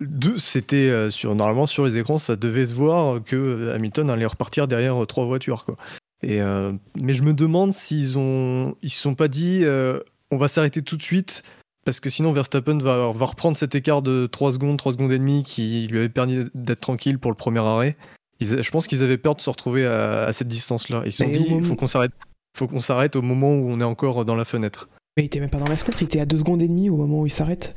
[0.00, 4.26] Deux, c'était euh, sur normalement sur les écrans, ça devait se voir que Hamilton allait
[4.26, 5.76] repartir derrière trois voitures, quoi.
[6.22, 10.36] Et euh, mais je me demande s'ils ont, ils se sont pas dit, euh, on
[10.36, 11.42] va s'arrêter tout de suite,
[11.84, 15.18] parce que sinon Verstappen va, va reprendre cet écart de 3 secondes, 3 secondes et
[15.18, 17.96] demie qui lui avait permis d'être tranquille pour le premier arrêt.
[18.40, 21.02] Ils je pense qu'ils avaient peur de se retrouver à, à cette distance-là.
[21.06, 22.12] Ils se sont Mais dit, il faut qu'on s'arrête,
[22.56, 24.88] faut qu'on s'arrête au moment où on est encore dans la fenêtre.
[25.16, 26.90] Mais il était même pas dans la fenêtre, il était à 2 secondes et demie
[26.90, 27.74] au moment où il s'arrête.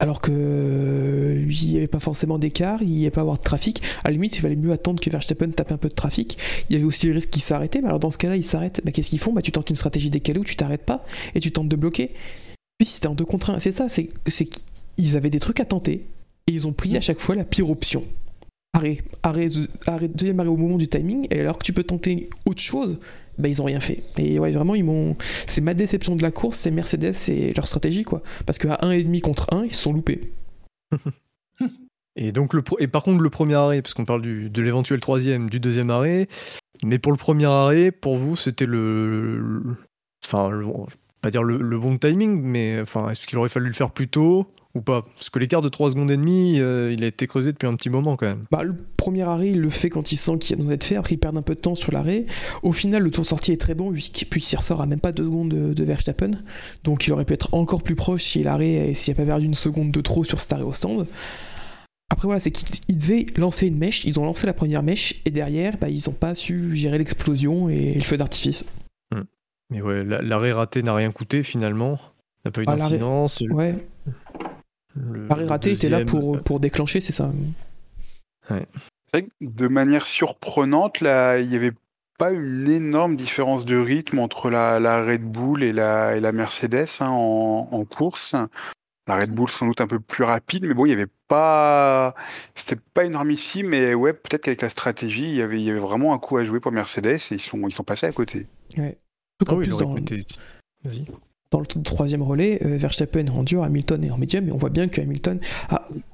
[0.00, 3.42] Alors que euh, il n'y avait pas forcément d'écart, il n'y avait pas avoir de
[3.42, 3.82] trafic.
[4.04, 6.38] À la limite, il valait mieux attendre que Verstappen tape un peu de trafic.
[6.70, 7.80] Il y avait aussi le risque qu'il s'arrêtait.
[7.80, 8.80] Mais alors dans ce cas-là, il s'arrête.
[8.84, 9.32] Bah, Qu'est-ce qu'ils font?
[9.32, 12.12] Bah, Tu tentes une stratégie décalée où tu t'arrêtes pas et tu tentes de bloquer.
[12.78, 13.58] Puis c'était en deux contre un.
[13.58, 16.04] C'est ça, c'est c'est qu'ils avaient des trucs à tenter
[16.46, 18.04] et ils ont pris à chaque fois la pire option.
[18.74, 19.48] Arrêt, arrêt,
[19.86, 22.98] arrêt, deuxième arrêt au moment du timing, et alors que tu peux tenter autre chose,
[23.38, 24.02] bah ils ont rien fait.
[24.18, 25.14] Et ouais, vraiment, ils m'ont.
[25.46, 28.22] C'est ma déception de la course, c'est Mercedes et leur stratégie, quoi.
[28.46, 30.32] Parce qu'à 1,5 contre 1, ils se sont loupés.
[32.20, 34.98] Et donc le et par contre le premier arrêt, parce qu'on parle du, de l'éventuel
[34.98, 36.26] troisième, du deuxième arrêt,
[36.82, 39.62] mais pour le premier arrêt, pour vous c'était le,
[40.26, 40.50] enfin
[41.20, 44.52] pas dire le bon timing, mais enfin est-ce qu'il aurait fallu le faire plus tôt?
[44.78, 47.52] Ou pas Parce que l'écart de 3 secondes et demie, euh, il a été creusé
[47.52, 48.42] depuis un petit moment quand même.
[48.50, 50.84] Bah, le premier arrêt, il le fait quand il sent qu'il y a besoin d'être
[50.84, 50.96] fait.
[50.96, 52.24] Après, il perd un peu de temps sur l'arrêt.
[52.62, 55.50] Au final, le tour sorti est très bon, puisqu'il ressort à même pas deux secondes
[55.50, 56.30] de, de Verstappen.
[56.84, 59.46] Donc, il aurait pu être encore plus proche si l'arrêt, s'il n'y a pas perdu
[59.46, 61.06] une seconde de trop sur cet arrêt au stand.
[62.10, 64.04] Après, voilà, c'est qu'ils ils devaient lancer une mèche.
[64.06, 67.68] Ils ont lancé la première mèche, et derrière, bah, ils n'ont pas su gérer l'explosion
[67.68, 68.64] et le feu d'artifice.
[69.70, 71.98] Mais ouais, la- l'arrêt raté n'a rien coûté finalement.
[72.46, 73.42] N'a pas eu Ah, d'incidence.
[73.50, 73.74] Ouais.
[74.98, 77.30] Le, Paris raté était là pour, euh, pour déclencher, c'est ça.
[78.48, 78.66] C'est
[79.12, 81.74] vrai que de manière surprenante, là, il n'y avait
[82.18, 86.32] pas une énorme différence de rythme entre la, la Red Bull et la, et la
[86.32, 88.34] Mercedes hein, en, en course.
[89.06, 92.14] La Red Bull sans doute un peu plus rapide, mais bon, il n'y avait pas,
[92.54, 95.80] c'était pas énormissime, mais ouais, peut-être qu'avec la stratégie, il y avait, il y avait
[95.80, 98.46] vraiment un coup à jouer pour Mercedes et ils sont, ils sont passés à côté.
[99.40, 99.94] Surtout Ah oui, dans,
[100.84, 101.06] Vas-y.
[101.50, 104.58] Dans le troisième relais, euh, Verstappen est en dur, Hamilton est en médium, et on
[104.58, 105.38] voit bien que Hamilton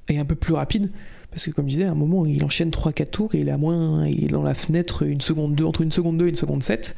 [0.09, 0.91] est un peu plus rapide.
[1.31, 3.51] Parce que comme je disais, à un moment, il enchaîne 3-4 tours et il est,
[3.51, 6.29] à moins, il est dans la fenêtre une seconde 2, entre une seconde 2 et
[6.29, 6.95] une seconde 7.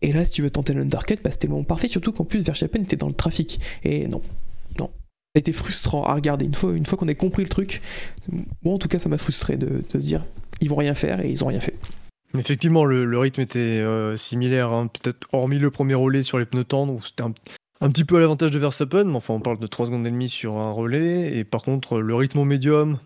[0.00, 2.42] Et là, si tu veux tenter l'undercut, bah, c'était le moment parfait, surtout qu'en plus,
[2.42, 3.60] Verstappen était dans le trafic.
[3.84, 4.22] Et non,
[4.78, 4.86] non.
[4.86, 6.46] Ça a été frustrant à regarder.
[6.46, 7.82] Une fois, une fois qu'on a compris le truc,
[8.62, 10.24] bon, en tout cas, ça m'a frustré de, de se dire,
[10.62, 11.74] ils vont rien faire et ils ont rien fait.
[12.36, 16.44] Effectivement, le, le rythme était euh, similaire, hein, peut-être hormis le premier relais sur les
[16.44, 17.32] pneus tendres, où c'était un,
[17.80, 20.10] un petit peu à l'avantage de Verstappen, mais enfin on parle de 3 secondes et
[20.10, 22.98] demie sur un relais, et par contre le rythme au médium,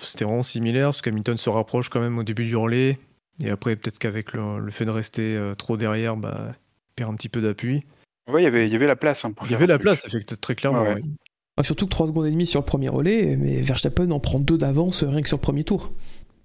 [0.00, 2.98] c'était vraiment similaire, parce qu'Hamilton se rapproche quand même au début du relais,
[3.42, 7.10] et après peut-être qu'avec le, le fait de rester euh, trop derrière, bah, il perd
[7.12, 7.84] un petit peu d'appui.
[8.30, 9.24] Ouais, il y avait, il y avait la place.
[9.24, 9.82] hein, pour Il y avait un la truc.
[9.84, 10.82] place, effectivement, très clairement.
[10.82, 11.00] Ouais, ouais.
[11.02, 11.10] oui.
[11.56, 14.38] Ah, surtout que 3 secondes et demie sur le premier relais, mais Verstappen en prend
[14.38, 15.92] 2 d'avance rien que sur le premier tour.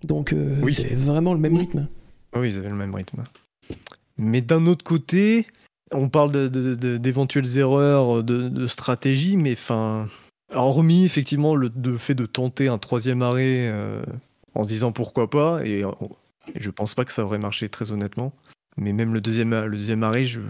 [0.06, 0.74] Donc, euh, Oui.
[0.74, 1.88] c'est vraiment le même rythme.
[2.36, 3.24] Oui, ils avaient le même rythme.
[4.18, 5.48] Mais d'un autre côté,
[5.92, 10.08] on parle de- de- de- d'éventuelles erreurs de, de stratégie, mais enfin,
[10.54, 14.04] hormis effectivement le, le fait de tenter un troisième arrêt euh,
[14.54, 15.90] en se disant pourquoi pas, et, euh,
[16.54, 18.32] et je pense pas que ça aurait marché très honnêtement.
[18.78, 20.42] Mais même le deuxième, le deuxième arrêt, je-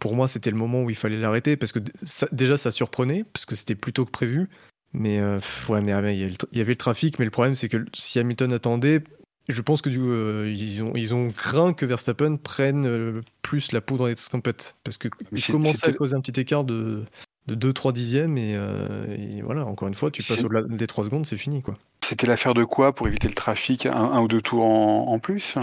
[0.00, 3.24] pour moi, c'était le moment où il fallait l'arrêter parce que ça- déjà ça surprenait
[3.32, 4.48] parce que c'était plus tôt que prévu.
[4.92, 5.38] Mais euh,
[5.68, 7.30] ouais, mais ah, il y, avait le tra- il y avait le trafic, mais le
[7.30, 9.02] problème c'est que si Hamilton attendait,
[9.48, 13.20] je pense que du coup, euh, ils, ont, ils ont craint que Verstappen prenne euh,
[13.42, 14.76] plus la poudre escampette.
[14.84, 17.04] Parce Mais qu'il c'est- commençait à causer un petit écart de,
[17.46, 18.36] de 2-3 dixièmes.
[18.38, 21.62] Et, euh, et voilà, encore une fois, tu passes au-delà des 3 secondes, c'est fini.
[21.62, 21.76] quoi.
[22.04, 23.86] C'était l'affaire de quoi pour éviter le trafic?
[23.86, 25.56] Un, un ou deux tours en, en plus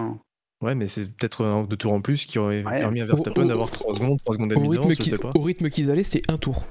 [0.61, 2.80] Ouais, mais c'est peut-être un ou deux tours en plus qui aurait Ouais.
[2.80, 5.09] permis à Verstappen d'avoir 3 secondes, 3 secondes et Au demie rythme, d'avance, je qui-
[5.11, 5.32] sais pas.
[5.36, 6.65] au rythme qu'ils allaient, c'est un tour.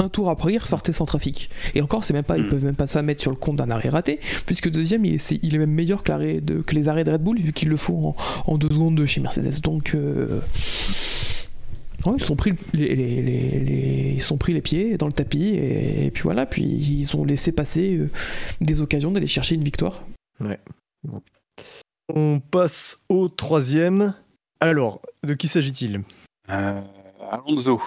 [0.00, 1.50] Un tour après, ils ressortaient sans trafic.
[1.74, 2.48] Et encore, c'est même pas, ils Mm.
[2.48, 5.30] peuvent même pas ça mettre sur le compte d'un arrêt raté, puisque deuxième, il est,
[5.42, 7.76] il même meilleur que, l'arrêt de, que les arrêts de Red Bull, vu qu'ils le
[7.76, 9.60] font en, en deux secondes de chez Mercedes.
[9.62, 10.40] Donc, euh,
[12.06, 15.12] ouais, ils sont pris les, les- les- les- ils sont pris les pieds dans le
[15.12, 18.08] tapis, et, et puis voilà, puis ils ont laissé passer euh,
[18.62, 20.02] des occasions d'aller chercher une victoire.
[22.14, 24.14] On passe au troisième.
[24.60, 26.02] Alors, de qui s'agit-il?
[26.48, 26.80] Euh,
[27.30, 27.80] Alonso.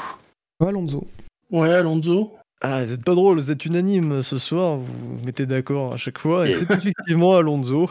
[0.59, 1.07] Alonso.
[1.53, 2.33] Ouais, Alonso.
[2.61, 5.97] Ah, vous êtes pas drôle, vous êtes unanime ce soir, vous vous mettez d'accord à
[5.97, 6.47] chaque fois.
[6.49, 7.89] Et c'est effectivement Alonso,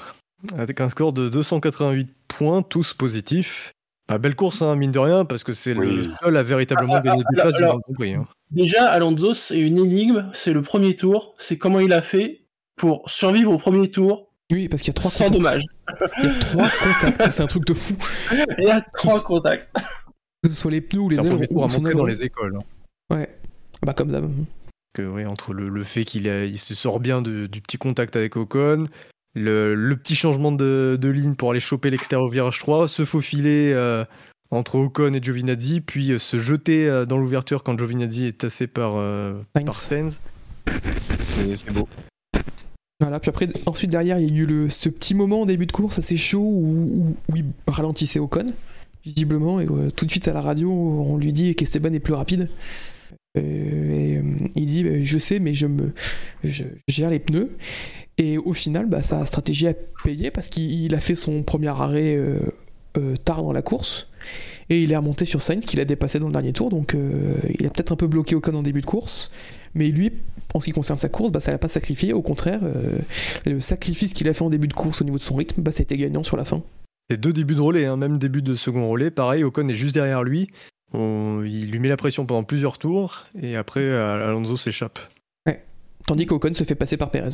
[0.56, 3.72] avec un score de 288 points, tous positifs.
[4.08, 7.00] Ah, belle course, hein, mine de rien, parce que c'est le seul à véritablement Ah,
[7.00, 8.14] gagner des places alors- Prix.
[8.14, 8.26] hein.
[8.50, 10.30] Déjà, Alonso, c'est une énigme.
[10.34, 11.34] C'est le premier tour.
[11.38, 12.42] C'est comment il a fait
[12.76, 15.42] pour survivre au premier tour Oui, parce qu'il y a trois sans contacts.
[15.42, 15.62] dommage.
[16.18, 17.94] Il y a trois contacts, c'est un truc de fou.
[18.58, 19.68] Il y a trois contacts.
[20.42, 21.36] Que ce soit les pneus ou les C'est un ailerons.
[21.36, 22.56] premier tour à ou son montrer dans les écoles.
[22.58, 23.14] hein.
[23.16, 23.28] Ouais.
[23.84, 24.30] Bah comme d'hab.
[24.94, 28.14] Que, oui, entre le, le fait qu'il il se sort bien de- du petit contact
[28.16, 28.84] avec Ocon,
[29.34, 33.04] le, le petit changement de, de ligne pour aller choper l'extérieur au virage 3, se
[33.06, 34.04] faufiler euh,
[34.50, 38.66] entre Ocon et Giovinazzi, puis euh, se jeter euh, dans l'ouverture quand Giovinazzi est tassé
[38.66, 38.92] par,
[39.64, 40.18] par Sainz.
[41.56, 41.88] C'est beau.
[43.00, 45.66] Voilà, puis après, ensuite derrière, il y a eu le, ce petit moment en début
[45.66, 48.46] de course assez chaud où, où- où il ralentissait Ocon,
[49.04, 49.66] visiblement, et
[49.96, 52.48] tout de suite à la radio, on lui dit qu'Esteban est plus rapide.
[53.38, 54.22] Euh, et euh,
[54.56, 55.92] il dit bah, Je sais, mais je, me,
[56.88, 57.50] gère les pneus.
[58.18, 59.74] Et au final, bah, sa stratégie a
[60.04, 64.08] payé parce qu'il il a fait son premier arrêt euh, tard dans la course.
[64.68, 66.70] Et il est remonté sur Sainz qu'il a dépassé dans le dernier tour.
[66.70, 66.96] Donc
[67.58, 69.30] il a peut-être un peu bloqué Ocon en début de course.
[69.74, 70.12] Mais lui,
[70.54, 72.12] en ce qui concerne sa course, bah, ça l'a pas sacrifié.
[72.12, 72.60] Au contraire,
[73.44, 75.72] le sacrifice qu'il a fait en début de course au niveau de son rythme, bah,
[75.72, 76.62] ça a été gagnant sur la fin.
[77.10, 79.10] C'est deux débuts de relais, hein, même début de second relais.
[79.10, 80.48] Pareil, Ocon est juste derrière lui.
[80.92, 84.98] On- il lui met la pression pendant plusieurs tours, et après, euh, Alonso s'échappe.
[86.06, 87.28] Tandis qu'Ocon se fait passer par Perez.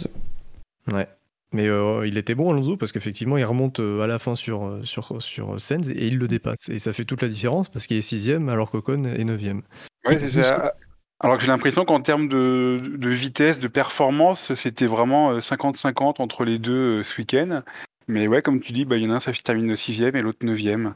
[0.92, 1.08] Ouais.
[1.52, 4.80] Mais euh, il était bon Alonso parce qu'effectivement il remonte euh, à la fin sur,
[4.84, 6.68] sur, sur Sainz et il le dépasse.
[6.68, 9.62] Et ça fait toute la différence parce qu'il est sixième alors qu'Ocon est neuvième.
[10.04, 10.74] Ouais, c'est ça.
[11.20, 16.20] Alors que j'ai l'impression qu'en termes de, de vitesse, de performance, c'était vraiment euh, 50-50
[16.20, 17.62] entre les deux ce week-end.
[18.06, 20.14] Mais ouais, comme tu dis, bah, il y en a un, ça se termine sixième
[20.14, 20.94] et l'autre neuvième.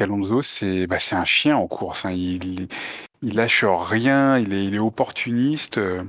[0.00, 2.04] Alonso, c'est bah, c'est un chien en course.
[2.04, 2.12] hein.
[2.12, 2.68] Il,
[3.22, 5.78] il lâche rien, il est, il est opportuniste.
[5.78, 6.02] euh,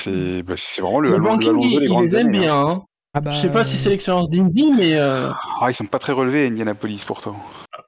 [0.00, 2.40] C'est bah, c'est vraiment le, Le Alonso il, les aime années, hein.
[2.40, 2.56] bien.
[2.68, 2.82] hein.
[3.12, 5.30] Ah bah, Je sais pas si c'est l'expérience d'Indy, mais euh,
[5.60, 7.36] Ah, ils sont pas très relevés à Indianapolis pourtant.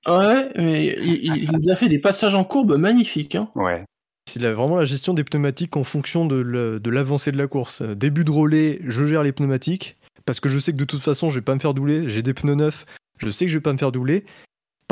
[0.09, 3.37] ouais, mais il, il- il nous a fait des passages en courbe magnifiques.
[3.37, 3.49] Hein.
[3.55, 3.85] Ouais.
[4.29, 7.83] c'est vraiment la gestion des pneumatiques en fonction de le- de l'avancée de la course.
[7.83, 9.97] Euh, Début de relais, je gère les pneumatiques
[10.27, 12.09] parce que je sais que de toute façon, je vais pas me faire douler.
[12.09, 12.85] J'ai des pneus neufs,
[13.19, 14.25] je sais que je vais pas me faire douler.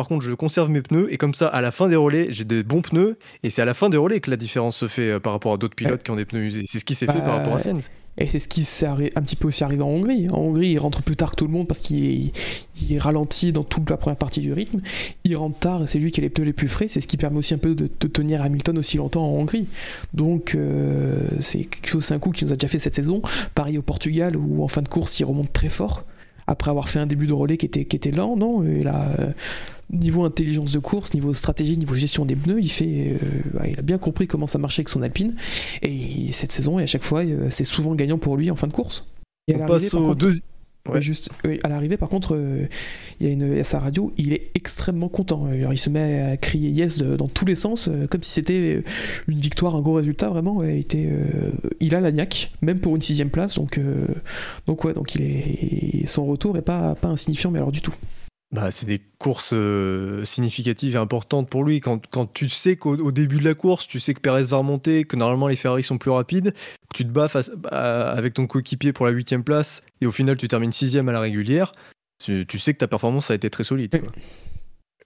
[0.00, 2.44] Par contre, je conserve mes pneus et comme ça, à la fin des relais, j'ai
[2.44, 5.10] des bons pneus et c'est à la fin des relais que la différence se fait
[5.10, 6.62] euh, par rapport à d'autres pilotes qui ont des pneus usés.
[6.64, 7.90] C'est ce qui s'est fait Bah, par rapport à Sens.
[8.16, 10.30] Et c'est ce qui s'est un petit peu aussi arrivé en Hongrie.
[10.30, 12.32] En Hongrie, il rentre plus tard que tout le monde parce qu'il est,
[12.80, 14.78] il est ralenti dans toute la première partie du rythme.
[15.24, 16.88] Il rentre tard et c'est lui qui a les pneus les plus frais.
[16.88, 19.66] C'est ce qui permet aussi un peu de, de tenir Hamilton aussi longtemps en Hongrie.
[20.14, 23.20] Donc euh, c'est quelque chose, c'est un coup qui nous a déjà fait cette saison.
[23.54, 26.04] Pareil au Portugal où en fin de course il remonte très fort
[26.50, 28.36] après avoir fait un début de relais qui était, qui était lent.
[28.36, 29.28] Non, et là, euh,
[29.92, 33.82] niveau intelligence de course, niveau stratégie, niveau gestion des pneus, il fait, euh, il a
[33.82, 35.34] bien compris comment ça marchait avec son Alpine.
[35.82, 38.66] Et cette saison, et à chaque fois, euh, c'est souvent gagnant pour lui en fin
[38.66, 39.06] de course.
[39.48, 40.42] Et à On l'arrivée, passe par au contre- deuxième.
[40.88, 40.94] Ouais.
[40.94, 42.66] Ouais, juste, oui, à l'arrivée, par contre, euh,
[43.20, 45.44] il y a une, à sa radio, il est extrêmement content.
[45.44, 48.30] Alors, il se met à crier yes euh, dans tous les sens, euh, comme si
[48.30, 48.82] c'était euh,
[49.28, 50.56] une victoire, un gros résultat, vraiment.
[50.56, 53.56] ouais, il, était, euh, il a la niaque, même pour une sixième place.
[53.56, 54.06] Donc, euh,
[54.66, 57.94] donc ouais, donc il est, son retour est pas, pas insignifiant, mais alors du tout.
[58.52, 61.80] Bah, c'est des courses euh, significatives et importantes pour lui.
[61.80, 64.56] Quand, quand tu sais qu'au au début de la course, tu sais que Perez va
[64.56, 68.34] remonter, que normalement les Ferrari sont plus rapides, que tu te bats face, bah, avec
[68.34, 71.70] ton coéquipier pour la huitième place et au final tu termines sixième à la régulière,
[72.18, 74.00] tu, tu sais que ta performance a été très solide.
[74.00, 74.12] Quoi.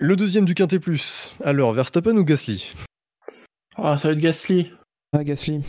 [0.00, 1.36] Le deuxième du Quintet Plus.
[1.44, 2.72] Alors, Verstappen ou Gasly?
[3.76, 4.72] Ah, ça va être Gasly.
[5.12, 5.62] Ah, Gasly.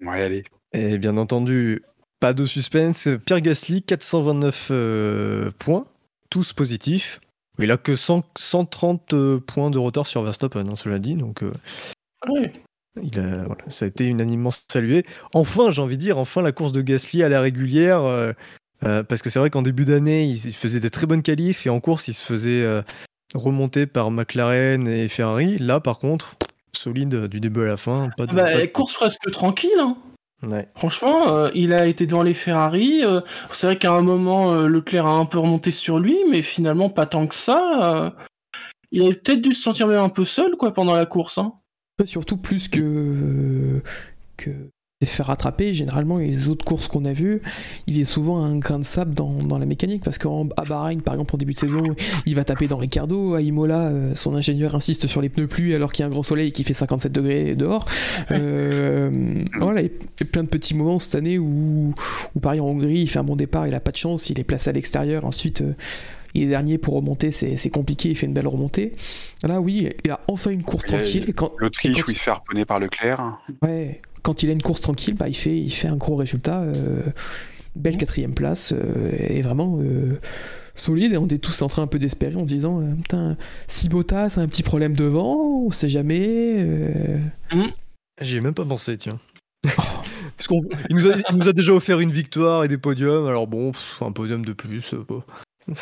[0.00, 0.44] Ouais, allez.
[0.72, 1.82] Et bien entendu,
[2.18, 3.08] pas de suspense.
[3.24, 5.86] Pierre Gasly, 429 euh, points,
[6.30, 7.20] tous positifs.
[7.58, 11.14] Il a que 100 130 euh, points de retard sur Verstappen, hein, cela dit.
[11.16, 11.52] Donc, euh,
[12.28, 12.52] Ouais.
[13.02, 15.04] il a, voilà, ça a été unanimement salué.
[15.34, 18.02] Enfin, j'ai envie de dire, enfin la course de Gasly à la régulière.
[18.04, 18.32] euh,
[18.84, 21.66] euh, parce que c'est vrai qu'en début d'année, il, il faisait des très bonnes qualifs
[21.66, 22.82] et en course, il se faisait
[23.34, 25.58] remonter par McLaren et Ferrari.
[25.58, 26.36] Là, par contre,
[26.72, 28.08] solide du début à la fin.
[28.16, 29.70] Pas de, Bah, pas de- course presque tranquille.
[29.80, 29.96] Hein.
[30.42, 30.68] Ouais.
[30.76, 33.04] Franchement, euh, il a été devant les Ferrari.
[33.04, 33.20] euh,
[33.50, 36.90] c'est vrai qu'à un moment, euh, Leclerc a un peu remonté sur lui, mais finalement
[36.90, 38.04] pas tant que ça.
[38.06, 38.10] euh,
[38.92, 41.38] il a peut-être dû se sentir même un peu seul quoi pendant la course.
[41.38, 41.54] Hein.
[42.04, 43.82] Surtout plus que
[44.36, 44.50] que
[45.06, 47.40] se faire rattraper, généralement les autres courses qu'on a vues,
[47.86, 50.28] il est souvent un grain de sable dans, dans la mécanique parce qu'à
[50.68, 51.82] Bahreïn par exemple en début de saison,
[52.26, 55.72] il va taper dans Ricardo, à Imola euh, son ingénieur insiste sur les pneus pluie
[55.72, 57.86] alors qu'il y a un grand soleil qui fait 57 degrés dehors.
[58.32, 61.94] Euh, voilà, il y a plein de petits moments cette année où,
[62.34, 64.40] où pareil en Hongrie, il fait un bon départ, il a pas de chance, il
[64.40, 65.74] est placé à l'extérieur, ensuite euh,
[66.34, 68.92] il est dernier pour remonter, c'est compliqué, il fait une belle remontée.
[69.44, 71.24] Là oui, il a enfin une course Il a- tranquille.
[71.28, 73.38] et quand, L'Autriche Écoute- où il se fait harponner par Leclerc.
[73.62, 76.62] Ouais, quand il a une course tranquille, bah, il, fait, il fait un gros résultat.
[76.62, 77.02] euh,
[77.76, 80.18] belle quatrième place, euh, et vraiment euh,
[80.74, 81.12] solide.
[81.12, 83.36] Et on est tous en train un peu d'espérer en se disant Putain,
[83.68, 86.54] si Bottas a un petit problème devant, on sait jamais.
[86.58, 87.18] euh.
[88.20, 89.20] J'y ai même pas pensé, tiens.
[89.66, 93.26] Parce qu'on il nous, a, il nous a déjà offert une victoire et des podiums,
[93.26, 94.94] alors bon, pff, un podium de plus.
[94.94, 95.22] euh, bon.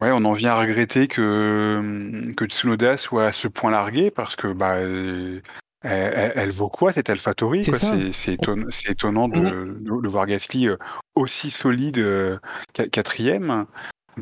[0.00, 4.36] Ouais, on en vient à regretter que, que Tsunoda soit à ce point largué parce
[4.36, 4.76] que bah,
[5.84, 8.32] elle, vaut quoi cette AlphaTauri C'est
[8.88, 10.76] étonnant de, de- de voir Gasly euh,
[11.14, 12.38] aussi solide euh,
[12.74, 13.66] qua- quatrième.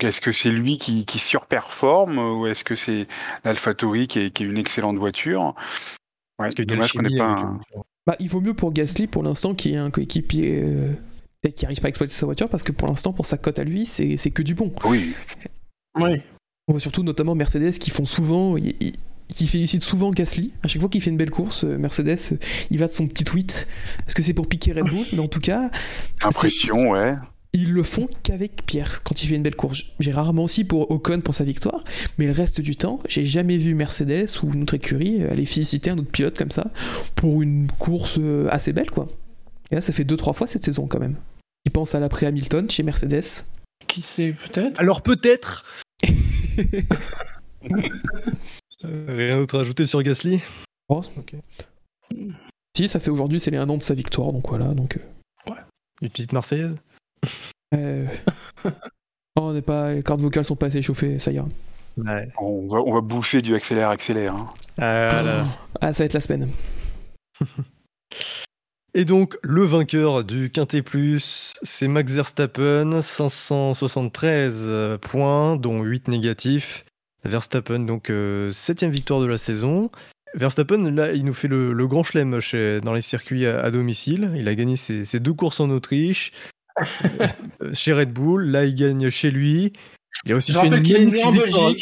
[0.00, 3.06] Est-ce que c'est lui qui, qui surperforme ou est-ce que c'est
[3.44, 5.54] l'AlphaTauri qui est, qui est une excellente voiture?
[6.38, 7.60] Ouais, Parce dommage qu'on n'ait pas un-
[8.06, 10.92] Bah, il vaut mieux pour Gasly pour l'instant qu'il y ait un coéquipier euh,
[11.42, 13.58] peut-être qui n'arrive pas à exploiter sa voiture parce que pour l'instant, pour sa cote
[13.58, 14.72] à lui, c'est que du bon.
[14.86, 15.14] Oui,
[16.00, 16.22] Ouais.
[16.68, 18.56] On voit surtout notamment Mercedes qui font souvent,
[19.28, 20.52] qui félicite souvent Gasly.
[20.62, 22.36] À chaque fois qu'il fait une belle course, euh, Mercedes, euh,
[22.70, 23.66] il va de son petit tweet.
[24.06, 25.06] Est-ce que c'est pour piquer Red Bull?
[25.12, 25.70] Mais en tout cas,
[26.22, 27.14] impression, ouais.
[27.52, 29.84] ils le font qu'avec Pierre quand il fait une belle course.
[30.00, 31.82] J'ai rarement aussi pour Ocon pour sa victoire,
[32.18, 35.90] mais le reste du temps, j'ai jamais vu Mercedes ou une autre écurie aller féliciter
[35.90, 36.70] un autre pilote comme ça
[37.14, 39.08] pour une course euh, assez belle, quoi.
[39.70, 41.16] Et là, ça fait deux trois fois cette saison quand même.
[41.64, 43.22] Il pense à l'après Hamilton chez Mercedes?
[43.86, 44.78] Qui sait peut-être?
[44.80, 45.64] Alors peut-être
[47.70, 47.80] Euh,
[48.84, 50.40] Rien d'autre à ajouter sur Gasly?
[50.88, 51.34] Oh, Ok.
[52.76, 54.66] Si, ça fait aujourd'hui, c'est les un an de sa victoire, donc voilà.
[54.66, 55.52] Donc, euh,
[56.00, 56.76] Une petite Marseillaise?
[57.74, 58.06] Euh,
[58.64, 58.70] oh,
[59.36, 61.46] on n'est pas, les cordes vocales sont pas assez chauffées, ça ira.
[61.98, 62.28] Ouais.
[62.38, 64.34] On va, on va bouffer du accélère accélère.
[64.34, 64.46] hein.
[64.78, 64.82] Ah
[65.12, 65.46] là là.
[65.80, 66.48] Ah, ça va être la semaine.
[68.94, 76.08] Et donc, le vainqueur du Quintet Plus, c'est Max Verstappen, 573 euh, points, dont 8
[76.08, 76.84] négatifs.
[77.24, 79.90] Verstappen, donc, euh, septième victoire de la saison.
[80.34, 83.70] Verstappen, là, il nous fait le, le grand chelem chez, dans les circuits à, à
[83.70, 84.32] domicile.
[84.36, 86.32] Il a gagné ses, ses deux courses en Autriche,
[87.04, 88.46] euh, chez Red Bull.
[88.50, 89.72] Là, il gagne chez lui.
[90.24, 91.72] Il a aussi Je fait une magnifique en victoire.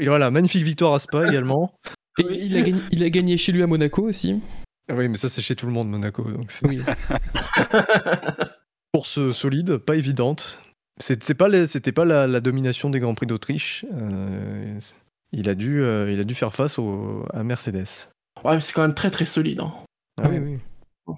[0.00, 1.74] Voilà, magnifique victoire à Spa également.
[2.18, 4.40] Et il, a gagné, il a gagné chez lui à Monaco aussi.
[4.90, 6.22] Ah oui, mais ça, c'est chez tout le monde, Monaco.
[6.24, 6.80] Donc c'est- Oui.
[8.94, 10.60] Course solide, pas évidente.
[10.98, 13.84] C'était pas, c'était pas la, la domination des Grands Prix d'Autriche.
[13.92, 14.78] Euh,
[15.32, 18.08] il, a dû, euh, il a dû faire face au, à Mercedes.
[18.44, 19.60] Ouais, mais c'est quand même très très solide.
[19.60, 19.72] hein.
[20.22, 20.38] Ah Ouais.
[20.38, 20.58] oui,
[21.08, 21.14] oui.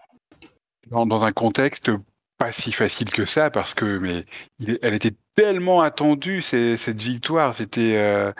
[0.90, 1.90] Dans, dans un contexte
[2.38, 4.26] pas si facile que ça, parce que mais
[4.58, 8.32] il- elle était tellement attendue c'est- cette victoire, c'était euh,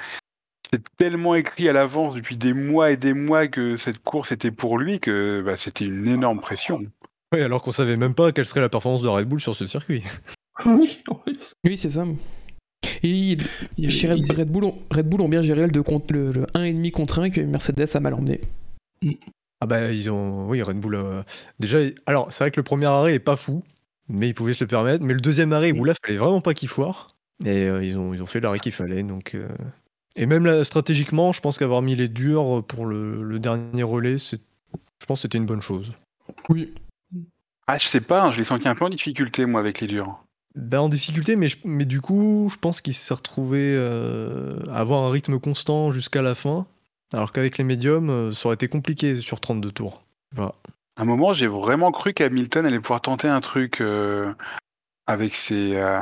[0.65, 4.51] c'était tellement écrit à l'avance depuis des mois et des mois que cette course était
[4.51, 6.85] pour lui que bah, c'était une énorme pression.
[7.33, 9.67] Oui, alors qu'on savait même pas quelle serait la performance de Red Bull sur ce
[9.67, 10.03] circuit.
[10.67, 10.99] Oui,
[11.65, 11.77] oui.
[11.77, 12.05] C'est ça.
[13.03, 13.43] Et il-
[13.77, 16.13] Il y chez Red, Red Bull, ont, Red Bull ont bien géré le, deux contre,
[16.15, 18.41] le, le 1,5 contre 1 que Mercedes a mal emmené.
[19.61, 20.95] Ah bah ils ont, oui, Red Bull.
[20.95, 21.23] euh,
[21.59, 23.63] Déjà, alors c'est vrai que le premier arrêt est pas fou,
[24.09, 25.03] mais ils pouvaient se le permettre.
[25.05, 27.09] Mais le deuxième arrêt, où là, fallait vraiment pas qu'il foire.
[27.45, 29.03] Et euh, ils ont, ils ont fait l'arrêt qu'il fallait.
[29.03, 29.49] Donc, euh,
[30.17, 34.19] et même là, stratégiquement, je pense qu'avoir mis les durs pour le, le dernier relais,
[34.19, 34.41] c'est,
[35.01, 35.93] je pense, que c'était une bonne chose.
[36.49, 36.73] Oui.
[37.67, 39.87] Ah, je sais pas, hein, je l'ai senti un peu en difficulté moi avec les
[39.87, 40.23] durs.
[40.55, 44.79] Ben, en difficulté, mais, je- mais du coup, je pense qu'il s'est retrouvé euh, à
[44.81, 46.67] avoir un rythme constant jusqu'à la fin,
[47.13, 50.03] alors qu'avec les médiums, euh, ça aurait été compliqué sur 32 tours.
[50.35, 50.55] Voilà.
[50.97, 54.33] À un moment, j'ai vraiment cru qu'Hamilton allait pouvoir tenter un truc euh,
[55.09, 56.01] avec ses euh,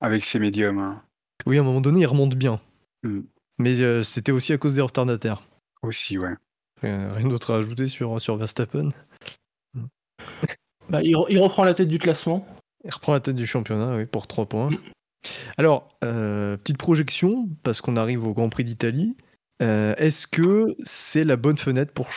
[0.00, 0.98] avec ses médiums.
[1.44, 2.60] Oui, à un moment donné, il remonte bien.
[3.02, 3.20] Mm.
[3.58, 5.42] Mais euh, c'était aussi à cause des retardataires.
[5.82, 6.34] Aussi, ouais.
[6.82, 8.90] Rien d'autre à ajouter sur, sur Verstappen?
[10.88, 12.46] Bah, il, re- il reprend la tête du classement.
[12.86, 14.70] Il reprend la tête du championnat oui, pour 3 points.
[15.58, 19.16] Alors, euh, petite projection, parce qu'on arrive au Grand Prix d'Italie.
[19.62, 22.08] Euh, Est-ce que c'est la bonne fenêtre pour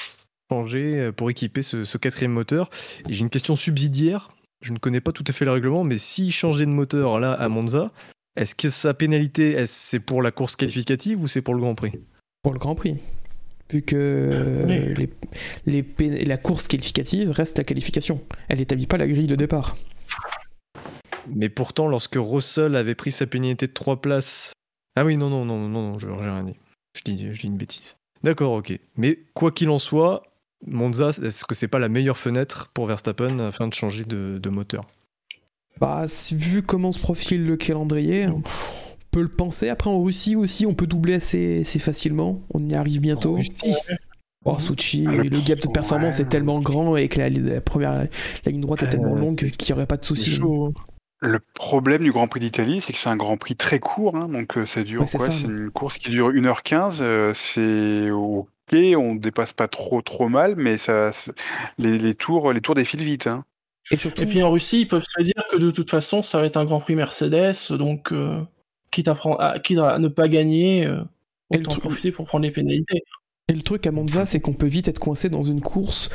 [0.51, 2.69] changer, euh, pour équiper ce, ce quatrième moteur?
[3.09, 4.31] J'ai une question subsidiaire.
[4.61, 7.31] Je ne connais pas tout à fait le règlement, mais s'il changeait de moteur là
[7.33, 7.91] à Monza,
[8.35, 11.93] est-ce que sa pénalité, c'est pour la course qualificative ou c'est pour le Grand Prix?
[12.43, 12.97] Pour le Grand Prix.
[13.71, 14.93] Vu que euh, Oui.
[14.95, 15.09] les,
[15.65, 18.21] les pén- la course qualificative reste la qualification.
[18.49, 19.77] Elle n'établit pas la grille de départ.
[21.35, 24.53] Mais pourtant, lorsque Russell avait pris sa pénalité de 3 places.
[24.95, 26.55] Ah oui, non, non, non, non, non, je j'ai rien dit.
[26.97, 27.95] Je dis, je dis une bêtise.
[28.23, 28.77] D'accord, ok.
[28.97, 30.23] Mais quoi qu'il en soit,
[30.67, 34.49] Monza, est-ce que c'est pas la meilleure fenêtre pour Verstappen afin de changer de, de
[34.49, 34.83] moteur?
[35.79, 38.41] Bah, si- vu comment se profile le calendrier, on
[39.11, 39.69] peut le penser.
[39.69, 42.41] Après, en Russie aussi, on peut doubler assez, assez facilement.
[42.53, 43.37] On y arrive bientôt.
[44.45, 46.23] Oh, Sochi, Ah, le- le gap de performance ouais.
[46.25, 48.07] est tellement grand et que la, la première
[48.45, 50.31] la ligne droite est tellement Euh, longue qu'il n'y aurait pas de C'est souci.
[50.31, 50.73] chaud.
[51.21, 54.29] Le problème du Grand Prix d'Italie, c'est que c'est un Grand Prix très court, hein,
[54.29, 55.25] donc euh, ça dure Ouais, quoi?
[55.25, 55.31] ça.
[55.33, 60.55] C'est une course qui dure 1h15, euh, c'est ok, on dépasse pas trop trop mal,
[60.55, 61.11] mais ça,
[61.77, 63.27] les, les tours les tours défilent vite.
[63.27, 63.43] Hein.
[63.91, 66.39] Et surtout, Et puis en Russie, ils peuvent se dire que de toute façon, ça
[66.39, 68.41] va être un Grand Prix Mercedes, donc euh,
[68.91, 71.01] quitte, à prendre, à, quitte à ne pas gagner, euh,
[71.49, 73.03] autant en truc- profiter pour prendre les pénalités.
[73.49, 76.11] Et le truc à Monza, c'est qu'on peut vite être coincé dans une course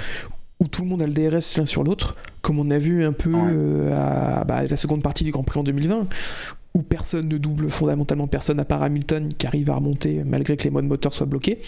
[0.60, 2.14] où tout le monde a le DRS l'un sur l'autre,
[2.44, 3.40] comme on a vu un peu Ouais.
[3.52, 3.96] euh,
[4.40, 6.06] à bah, la seconde partie du Grand Prix en 2020,
[6.74, 10.64] où personne ne double, fondamentalement personne à part Hamilton qui arrive à remonter malgré que
[10.64, 11.58] les modes moteurs soient bloqués.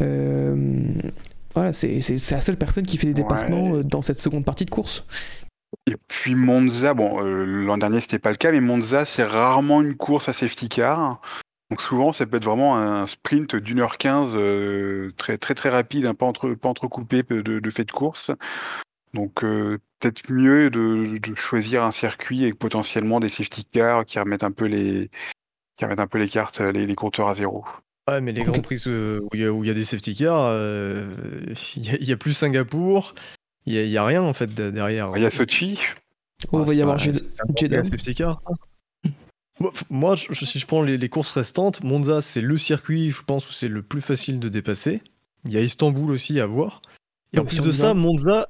[0.00, 0.56] Euh,
[1.54, 4.70] voilà, c'est la seule personne qui fait des dépassements euh, dans cette seconde partie de
[4.70, 5.06] course.
[5.86, 9.82] Et puis Monza, bon, euh, l'an dernier c'était pas le cas, mais Monza c'est rarement
[9.82, 11.20] une course à safety car.
[11.70, 14.30] Donc souvent ça peut être vraiment un sprint d'une heure quinze
[15.16, 18.30] très très très rapide, hein, pas, entre, pas entrecoupé de, de fait de course.
[19.18, 24.18] Donc euh, peut-être mieux de, de choisir un circuit avec potentiellement des safety cars qui
[24.20, 25.10] remettent un peu les
[25.76, 27.64] qui remettent un peu les cartes, les, les compteurs à zéro.
[28.08, 31.10] Ouais, mais les Grands Prix euh, où il y, a- y des safety cars, euh,
[31.76, 33.14] il y, a- il y a plus Singapour,
[33.66, 35.12] il y, a- rien en fait de- derrière.
[35.16, 35.78] Il y a Sochi,
[36.52, 36.98] Oh, Ah, il va y c'est avoir
[37.56, 37.82] Jeddah.
[37.82, 38.40] safety car.
[39.90, 43.48] Moi, je- si je prends les, les courses restantes, Monza, c'est le circuit, je pense,
[43.48, 45.02] où c'est le plus facile de dépasser.
[45.46, 46.80] Il y a Istanbul aussi à voir.
[47.32, 47.92] Et en plus de ça.
[47.94, 48.48] Monza,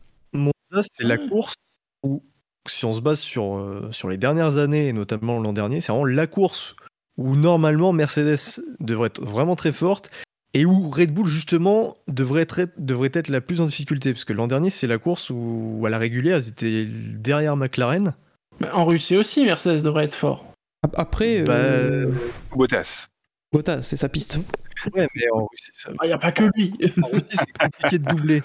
[0.82, 1.28] C'est la Ah.
[1.28, 1.54] course
[2.02, 2.22] où,
[2.68, 5.92] si on se base sur, euh, sur les dernières années, et notamment l'an dernier, c'est
[5.92, 6.76] vraiment la course
[7.16, 10.10] où normalement Mercedes devrait être vraiment très forte
[10.54, 14.12] et où Red Bull, justement, devrait être, devrait être la plus en difficulté.
[14.12, 18.14] Parce que l'an dernier, c'est la course où, à la régulière, ils étaient derrière McLaren.
[18.60, 20.44] Mais en Russie aussi, Mercedes devrait être fort.
[20.82, 22.12] Ap- Après, Bah, euh,
[22.54, 23.08] Bottas.
[23.52, 24.38] Bottas, c'est sa piste.
[24.94, 26.72] Ouais, mais en Russie, ça- Il n'y a pas que lui.
[27.02, 28.42] en Russie, c'est compliqué de doubler.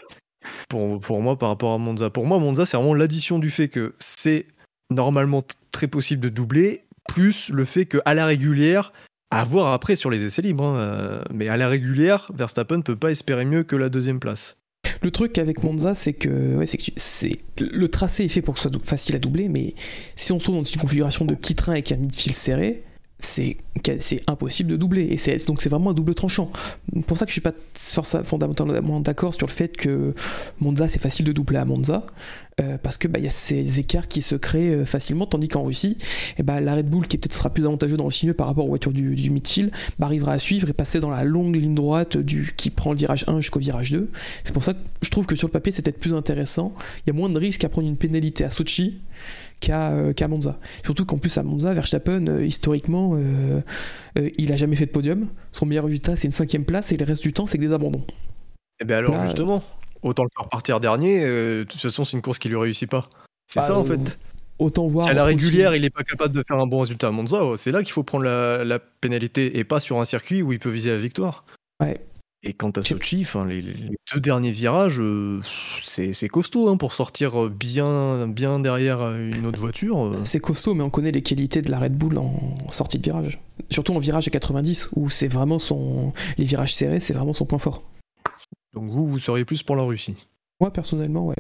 [1.02, 2.10] Pour, moi, par rapport à Monza.
[2.10, 4.48] Pour moi, Monza, c'est vraiment l'addition du fait que c'est
[4.90, 8.92] normalement très possible de doubler, plus le fait qu'à la régulière,
[9.32, 12.82] à voir après sur les essais libres, hein, euh, mais à la régulière, Verstappen ne
[12.82, 14.58] peut pas espérer mieux que la deuxième place.
[15.02, 16.58] Le truc avec Monza, c'est que,
[17.58, 19.74] le tracé est fait pour que ce soit facile à doubler, mais
[20.16, 22.84] si on se trouve dans une configuration de petit train avec un midfield serré,
[23.24, 23.58] c'est
[24.00, 26.52] c'est impossible de doubler et c'est donc c'est vraiment un double tranchant.
[27.08, 27.54] Pour ça que je suis pas
[28.24, 30.14] fondamentalement d'accord sur le fait que
[30.60, 32.06] Monza c'est facile de doubler à Monza
[32.62, 35.48] euh, parce que bah il y a ces écarts qui se créent euh, facilement tandis
[35.48, 35.98] qu'en Russie
[36.44, 38.70] bah, la Red Bull qui peut-être sera plus avantageux dans le signeux par rapport aux
[38.70, 42.18] voitures du, du midfield bah, arrivera à suivre et passer dans la longue ligne droite
[42.56, 44.12] qui prend le virage 1 jusqu'au virage 2
[44.44, 46.74] c'est pour ça que je trouve que sur le papier c'est peut-être plus intéressant.
[47.06, 49.02] Il y a moins de risques à prendre une pénalité à Sochi
[49.70, 50.60] euh, qu'à Monza.
[50.84, 53.62] Surtout qu'en plus à Monza, Verstappen, euh, historiquement, euh,
[54.38, 55.30] il a jamais fait de podium.
[55.52, 57.74] Son meilleur résultat, c'est une cinquième place, et le reste du temps, c'est que des
[57.74, 58.06] abandons.
[58.08, 59.64] Et eh bien alors, justement,
[60.02, 63.10] autant le faire partir dernier, de toute façon, c'est une course qui lui réussit pas.
[63.48, 64.20] C'est bah, ça, en fait.
[64.60, 65.06] Autant voir.
[65.06, 67.42] Si à la régulière, il n'est pas capable de faire un bon résultat à Monza,
[67.58, 70.60] c'est là qu'il faut prendre la, la pénalité, et pas sur un circuit où il
[70.60, 71.46] peut viser la victoire.
[71.82, 72.00] Ouais.
[72.46, 75.40] Et quant à Sochi, les, les, deux derniers virages, euh,
[75.82, 80.08] c'est costaud hein, pour sortir bien, bien derrière une autre voiture.
[80.08, 80.20] Euh.
[80.24, 83.40] C'est costaud, mais on connaît les qualités de la Red Bull en sortie de virage.
[83.70, 86.12] Surtout en virage à 90, où c'est vraiment son.
[86.38, 87.82] Les virages serrés, c'est vraiment son point fort.
[88.74, 90.28] Donc vous, vous seriez plus pour la Russie
[90.60, 91.38] Moi, personnellement, ouais.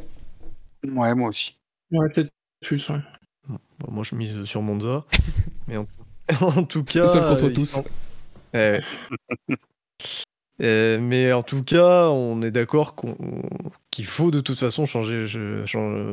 [0.88, 1.58] Ouais, moi aussi.
[1.92, 2.30] Ouais, peut-être
[2.62, 3.00] plus, ouais.
[3.90, 5.04] moi, je mise sur Monza.
[5.68, 5.86] mais en,
[6.64, 7.10] tout cas.
[7.10, 7.82] Seul contre tous.
[10.62, 12.96] Euh, mais en tout cas, on est d'accord
[13.92, 15.26] qu'il faut de toute façon changer,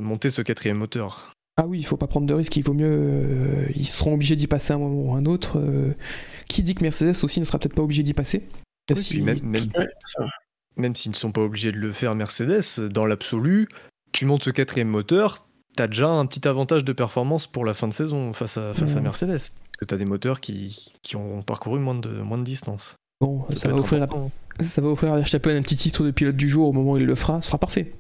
[0.01, 1.35] monter ce quatrième moteur.
[1.57, 2.87] Ah oui, il faut pas prendre de risques, il vaut mieux.
[2.91, 5.59] Euh, ils seront obligés d'y passer un moment ou un autre.
[5.59, 5.93] Euh.
[6.49, 8.47] qui dit que Mercedes aussi ne sera peut-être pas obligé d'y passer?
[9.15, 9.39] Même,
[10.77, 13.69] même s'ils ne sont pas obligés de le faire, Mercedes, dans l'absolu,
[14.13, 15.47] tu montes ce quatrième moteur,
[15.77, 18.73] tu as déjà un petit avantage de performance pour la fin de saison face à,
[18.73, 19.39] face à Mercedes.
[19.39, 22.97] Parce que tu as des moteurs qui, qui ont parcouru moins de, moins de distance.
[23.21, 26.37] Bon, ça, va offrir, à, ça va offrir à Verstappen un petit titre de pilote
[26.37, 27.93] du jour au moment où il le fera, ce sera parfait.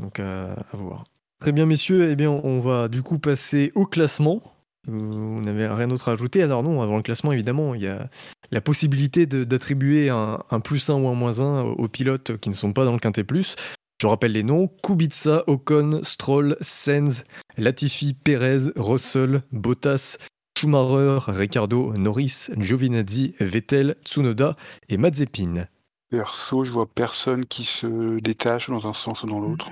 [0.00, 1.04] Donc à, voir.
[1.40, 4.42] Très bien messieurs, eh bien on va du coup passer au classement.
[4.86, 8.08] Vous n'avez rien d'autre à ajouter Alors non, avant le classement évidemment, il y a
[8.50, 12.72] la possibilité d'attribuer un, plus 1 ou un moins 1 aux pilotes qui ne sont
[12.72, 13.56] pas dans le quintet plus.
[14.00, 17.22] Je rappelle les noms Kubica, Ocon, Stroll, Sens,
[17.58, 20.16] Latifi, Perez, Russell, Bottas,
[20.60, 24.56] Schumacher, Ricciardo, Norris, Giovinazzi, Vettel, Tsunoda
[24.90, 25.66] et Mazepin.
[26.10, 29.70] Perso, je vois personne qui se détache dans un sens ou dans l'autre.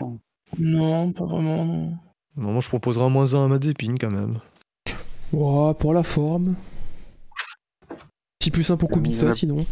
[0.58, 1.98] Non, pas vraiment, non.
[2.36, 4.38] moi, je proposerai un moins 1 à Mazepin quand même.
[5.30, 6.54] pour la forme.
[8.38, 9.66] Petit plus 1 pour Kubica, sinon.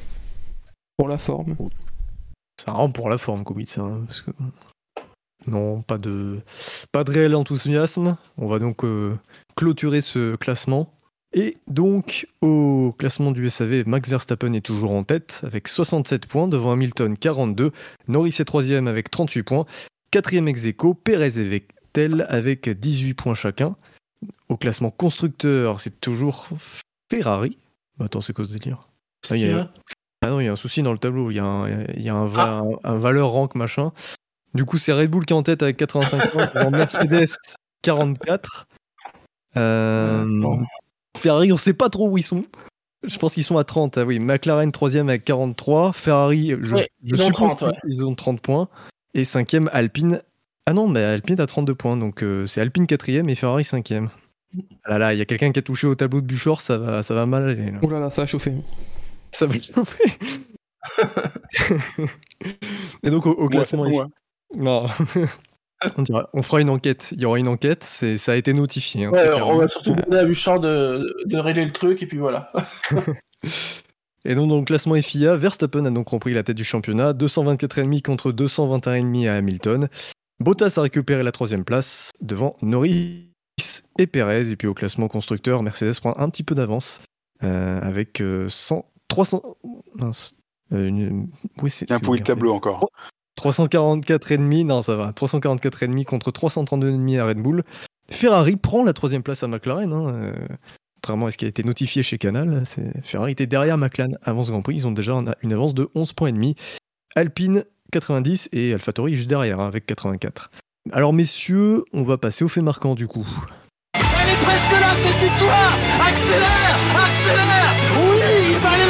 [0.98, 1.56] Pour la forme.
[2.62, 3.80] Ça rend pour la forme, Kubica.
[3.80, 4.04] Hein,
[5.46, 6.42] non, pas de...
[6.92, 8.18] pas de réel enthousiasme.
[8.36, 9.16] On va donc euh,
[9.56, 10.92] clôturer ce classement.
[11.32, 16.48] Et donc, au classement du SAV, Max Verstappen est toujours en tête avec 67 points
[16.48, 17.72] devant Hamilton 42.
[18.08, 19.66] Norris est troisième avec 38 points.
[20.10, 23.76] Quatrième ex aequo, Perez et Vettel avec 18 points chacun.
[24.48, 26.48] Au classement constructeur, c'est toujours
[27.10, 27.58] Ferrari.
[28.00, 28.88] Attends, c'est quoi ce délire?
[29.30, 29.70] Ah, y a...
[30.22, 31.30] ah non, il y a un souci dans le tableau.
[31.30, 32.94] Il y a un, ah.
[32.94, 33.92] valeur rank machin.
[34.54, 37.36] Du coup, c'est Red Bull qui est en tête avec 85 points, Mercedes
[37.82, 38.68] 44.
[39.56, 40.24] Euh,
[41.16, 42.44] Ferrari, on sait pas trop où ils sont.
[43.02, 43.98] Je pense qu'ils sont à 30.
[43.98, 45.92] Ah oui, McLaren 3 avec 43.
[45.92, 48.68] Ferrari, je, ils, ont 30, ils ont 30 points.
[49.14, 50.22] Et 5 Alpine.
[50.66, 51.96] Ah non, mais Alpine a 32 points.
[51.96, 55.52] Donc euh, c'est Alpine 4 et Ferrari 5 Ah là là, il y a quelqu'un
[55.52, 57.72] qui a touché au tableau de Buchor, ça va, ça va mal aller.
[57.82, 58.54] Oh là là, ça va chauffer.
[59.30, 60.18] Ça va chauffer.
[63.02, 63.86] et donc au, classement.
[64.54, 64.86] Non.
[66.32, 67.10] On, fera une enquête.
[67.12, 67.84] Il y aura une enquête.
[67.84, 69.04] ça a été notifié.
[69.04, 69.12] Hein,
[69.44, 72.48] on va surtout demander à Bouchard de, de régler le truc et puis voilà.
[74.24, 78.02] et donc dans le classement FIA, Verstappen a donc repris la tête du championnat, 224,5
[78.02, 79.88] contre 221,5 à Hamilton.
[80.40, 83.30] Bottas a récupéré la troisième place devant Norris
[83.98, 84.50] et Perez.
[84.50, 87.02] Et puis au classement constructeur, Mercedes prend un petit peu d'avance
[87.42, 89.42] euh, avec 100, 300.
[90.70, 91.28] une...
[91.62, 92.86] Oui, c'est un pourri tableau encore.
[93.38, 97.62] 344,5, non ça va, 344,5 contre 332,5 à Red Bull.
[98.10, 100.32] Ferrari prend la troisième place à McLaren, hein, euh,
[100.96, 102.64] contrairement à ce qui a été notifié chez Canal.
[103.02, 106.12] Ferrari était derrière McLaren avant ce Grand Prix, ils ont déjà une avance de 11
[106.12, 106.54] points et demi.
[107.14, 110.50] Alpine 90 et AlphaTauri juste derrière hein, avec 84.
[110.92, 113.26] Alors messieurs, on va passer au fait marquant du coup.
[113.94, 115.76] Elle est presque là cette victoire
[116.06, 116.76] Accélère
[117.08, 118.15] Accélère Oui,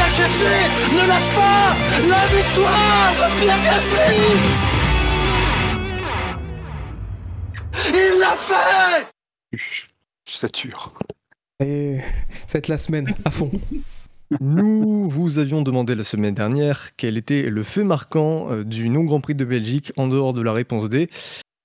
[0.07, 0.45] la chercher
[0.93, 1.77] Ne lâche pas
[2.09, 4.17] La victoire de Pierre Gasly
[7.93, 9.07] Il l'a fait
[10.27, 10.93] Je sature.
[11.61, 11.99] Et
[12.55, 13.51] être la semaine, à fond.
[14.41, 19.21] Nous vous avions demandé la semaine dernière quel était le fait marquant euh, du non-Grand
[19.21, 21.09] Prix de Belgique en dehors de la réponse D.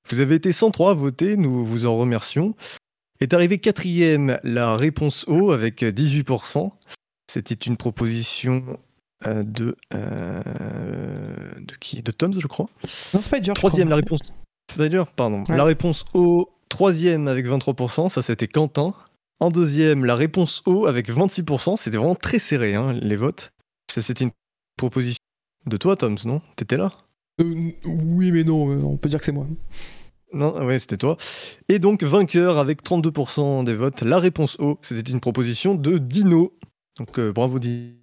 [0.10, 2.56] Vous avez été 103 à voter, nous vous en remercions.
[3.20, 6.72] Est arrivé quatrième la réponse O avec 18%.
[7.34, 8.78] C'était une proposition
[9.26, 10.42] euh, de, euh,
[11.62, 12.04] de qui?
[12.04, 12.68] De Tom's, je crois.
[13.14, 13.54] Non, Spider.
[13.54, 14.20] Troisième, la réponse.
[14.70, 15.46] Spider, pardon.
[15.48, 15.56] Ouais.
[15.56, 18.94] La réponse O, troisième avec 23%, ça c'était Quentin.
[19.40, 21.78] En deuxième, la réponse O avec 26%.
[21.78, 23.54] C'était vraiment très serré, hein, les votes.
[23.90, 24.32] Ça, C'était une
[24.76, 25.24] proposition
[25.68, 26.42] de toi, Toms, non?
[26.58, 26.92] T'étais là?
[27.40, 29.48] Euh, oui, mais non, on peut dire que c'est moi.
[30.34, 31.16] Non, ah ouais, c'était toi.
[31.70, 36.52] Et donc, vainqueur avec 32% des votes, la réponse O, c'était une proposition de Dino.
[37.02, 37.96] Donc, euh, bravo Dino.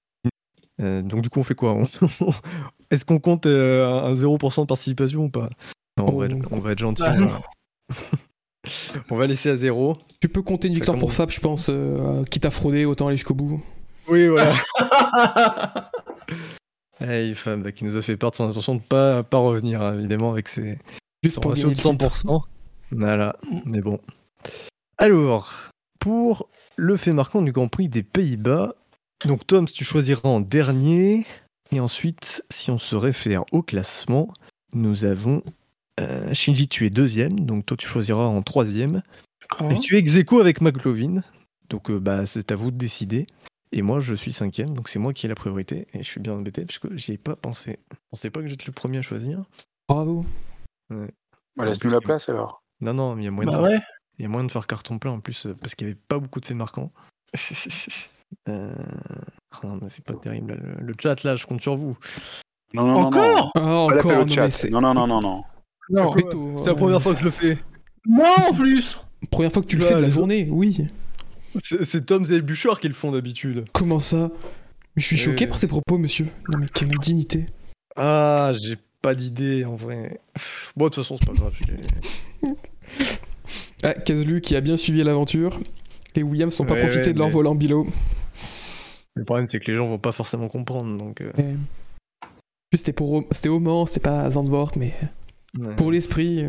[0.80, 1.72] Euh, donc, du coup, on fait quoi?
[2.20, 2.32] On-
[2.90, 5.50] Est-ce qu'on compte euh, un 0% de participation ou pas?
[5.96, 7.02] Non, on va, être, on va être gentil.
[7.02, 7.40] Bah,
[9.10, 9.26] on, va...
[9.28, 9.96] laisser à zéro.
[10.20, 11.12] Tu peux compter une victoire pour.
[11.12, 11.68] Fab, je pense.
[11.70, 13.62] euh, quitte à frauder, autant aller jusqu'au bout.
[14.08, 14.54] Oui, voilà.
[17.00, 19.94] Hey, Fab, qui nous a fait part de son intention de pas, pas revenir, hein,
[19.94, 20.80] évidemment, avec ses,
[21.22, 22.08] Juste pour ratio de le titre.
[22.08, 22.42] 100%.
[22.90, 24.00] Voilà, mais bon.
[24.98, 25.54] Alors,
[26.00, 28.74] pour le fait marquant du Grand Prix des Pays-Bas,
[29.24, 31.26] donc Tom, tu choisiras en dernier.
[31.70, 34.32] Et ensuite, si on se réfère au classement,
[34.72, 35.42] nous avons
[36.00, 39.02] euh, Shinji, tu es deuxième, donc toi tu choisiras en troisième.
[39.70, 41.22] Et tu es ex aequo avec McLovin,
[41.68, 43.26] donc euh, bah, c'est à vous de décider.
[43.72, 45.86] Et moi je suis cinquième, donc c'est moi qui ai la priorité.
[45.92, 47.78] Et je suis bien embêté parce que j'y ai pas pensé.
[47.92, 49.42] Je pensais pas que j'étais le premier à choisir.
[49.88, 50.24] Bravo.
[50.90, 52.62] Bah, Laisse-nous la place alors.
[52.80, 53.80] Non, non, mais il y a moyen, Bah de, ouais.
[54.18, 56.00] il y a moyen de faire carton plein en plus, euh, parce qu'il n'y avait
[56.08, 56.92] pas beaucoup de faits marquants.
[58.48, 58.72] Euh,
[59.52, 60.58] ah non, mais c'est pas terrible.
[60.80, 61.96] Le, le chat là, je compte sur vous.
[62.74, 63.06] Non, non, non, non.
[63.06, 63.60] Encore Ah,
[63.96, 64.66] encore, non, chat.
[64.70, 65.42] Non, non, non, non, non.
[65.90, 66.14] Non.
[66.58, 67.58] c'est la première fois que je le fais.
[68.04, 68.98] Moi en plus.
[69.30, 70.86] Première fois que tu le Bah, fais de la journée, oui.
[71.62, 73.64] C'est Tom et Bouchard qui le font d'habitude.
[73.72, 74.30] Comment ça?
[74.96, 75.48] Mais Je suis choqué Euh.
[75.48, 76.26] par ces propos, monsieur.
[76.52, 77.46] Non, mais quelle indignité.
[77.96, 80.20] Ah, j'ai pas d'idée en vrai.
[80.76, 81.54] Bon, de toute façon, c'est pas grave.
[81.66, 82.54] j'ai-
[83.82, 85.58] Ah, Kazlu qui a bien suivi l'aventure.
[86.18, 87.86] Les Williams sont pas Ouais, profité ouais, de leur mais- volant bilo.
[89.14, 90.98] Le problème, c'est que les gens vont pas forcément comprendre.
[90.98, 92.26] Donc, euh, En
[92.70, 94.92] plus, c'était pour c'était au Mans, c'était pas à Zandvoort, mais
[95.76, 96.46] pour l'esprit.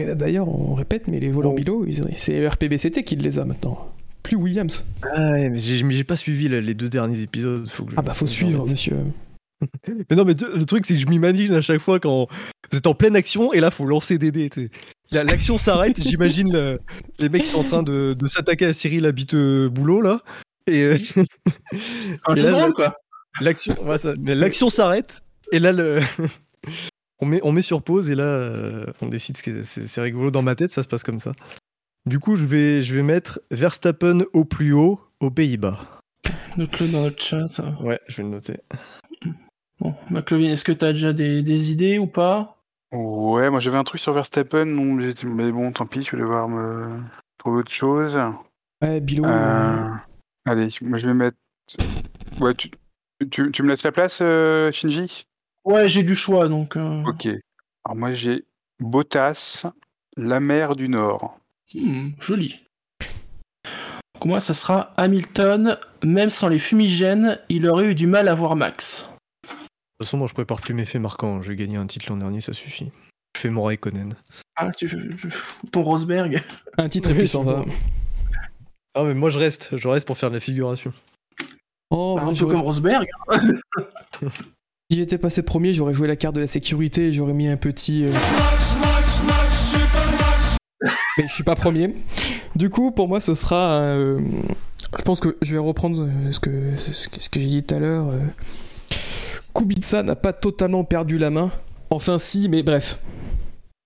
[0.00, 1.56] Et D'ailleurs, on répète, mais les volants Bon.
[1.56, 3.92] bilo, ils- c'est RPBCT qui les a maintenant.
[4.22, 4.86] Plus Williams.
[5.02, 7.68] Ah, mais j'ai pas suivi les deux derniers épisodes.
[7.68, 8.96] Faut que je- Ah bah faut suivre, monsieur.
[10.10, 12.28] Mais non, mais le truc, c'est que je m'imagine à chaque fois quand
[12.70, 14.50] vous êtes en pleine action et là, faut lancer des dés.
[15.10, 16.78] Tu L'action s'arrête, j'imagine le-
[17.18, 20.20] les mecs qui sont en train de, de s'attaquer à Cyril habite boulot là.
[20.66, 20.96] Et, euh,
[22.26, 22.96] Un Et là, quoi.
[23.40, 25.22] l'action ouais, ça- mais l'action s'arrête
[25.52, 26.00] et là, le...
[27.20, 29.86] on, met, on met sur pause et là, euh, on décide ce qui est- c'est
[29.86, 31.32] c'est rigolo dans ma tête, ça se passe comme ça.
[32.06, 36.00] Du coup, je vais, je vais mettre Verstappen au plus haut aux Pays-Bas.
[36.56, 37.46] Note-le dans notre chat.
[37.80, 38.56] Ouais, je vais le noter.
[39.80, 42.53] Bon, McLovin, est-ce que t'as déjà des, des idées ou pas?
[42.94, 46.48] Ouais, moi j'avais un truc sur Verstappen, donc mais bon, tant pis, je vais devoir
[46.48, 47.00] me
[47.38, 48.16] trouver autre chose.
[48.80, 49.24] Ouais, bilo.
[49.24, 49.88] Euh, euh,
[50.46, 51.36] Allez, moi je vais mettre.
[52.40, 52.70] Ouais, tu,
[53.30, 55.26] tu, tu me laisses la place, euh, Shinji?
[55.64, 56.76] Ouais, j'ai du choix, donc...
[56.76, 57.26] euh, Ok.
[57.84, 58.44] Alors moi j'ai
[58.80, 59.66] Bottas,
[60.16, 61.38] la mer du Nord.
[61.74, 62.60] hmm, joli.
[64.20, 65.76] Pour moi, ça sera Hamilton.
[66.02, 69.10] Même sans les fumigènes, il aurait eu du mal à voir Max.
[70.04, 71.40] De toute façon, moi, je prépare plus mes faits marquants.
[71.40, 72.90] J'ai gagné un titre l'an dernier, ça suffit.
[73.36, 74.14] Je fais mon Raikkonen.
[74.54, 75.16] Ah, tu...
[75.72, 76.42] Ton Rosberg
[76.78, 77.62] Un titre est Oui, puissant, ça.
[78.92, 79.74] Ah, mais moi, je reste.
[79.78, 80.92] Je reste pour faire de la figuration.
[81.90, 83.06] Oh, Un vrai, peu comme Rosberg.
[84.90, 87.56] Si j'étais passé premier, j'aurais joué la carte de la sécurité et j'aurais mis un
[87.56, 88.04] petit.
[88.04, 88.12] euh,
[91.16, 91.94] Mais je suis pas premier.
[92.54, 93.72] Du coup, pour moi, ce sera.
[93.80, 94.20] euh,
[94.98, 97.64] Je pense que je vais reprendre euh, ce que, ce que, ce que j'ai dit
[97.64, 98.08] tout à l'heure.
[98.08, 98.18] euh.
[99.54, 101.50] Kubica n'a pas totalement perdu la main.
[101.90, 102.98] Enfin, si, mais bref.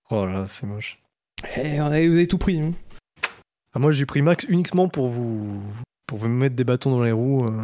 [0.09, 0.99] Oh là, là, c'est moche.
[1.57, 2.59] Eh, on avait- vous avez tout pris.
[2.61, 2.71] hein.
[3.73, 5.61] Ah, moi, j'ai pris Max uniquement pour vous,
[6.07, 7.61] pour vous mettre des bâtons dans les roues euh,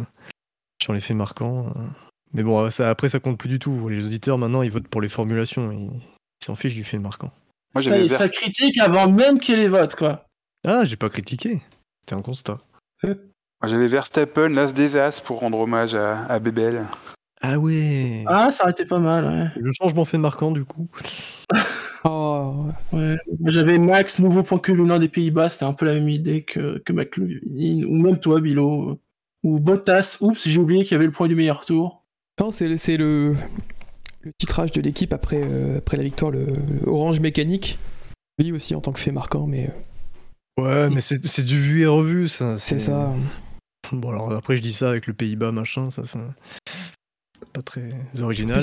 [0.80, 1.66] sur les faits marquants.
[1.76, 1.80] euh.
[2.32, 3.88] Mais bon, ça, après, ça compte plus du tout.
[3.88, 5.72] Les auditeurs, maintenant, ils votent pour les formulations.
[5.72, 5.90] Ils
[6.44, 7.32] s'en fichent du fait marquant.
[7.74, 10.24] Moi Ça, critique avant même qu'il y ait les votes, quoi.
[10.64, 11.60] Ah, j'ai pas critiqué.
[12.00, 12.60] C'était un constat.
[13.02, 13.14] moi,
[13.64, 16.86] j'avais Verstappen, l'as des as pour rendre hommage à, à Bebel.
[17.42, 18.24] Ah ouais.
[18.26, 19.62] Ah, ça aurait été pas mal, ouais.
[19.62, 20.88] Je change mon fait marquant, du coup.
[22.08, 26.08] Oh, Ouais, moi, j'avais Max, nouveau point culminant des Pays-Bas, c'était un peu la même
[26.08, 27.40] idée que, que McLovin,
[27.84, 29.00] ou même toi, Bilo.
[29.42, 32.04] Ou Bottas, oups, j'ai oublié qu'il y avait le point du meilleur tour.
[32.40, 33.34] Non, c'est le, c'est le,
[34.22, 37.76] le titrage de l'équipe après, euh, après la victoire, le, le Orange Mécanique.
[38.38, 39.68] Lui aussi en tant que fait marquant, mais
[40.60, 42.56] euh, Ouais, mais c'est c'est du vu et revu, ça.
[42.58, 43.12] c'est ça.
[43.90, 46.18] Bon, alors après, je dis ça avec le Pays-Bas, machin, ça, c'est
[47.56, 47.88] pas très
[48.20, 48.60] original.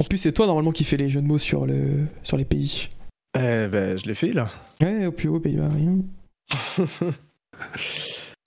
[0.00, 2.44] En plus, c'est toi normalement qui fais les jeux de mots sur, le, sur les
[2.44, 2.88] pays.
[3.36, 4.50] Eh ben, je l'ai fait là.
[4.80, 5.68] Ouais, au plus haut, Pays-Bas.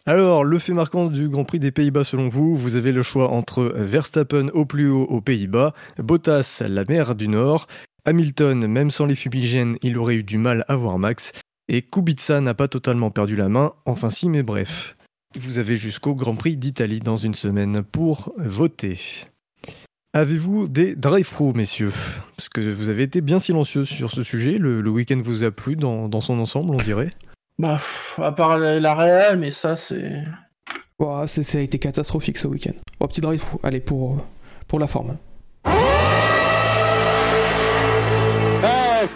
[0.05, 3.31] Alors, le fait marquant du Grand Prix des Pays-Bas selon vous, vous avez le choix
[3.31, 7.67] entre Verstappen au plus haut aux Pays-Bas, Bottas la mer du Nord,
[8.03, 11.31] Hamilton, même sans les fumigènes, il aurait eu du mal à voir Max,
[11.69, 14.95] et Kubica n'a pas totalement perdu la main, enfin si mais bref.
[15.35, 18.99] Vous avez jusqu'au Grand Prix d'Italie dans une semaine pour voter.
[20.19, 21.91] Avez-vous des drive-thru, messieurs?
[22.37, 24.57] Parce que vous avez été bien silencieux sur ce sujet.
[24.57, 27.09] Le, le week-end vous a plu dans, dans son ensemble, on dirait?
[27.59, 27.81] Bah,
[28.17, 30.23] à part la, la Real, mais ça, c'est.
[30.99, 32.71] Ouah, c'est- ça a été catastrophique ce week-end.
[33.01, 34.25] Oh, petit drive, allez, pour,
[34.69, 35.17] pour la forme.
[35.65, 35.71] Eh,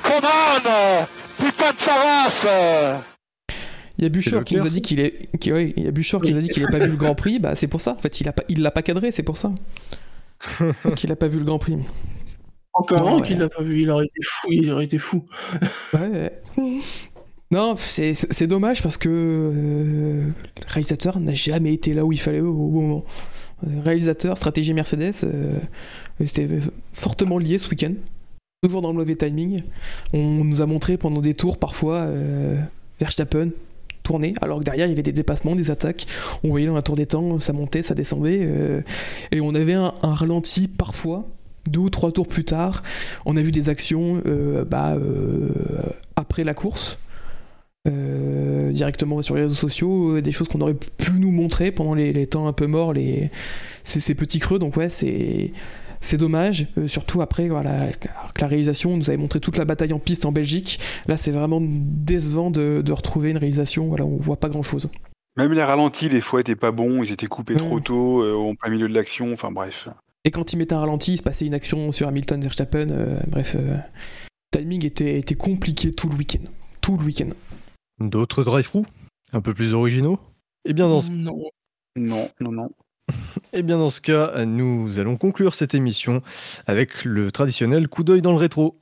[0.04, 1.06] come on
[1.42, 3.02] Putain de Savas
[3.98, 5.92] Il y a Bouchard qui nous a dit qu'il est, qui, ouais, il y a
[5.92, 7.40] Bouchard qui nous a dit qu'il n'avait pas vu le Grand Prix.
[7.40, 7.94] Bah c'est pour ça.
[7.94, 9.54] En fait, il a pas, il l'a pas cadré, c'est pour ça
[10.96, 11.78] qu'il a pas vu le Grand Prix.
[12.74, 13.28] Encore un Ouais.
[13.28, 15.26] qu'il l'a pas vu, il aurait été fou, il aurait été fou.
[15.94, 16.32] Ouais.
[16.58, 16.80] ouais.
[17.52, 20.34] Non, c'est dommage parce que euh, le
[20.68, 23.04] réalisateur n'a jamais été là où il fallait au, au bon moment.
[23.68, 25.54] Euh, Réalisateur, stratégie Mercedes, euh,
[26.24, 26.48] c'était
[26.94, 27.94] fortement lié ce week-end.
[28.62, 29.64] Toujours dans le mauvais timing.
[30.14, 32.60] On nous a montré pendant des tours parfois euh,
[33.00, 33.50] Verstappen
[34.42, 36.06] alors que derrière il y avait des dépassements, des attaques.
[36.44, 38.40] On voyait dans un tour des temps, ça montait, ça descendait.
[38.42, 38.82] euh,
[39.32, 41.28] et on avait un, ralenti parfois,
[41.68, 42.84] deux ou trois tours plus tard.
[43.26, 45.50] On a vu des actions euh, bah, euh,
[46.16, 46.98] après la course.
[47.86, 52.48] directement sur les réseaux sociaux, des choses qu'on aurait pu nous montrer pendant les, temps
[52.48, 53.32] un peu morts, les,
[53.84, 54.60] ces petits creux.
[54.60, 55.52] Donc ouais, c'est
[56.02, 59.66] c'est dommage, euh, surtout après voilà, alors que la réalisation nous avait montré toute la
[59.66, 60.80] bataille en piste en Belgique.
[61.08, 64.62] Là, c'est vraiment décevant de, de retrouver une réalisation voilà, où on voit pas grand
[64.62, 64.90] chose.
[65.38, 67.04] Même les ralentis, des fois, étaient pas bons.
[67.04, 69.32] Ils étaient coupés trop tôt, euh, en plein milieu de l'action.
[69.32, 69.88] Enfin, bref.
[70.26, 72.90] Et quand il mettait un ralenti, il se passait une action sur Hamilton, Verstappen.
[72.90, 73.78] euh, bref, euh,
[74.54, 76.44] le timing était, était compliqué tout le week-end.
[76.82, 77.30] Tout le week-end.
[78.02, 78.84] D'autres drive-thru
[79.32, 80.20] Un peu plus originaux?
[80.66, 81.40] Eh bien, dans ce Non.
[81.96, 82.70] Non, non, non.
[83.52, 86.22] Eh bien dans ce cas, nous allons conclure cette émission
[86.68, 88.78] avec le traditionnel coup d'œil dans le rétro.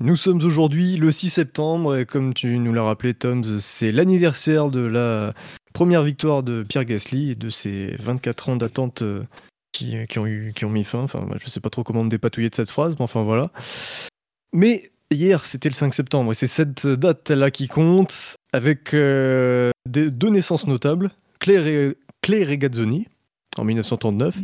[0.00, 4.70] Nous sommes aujourd'hui le 6 septembre et comme tu nous l'as rappelé Tom, c'est l'anniversaire
[4.70, 5.32] de la
[5.74, 9.22] première victoire de Pierre Gasly et de ses 24 ans d'attente euh,
[9.72, 11.00] qui, qui ont eu, qui ont mis fin.
[11.00, 13.50] Enfin, je sais pas trop comment me dépatouiller de cette phrase, mais enfin voilà.
[14.52, 20.10] Mais hier, c'était le 5 septembre et c'est cette date-là qui compte avec euh, des-
[20.10, 21.10] deux naissances notables,
[21.40, 23.06] Claire, et, Claire Regazzoni
[23.58, 24.36] en 1939,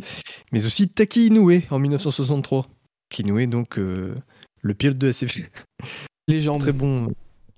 [0.51, 2.67] mais aussi Taki Inoue en 1963.
[3.19, 4.15] Inoue, donc euh,
[4.61, 5.39] le pilote de SF,
[6.27, 6.61] Légende.
[6.61, 7.07] très bon,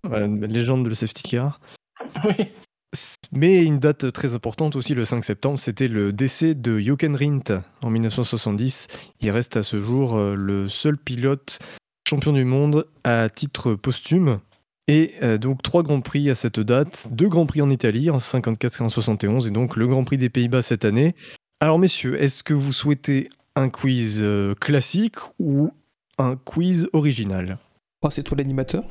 [0.03, 1.59] voilà, légende de le safety car.
[2.25, 2.45] Oui.
[3.31, 7.53] Mais une date très importante aussi, le 5 septembre, c'était le décès de Jochen Rindt
[7.81, 8.87] en 1970.
[9.21, 11.59] Il reste à ce jour euh, le seul pilote
[12.07, 14.39] champion du monde à titre posthume.
[14.87, 18.19] Et euh, donc trois grands prix à cette date, deux grands prix en Italie en
[18.19, 21.15] 54 et en 71, et donc le Grand Prix des Pays-Bas cette année.
[21.61, 25.71] Alors messieurs, est-ce que vous souhaitez un quiz euh, classique ou
[26.17, 27.57] un quiz original?
[28.01, 28.83] Oh, c'est toi l'animateur?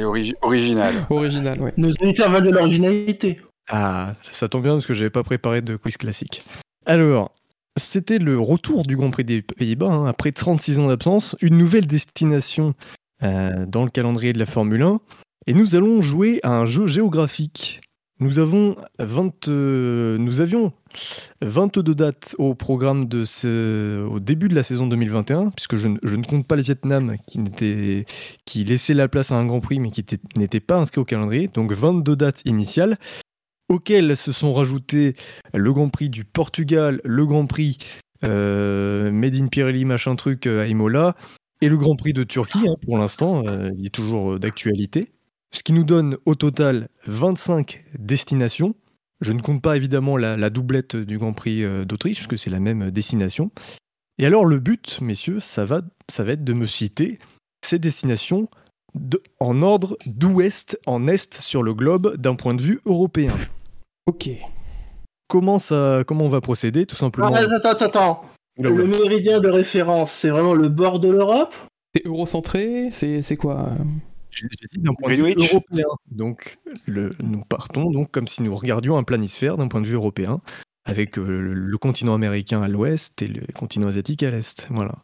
[0.00, 0.94] Origi- original.
[1.10, 1.72] Original, ouais.
[1.76, 3.40] Nos auditeurs veulent de l'originalité.
[3.70, 6.42] Ah, ça tombe bien parce que j'avais pas préparé de quiz classique.
[6.86, 7.32] Alors,
[7.78, 11.86] c'était le retour du Grand Prix des Pays-Bas, hein, après 36 ans d'absence, une nouvelle
[11.86, 12.74] destination
[13.22, 15.00] euh, dans le calendrier de la Formule 1,
[15.46, 17.80] et nous allons jouer à un jeu géographique.
[18.22, 20.72] Nous, avons 20, euh, nous avions
[21.40, 23.24] 22 dates au programme de
[24.06, 27.16] au début de la saison 2021, puisque je, ne- je ne compte pas le Vietnam
[27.26, 28.06] qui, n'était-
[28.44, 31.04] qui laissait la place à un Grand Prix mais qui était- n'était pas inscrit au
[31.04, 32.96] calendrier, donc 22 dates initiales
[33.68, 35.14] auxquelles se sont rajoutés
[35.52, 37.78] le Grand Prix du Portugal, le Grand Prix
[38.22, 41.16] euh, Made in Pirelli, machin truc euh, à Imola,
[41.60, 45.10] et le Grand Prix de Turquie, hein, pour l'instant, euh, il est toujours d'actualité.
[45.54, 48.74] Ce qui nous donne au total 25 destinations.
[49.20, 52.50] Je ne compte pas évidemment la, la doublette du Grand Prix euh, d'Autriche, puisque c'est
[52.50, 53.50] la même destination.
[54.18, 57.18] Et alors le but, messieurs, ça va, ça va être de me citer
[57.64, 58.48] ces destinations
[58.94, 63.32] de- en ordre d'ouest en est sur le globe d'un point de vue européen.
[64.06, 64.28] Ok.
[65.28, 67.32] Comment, ça, comment on va procéder Tout simplement?
[67.34, 68.24] Ah, attends, attends, attends.
[68.58, 71.54] Le méridien de référence, c'est vraiment le bord de l'Europe?
[71.94, 73.84] C'est eurocentré C'est c'est quoi euh?
[74.32, 75.86] J'ai dit d'un point de vue européen.
[76.10, 79.94] Donc, le- nous partons donc comme si nous regardions un planisphère d'un point de vue
[79.94, 80.40] européen,
[80.84, 84.66] avec euh, le, le continent américain à l'ouest et le continent asiatique à l'est.
[84.70, 84.96] Voilà.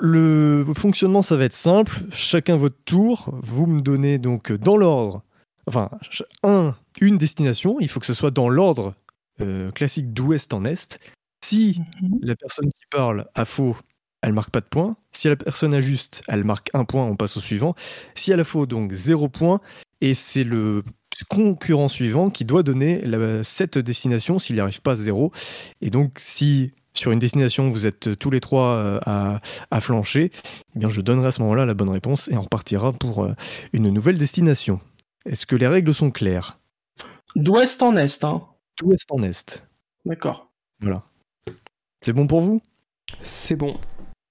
[0.00, 1.92] le fonctionnement, ça va être simple.
[2.10, 3.30] Chacun votre tour.
[3.42, 5.22] Vous me donnez donc dans l'ordre,
[5.66, 5.90] enfin,
[6.42, 7.76] un, une destination.
[7.80, 8.94] Il faut que ce soit dans l'ordre
[9.40, 10.98] euh, classique d'ouest en est.
[11.44, 11.80] Si
[12.22, 13.76] la personne qui parle a faux,
[14.22, 14.96] elle marque pas de point.
[15.12, 17.74] Si la personne a juste, elle marque un point, on passe au suivant.
[18.14, 19.60] Si elle a faux, donc zéro point.
[20.00, 20.82] Et c'est le
[21.28, 25.30] concurrent suivant qui doit donner la- cette destination s'il n'y arrive pas à zéro.
[25.80, 29.40] Et donc, si sur une destination vous êtes tous les trois euh, à,
[29.70, 30.30] à flancher,
[30.74, 33.32] eh bien je donnerai à ce moment-là la bonne réponse et on repartira pour euh,
[33.72, 34.80] une nouvelle destination.
[35.24, 36.58] Est-ce que les règles sont claires?
[37.36, 38.42] D'ouest en est, hein.
[38.80, 39.64] D'ouest en est.
[40.04, 40.50] D'accord.
[40.80, 41.02] Voilà.
[42.00, 42.60] C'est bon pour vous?
[43.20, 43.78] C'est bon.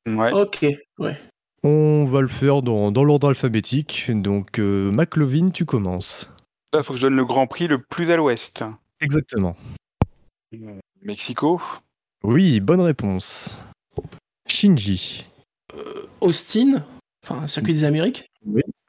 [0.07, 0.31] Ouais.
[0.33, 0.65] Ok,
[0.99, 1.17] ouais.
[1.63, 4.09] On va le faire dans, dans l'ordre alphabétique.
[4.09, 6.29] Donc, euh, McLovin, tu commences.
[6.73, 8.63] Là, il faut que je donne le Grand Prix le plus à l'ouest.
[8.99, 9.55] Exactement.
[11.01, 11.61] Mexico.
[12.23, 13.55] Oui, bonne réponse.
[14.47, 15.25] Shinji,
[16.19, 16.83] Austin,
[17.23, 18.25] enfin, circuit des Amériques.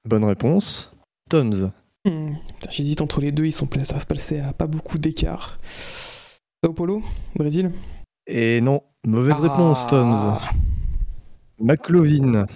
[0.04, 0.92] bonne réponse.
[1.30, 1.70] Toms,
[2.04, 2.32] Hmm,
[2.68, 5.58] J'hésite entre les deux, ils sont ça va passer à pas beaucoup d'écart.
[6.64, 7.00] Sao Paulo,
[7.36, 7.70] Brésil?
[8.26, 10.38] Et non, mauvaise réponse, Toms.
[11.62, 12.46] McLovin,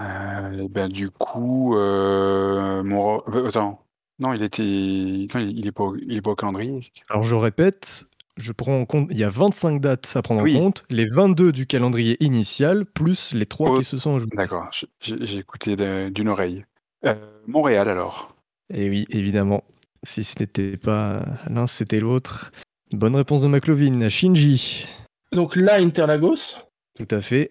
[0.00, 3.22] Euh, eh ben, du coup, euh, mon...
[3.28, 3.82] euh, attends.
[4.18, 4.62] Non, il était.
[4.62, 6.90] Non, il est pas, au- il est pas au calendrier.
[7.10, 8.04] Alors je répète,
[8.36, 10.56] je prends en compte, il y a 25 dates à prendre Oui.
[10.56, 14.36] en compte, les 22 du calendrier initial, plus les 3 Oh, qui se sont ajoutés.
[14.36, 14.68] D'accord,
[15.00, 15.76] j'ai- écouté
[16.10, 16.64] d'une oreille.
[17.04, 17.14] Euh,
[17.46, 18.34] Montréal alors.
[18.72, 19.62] Et oui, évidemment,
[20.02, 22.52] si ce n'était pas l'un, c'était l'autre.
[22.92, 24.08] Bonne réponse de McLovin.
[24.08, 24.86] Shinji,
[25.32, 26.56] Donc là, Interlagos.
[26.96, 27.50] tout à fait.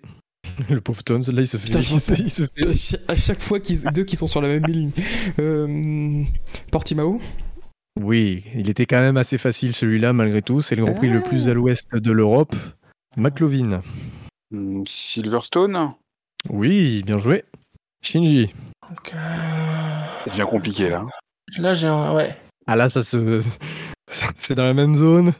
[0.69, 1.65] Le pauvre Toms, là il se fait...
[1.65, 4.41] Putain, il se- il fait- À cha- À chaque fois qu'ils deux qui sont sur
[4.41, 4.91] la même ligne.
[5.39, 6.23] Euh,
[6.71, 7.19] Portimao?
[7.99, 10.61] Oui, il était quand même assez facile celui-là malgré tout.
[10.61, 12.55] C'est le Grand Prix le plus à l'ouest de l'Europe.
[13.17, 13.81] McLovin.
[14.51, 15.93] Hmm, Silverstone?
[16.49, 17.43] Oui, bien joué.
[18.03, 18.53] Shinji.
[18.89, 21.05] Donc, euh, Ça devient compliqué là.
[21.57, 22.13] Là, j'ai un.
[22.13, 22.35] Ouais.
[22.67, 23.41] Ah là, ça se...
[24.35, 25.33] C'est dans la même zone.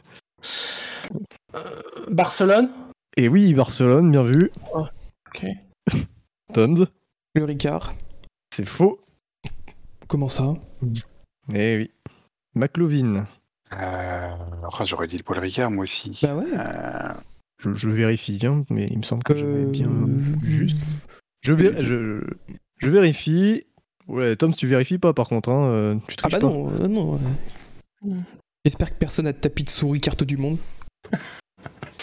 [2.10, 2.70] Barcelone?
[3.16, 4.50] Et oui, Barcelone, bien vu.
[5.36, 5.46] Ok.
[6.54, 6.86] Toms.
[7.34, 7.94] Le Ricard
[8.54, 9.00] C'est faux.
[10.08, 10.54] Comment ça?
[11.52, 11.90] Eh oui.
[12.54, 13.26] McLovin.
[13.78, 14.30] Euh,
[14.64, 16.18] oh, J'aurais dit le Paul Ricard moi aussi.
[16.22, 16.46] Bah ouais.
[16.52, 17.12] Euh,
[17.58, 19.90] Je, je vérifie bien, mais il me semble que j'avais Euh, bien
[20.42, 20.78] juste.
[21.42, 22.20] Je, je,
[22.78, 23.64] je vérifie.
[24.08, 26.46] Ouais, Tom, tu vérifies pas par contre, hein, euh, tu Ah bah pas.
[26.46, 27.14] non, euh, non.
[27.16, 27.18] euh.
[28.02, 28.22] Hmm.
[28.64, 30.58] J'espère que personne a de tapis de souris carte du monde.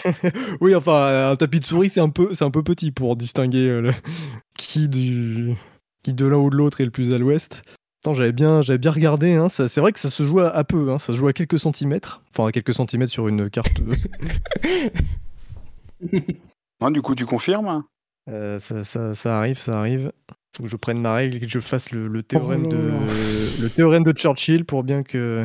[0.60, 3.68] Oui, enfin, un tapis de souris, c'est un peu, c'est un peu petit pour distinguer
[3.68, 3.92] euh, le-
[4.58, 5.54] qui du,
[6.02, 7.62] qui de l'un ou de l'autre est le plus à l'ouest.
[8.02, 9.32] Attends, j'avais bien, j'avais bien regardé.
[9.34, 11.28] Hein, ça- c'est vrai que ça se joue à, à peu, hein, ça se joue
[11.28, 12.22] à quelques centimètres.
[12.30, 13.72] Enfin, à quelques centimètres sur une carte.
[16.80, 17.84] non, du coup, tu confirmes
[18.28, 20.12] Euh, ça, ça- ça arrive, ça arrive.
[20.56, 22.90] Faut que je prenne ma règle et que je fasse le, le théorème Oh de
[23.62, 25.44] le théorème de Churchill pour bien que.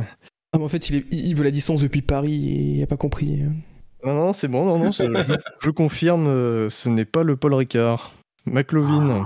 [0.53, 2.87] Ah mais en fait il, est- il veut la distance depuis Paris et il a
[2.87, 3.41] pas compris.
[4.05, 5.03] Non, non, c'est bon, non, non, je,
[5.61, 8.11] je confirme, euh, ce n'est pas le Paul Ricard.
[8.45, 9.25] McLovin,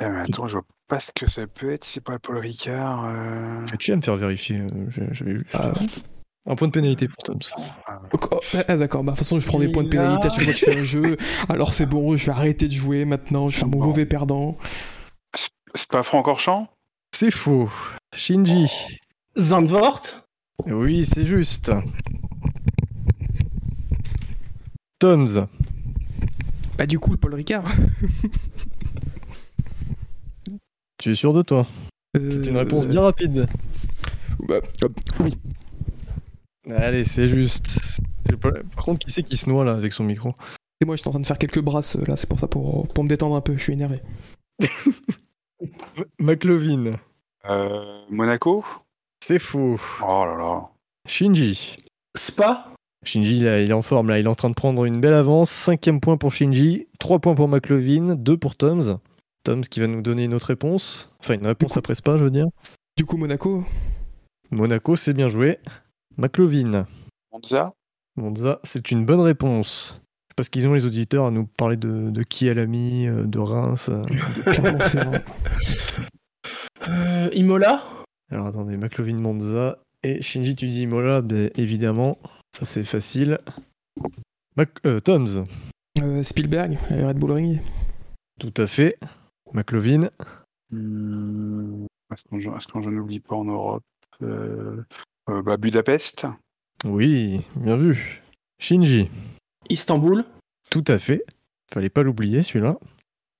[0.00, 1.84] Eh, mais attends, je vois pas ce que ça peut être.
[1.84, 3.04] si C'est pas le Paul Ricard.
[3.06, 3.66] euh.
[3.66, 4.60] faites chier à me faire vérifier.
[4.60, 5.72] euh, J'avais juste Ah,
[6.46, 7.38] un point de pénalité pour Tom.
[8.12, 10.30] Oh, ah, d'accord, bah de toute façon je prends des points de a- pénalité à
[10.30, 11.16] chaque fois que je fais un jeu.
[11.48, 13.86] Alors c'est bon, je vais arrêter de jouer maintenant, je vais faire mon Bon.
[13.86, 14.56] mauvais perdant.
[15.74, 16.68] C'est pas Francorchamps
[17.14, 17.70] C'est faux.
[18.14, 18.70] Shinji.
[19.38, 20.00] Zandvoort?
[20.66, 21.72] Oui, c'est juste.
[25.04, 25.46] Toms.
[26.78, 27.64] Bah du coup le Paul Ricard.
[30.98, 31.66] Tu es sûr de toi?
[32.16, 33.46] Euh, C'est une réponse bien rapide.
[34.38, 34.60] bah,
[35.20, 35.36] oui.
[36.70, 37.66] Allez, c'est juste.
[38.40, 40.34] Pas- Par contre, qui c'est qui se noie là avec son micro?
[40.80, 43.04] Et moi j'étais en train de faire quelques brasses là, c'est pour ça, pour, pour
[43.04, 44.00] me détendre un peu, je suis énervé.
[46.18, 46.92] McLovin.
[47.44, 48.64] Euh, Monaco?
[49.22, 49.78] C'est faux.
[50.02, 50.68] Oh là là.
[51.06, 51.76] Shinji.
[52.16, 52.73] Spa?
[53.06, 55.14] Shinji, là, il est en forme, là, il est en train de prendre une belle
[55.14, 55.50] avance.
[55.50, 58.98] Cinquième point pour Shinji, trois points pour McLovin, deux pour Toms.
[59.44, 61.12] Toms qui va nous donner une autre réponse.
[61.20, 62.46] Enfin, une réponse après Spa, je veux dire.
[62.96, 63.64] Du coup Monaco,
[64.50, 65.58] Monaco, c'est bien joué.
[66.16, 66.86] McLovin.
[67.32, 67.72] Monza
[68.16, 70.00] Monza, c'est une bonne réponse.
[70.36, 73.24] Parce qu'ils ont les auditeurs à nous parler de, de qui elle a mis, euh,
[73.24, 73.88] de Reims.
[73.90, 74.02] euh.
[74.82, 75.22] c'est un-
[76.88, 77.82] Euh, Imola.
[78.30, 79.78] Alors attendez, McLovin Monza.
[80.02, 82.18] Et Shinji, tu dis Imola, ben, évidemment.
[82.54, 83.38] Ça, c'est facile.
[84.56, 85.44] Mac- euh, Toms.
[86.00, 87.60] euh, Spielberg, euh, Red Bull Ring.
[88.38, 88.96] Tout à fait.
[89.52, 90.10] McLovin.
[90.70, 93.82] Hmm, Est-ce qu'on j'en oublie pas en Europe
[94.22, 94.82] Euh,
[95.28, 96.26] euh, bah, Budapest
[96.84, 98.22] Oui, bien vu.
[98.60, 99.08] Shinji.
[99.68, 100.24] Istanbul.
[100.70, 101.24] Tout à fait.
[101.72, 102.78] Fallait pas l'oublier celui-là.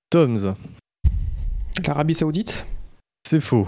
[0.09, 0.55] Toms,
[1.85, 2.67] L'Arabie Saoudite
[3.27, 3.67] c'est faux.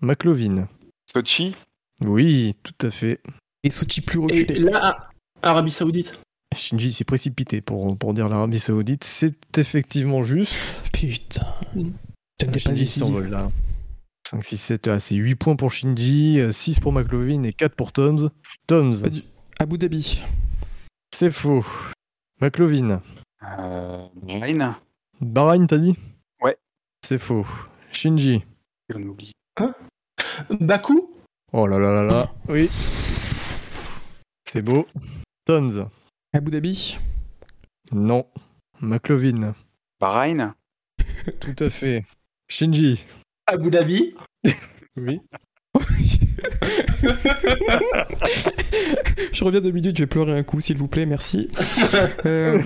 [0.00, 0.66] McLovin,
[1.06, 1.54] Sochi
[2.02, 3.20] oui, tout à fait.
[3.62, 4.58] Et Sochi plus Et reculé.
[4.60, 5.08] là,
[5.42, 6.18] Arabie Saoudite.
[6.56, 9.04] Shinji s'est précipité pour, pour dire l'Arabie Saoudite.
[9.04, 10.54] C'est effectivement juste.
[10.92, 11.46] Putain.
[11.72, 13.04] Tu n'es pas Shinji décisif.
[13.04, 13.48] s'envole là.
[14.30, 17.92] 5, 6, 7, ah, c'est 8 points pour Shinji, 6 pour McLovin et 4 pour
[17.92, 18.30] Toms.
[18.66, 19.22] Toms, Pas du-
[19.58, 20.22] Abu Dhabi.
[21.14, 21.64] c'est faux.
[22.40, 23.00] McLovin,
[23.42, 24.76] euh, Bahreïn
[25.20, 25.96] Bahreïn, t'as dit?
[26.42, 26.56] Ouais.
[27.04, 27.46] C'est faux.
[27.92, 28.42] Shinji,
[28.94, 29.32] On oublie.
[30.60, 31.10] Bakou?
[31.52, 32.68] Oh là là là là, oui,
[34.52, 34.84] c'est beau.
[35.44, 35.88] Toms,
[36.32, 36.98] Abu Dhabi.
[37.92, 38.26] non.
[38.80, 39.54] McLovin,
[40.00, 40.54] Bahreïn
[41.40, 42.04] tout à fait.
[42.48, 43.04] Shinji,
[43.46, 44.14] Abu Dhabi
[44.96, 45.20] oui.
[49.32, 51.48] Je reviens deux minutes, je vais pleurer un coup, s'il vous plaît, merci.
[52.26, 52.60] Euh,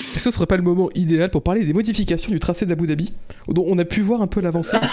[0.00, 2.86] Est-ce que ce serait pas le moment idéal pour parler des modifications du tracé d'Abu
[2.86, 3.12] Dhabi,
[3.48, 4.76] dont on a pu voir un peu l'avancée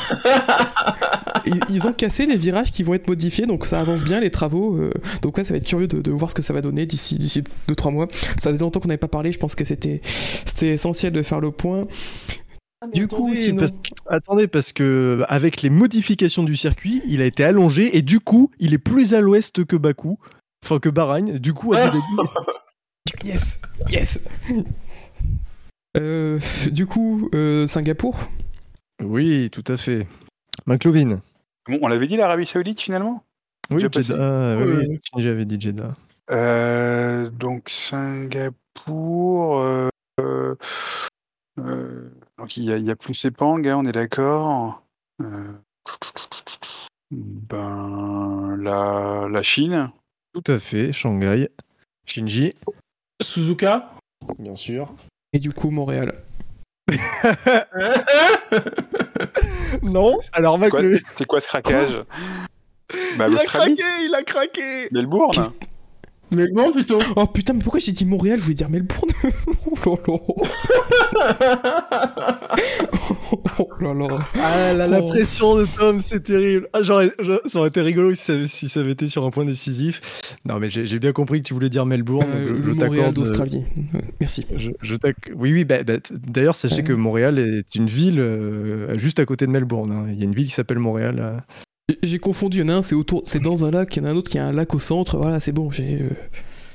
[1.70, 4.76] Ils- ont cassé les virages qui vont être modifiés, donc ça avance bien les travaux.
[4.78, 6.86] euh, donc ouais, ça va être curieux de, de voir ce que ça va donner
[6.86, 8.08] d'ici d'ici 2-3 mois.
[8.38, 10.02] Ça faisait longtemps qu'on n'avait pas parlé, je pense que c'était
[10.46, 11.84] c'était essentiel de faire le point.
[12.94, 13.60] Du coup, Attendez, sinon...
[13.60, 13.78] parce que-
[14.10, 18.52] attendez, parce que avec les modifications du circuit, il a été allongé et du coup,
[18.60, 20.20] il est plus à l'ouest que Bakou,
[20.66, 21.40] enfin que Bahreïn.
[21.40, 22.30] Du coup, Abu Dhabi,
[23.24, 24.20] Yes Yes
[25.98, 26.40] Euh,
[26.72, 28.18] Du coup, euh, Singapour
[29.03, 30.07] oui, tout à fait.
[30.65, 31.22] McLovin,
[31.69, 33.24] Bon, on l'avait dit l'Arabie Saoudite finalement?
[33.69, 33.82] Oui.
[33.82, 35.94] Jeddah, oui, j'avais dit Jeddah.
[36.32, 39.60] Euh, donc Singapour.
[39.60, 40.56] euh, euh,
[41.60, 42.10] euh,
[42.40, 44.82] donc il y, y a plus Sepang, hein, on est d'accord.
[45.22, 45.53] Euh,
[47.11, 49.91] ben la, la Chine.
[50.34, 51.49] Tout à fait, Shanghai.
[52.07, 52.56] Shinji,
[53.22, 53.91] Suzuka?
[54.40, 54.91] Bien sûr.
[55.34, 56.14] Et du coup, Montréal.
[59.84, 61.95] non, alors McLovin, C'est quoi ce craquage
[63.18, 64.88] Bah il a craqué, il a craqué.
[64.91, 65.44] Melbourne.
[66.30, 66.98] Bon, plutôt.
[67.16, 68.38] Oh putain, mais pourquoi j'ai dit Montréal?
[68.40, 69.10] Je voulais dire Melbourne.
[69.86, 72.49] oh là là.
[73.60, 74.18] oh là là.
[74.36, 75.08] Ah là, la Oh.
[75.08, 76.68] pression de Tom, c'est terrible.
[76.74, 79.30] Ah, j'aurais- je- ça aurait été rigolo si ça, si ça avait été sur un
[79.32, 80.02] point décisif.
[80.45, 82.28] Non, mais j'ai bien compris que tu voulais dire Melbourne.
[82.36, 83.16] Euh, donc je, je Montréal t'accorde.
[83.16, 83.64] d'Australie.
[83.95, 84.45] Euh, Merci.
[84.56, 85.64] Je, je t'acc- oui, oui.
[85.66, 86.84] bah, bah, D'ailleurs, sachez Ouais.
[86.84, 89.91] que Montréal est une ville euh, juste à côté de Melbourne.
[89.91, 90.06] hein.
[90.12, 91.44] Il y a une ville qui s'appelle Montréal.
[92.04, 94.06] J'ai- confondu, il y en a un, c'est autour, c'est dans un lac, il y
[94.06, 95.18] en a un autre qui a un lac au centre.
[95.18, 96.10] Voilà, c'est bon, j'ai euh,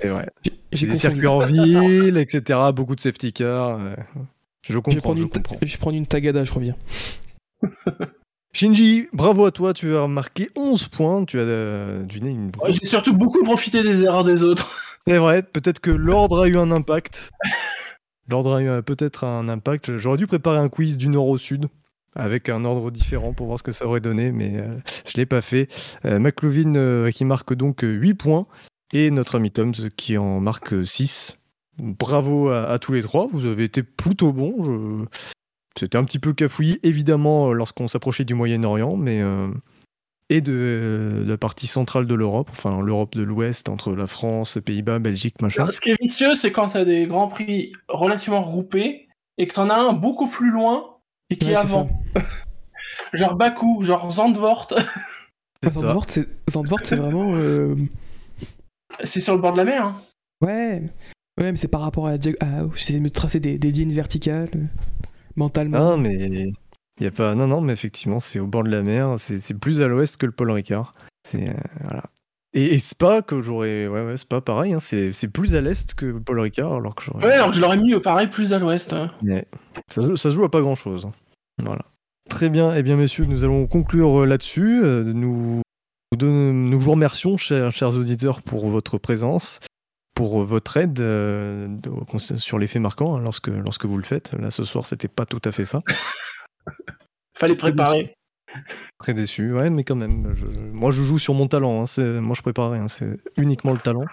[0.01, 0.27] C'est vrai.
[0.43, 0.99] j'ai- Des confondu.
[0.99, 2.59] circuits en ville, etc.
[2.75, 3.79] Beaucoup de safety cars.
[3.79, 3.95] euh.
[4.63, 5.01] Je Je vais, comprends.
[5.01, 5.57] prendre Je une ta- comprends.
[5.61, 6.77] je vais prendre une tagada, je reviens.
[8.55, 9.73] Shinji, bravo à toi.
[9.75, 11.25] Tu as marqué 11 points.
[11.25, 14.71] Tu as euh, du nez une Ouais, J'ai surtout beaucoup profité des erreurs des autres.
[15.07, 17.31] C'est vrai, peut-être que l'ordre a eu un impact.
[18.29, 19.97] L'ordre a eu euh, peut-être un impact.
[19.97, 21.67] J'aurais dû préparer un quiz du nord au sud
[22.15, 24.77] avec un ordre différent pour voir ce que ça aurait donné, mais euh,
[25.07, 25.69] je l'ai pas fait.
[26.05, 28.47] Euh, McLovin euh, qui marque donc euh, 8 points
[28.93, 31.39] et notre ami Toms qui en marque 6.
[31.79, 34.63] Bravo à, tous les trois, vous avez été plutôt bons.
[34.63, 35.07] Je-
[35.79, 39.23] C'était un petit peu cafouillis, évidemment, lorsqu'on s'approchait du Moyen-Orient, mais
[40.29, 44.99] et de, la partie centrale de l'Europe, enfin l'Europe de l'Ouest, entre la France, Pays-Bas,
[44.99, 45.71] Belgique, machin.
[45.71, 49.09] Ce qui est vicieux, c'est quand t'as des grands prix relativement regroupés
[49.39, 50.92] et que t'en as un beaucoup plus loin
[51.31, 51.89] et qui Ouais, est avant.
[53.13, 54.69] genre Bakou, genre Zandvoort.
[55.71, 56.07] Zandvoort,
[56.85, 57.33] c'est vraiment.
[57.35, 57.77] euh,
[59.05, 59.85] c'est sur le bord de la mer.
[59.87, 59.97] hein.
[60.41, 60.83] Ouais.
[61.41, 62.19] Ouais, mais c'est par rapport à la.
[62.19, 64.51] dia- à- J'essaie de me tracer des, des lignes verticales.
[64.57, 64.65] euh,
[65.37, 65.79] Mentalement.
[65.79, 67.35] Non, mais il y a pas.
[67.35, 69.15] Non, non, mais effectivement, c'est au bord de la mer.
[69.19, 70.93] C'est c'est plus à l'ouest que le Paul Ricard.
[71.31, 71.53] C'est euh,
[71.85, 72.03] voilà.
[72.55, 73.87] Et, et Spa que j'aurais.
[73.87, 74.73] Ouais, ouais, Spa pareil.
[74.75, 77.25] hein, c'est plus à l'est que Paul Ricard, alors que j'aurais.
[77.27, 78.93] Ouais, alors que je l'aurais mis euh, pareil plus à l'ouest.
[78.93, 79.09] hein.
[79.23, 79.47] Ouais.
[79.89, 81.09] Ça, ça se joue à pas grand chose.
[81.63, 81.83] Voilà.
[82.29, 82.75] Très bien.
[82.75, 84.81] Eh bien, messieurs, nous allons conclure euh, là-dessus.
[84.85, 85.63] Euh, Nous,
[86.21, 89.61] nous, vous remercions, chers, chers auditeurs, pour votre présence,
[90.15, 91.91] pour votre aide euh, de-
[92.37, 94.33] sur les faits marquants hein, lorsque, lorsque vous le faites.
[94.35, 95.83] Là, ce soir, c'était pas tout à fait ça.
[97.37, 98.15] Fallait préparer.
[98.99, 100.35] Très déçu, ouais, mais quand même.
[100.37, 101.83] je- moi, je joue sur mon talent.
[101.83, 102.89] hein, c'est- moi, je prépare rien.
[102.89, 104.05] C'est uniquement le talent.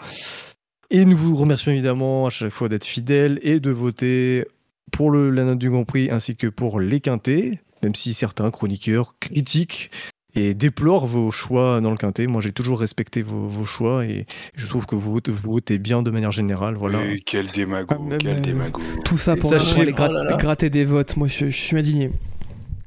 [0.91, 4.45] Et nous vous remercions évidemment à chaque fois d'être fidèles et de voter
[4.91, 8.49] pour le, la note du Grand Prix ainsi que pour les quintés, même si certains
[8.49, 9.91] chroniqueurs critiquent
[10.35, 12.25] et déplorent vos choix dans le quintet.
[12.27, 14.25] Moi, j'ai toujours respecté vos, vos choix et
[14.55, 16.75] je trouve que vous, votez- vous votez bien de manière générale.
[16.75, 16.99] Voilà.
[17.01, 18.81] Oui, quel démago, Ah, quel démago.
[19.05, 20.37] Tout ça pour aller Oh là là.
[20.37, 21.17] gratter des votes.
[21.17, 22.09] Moi, je, je suis indigné.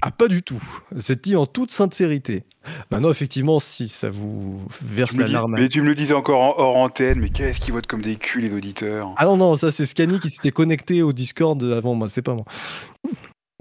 [0.05, 0.61] Ah, pas du tout.
[0.99, 2.43] C'est dit en toute sincérité.
[2.91, 5.55] Maintenant, effectivement, si ça vous verse la larme.
[5.57, 8.17] mais tu me le disais encore en hors antenne, mais qu'est-ce qu'ils votent comme des
[8.17, 9.15] culs les auditeurs?
[9.17, 12.35] Ah non, non, ça c'est Scani qui s'était connecté au Discord avant moi, c'est pas
[12.35, 12.45] moi.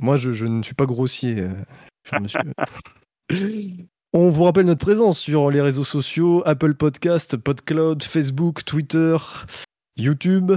[0.01, 1.35] Moi, je, je ne suis pas grossier.
[1.37, 2.19] euh.
[4.13, 9.15] On vous rappelle notre présence sur les réseaux sociaux Apple Podcast, PodCloud, Facebook, Twitter,
[9.95, 10.53] YouTube,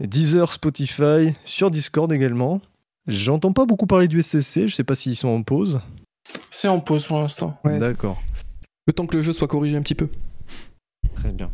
[0.00, 2.60] Deezer, Spotify, sur Discord également.
[3.06, 5.80] J'entends pas beaucoup parler du SSC, je sais pas s'ils sont en pause.
[6.50, 7.58] C'est en pause pour l'instant.
[7.64, 8.22] Ouais, D'accord,
[8.86, 10.08] Le temps que le jeu soit corrigé un petit peu.
[11.14, 11.50] très bien.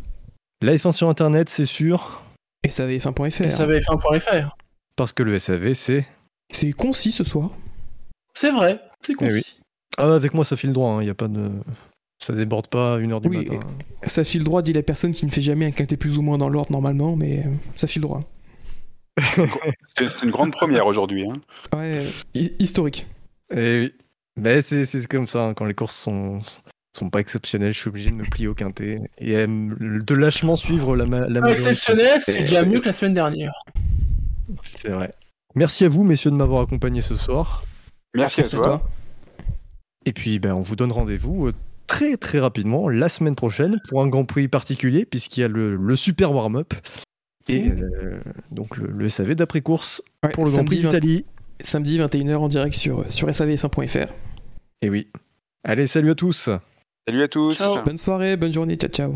[0.62, 2.22] La F1 sur Internet, c'est sûr,
[2.62, 3.42] Et ça avait f1.fr.
[3.42, 4.56] Et ça va être un point FR.
[4.96, 6.06] parce que le SAV, c'est...
[6.50, 7.50] C'est concis ce soir.
[8.34, 9.30] C'est vrai, c'est Eh oui.
[9.30, 9.56] concis.
[9.98, 11.50] Ah, avec moi, ça file droit, il y a pas de...
[12.18, 13.60] Ça déborde pas à 1h du Oui, matin.
[14.04, 16.38] Ça file droit, dit la personne qui ne fait jamais un quintet plus ou moins
[16.38, 18.20] dans l'ordre normalement, mais euh, ça file droit.
[19.98, 21.26] C'est une grande première aujourd'hui.
[21.28, 21.32] Hein.
[21.76, 23.06] Ouais, historique.
[23.54, 23.94] Et oui.
[24.38, 26.40] Mais c'est c'est comme ça, hein, quand les courses sont,
[26.94, 29.46] sont pas exceptionnelles, je suis obligé de me plier au quintet et euh,
[29.80, 33.52] de lâchement suivre la, ma- la Pas exceptionnel, c'est déjà mieux que la semaine dernière.
[34.62, 35.10] C'est vrai.
[35.54, 37.64] Merci à vous, messieurs, de m'avoir accompagné ce soir.
[38.14, 38.90] Merci, Merci à toi.
[40.04, 41.54] Et puis, ben, on vous donne rendez-vous euh,
[41.86, 45.76] très très rapidement la semaine prochaine pour un Grand Prix particulier, puisqu'il y a le,
[45.76, 46.74] le super warm-up.
[47.48, 48.20] Et euh,
[48.50, 51.24] donc le, le SAV d'après-course Ouais, pour le Grand samedi Prix 20 d'Italie.
[51.60, 54.12] Samedi 21h en direct sur, sur savf1.fr.
[54.82, 55.08] Et oui.
[55.64, 56.50] Allez, salut à tous
[57.08, 57.56] Salut à tous.
[57.56, 57.82] Ciao.
[57.82, 59.14] Bonne soirée, bonne journée, ciao ciao.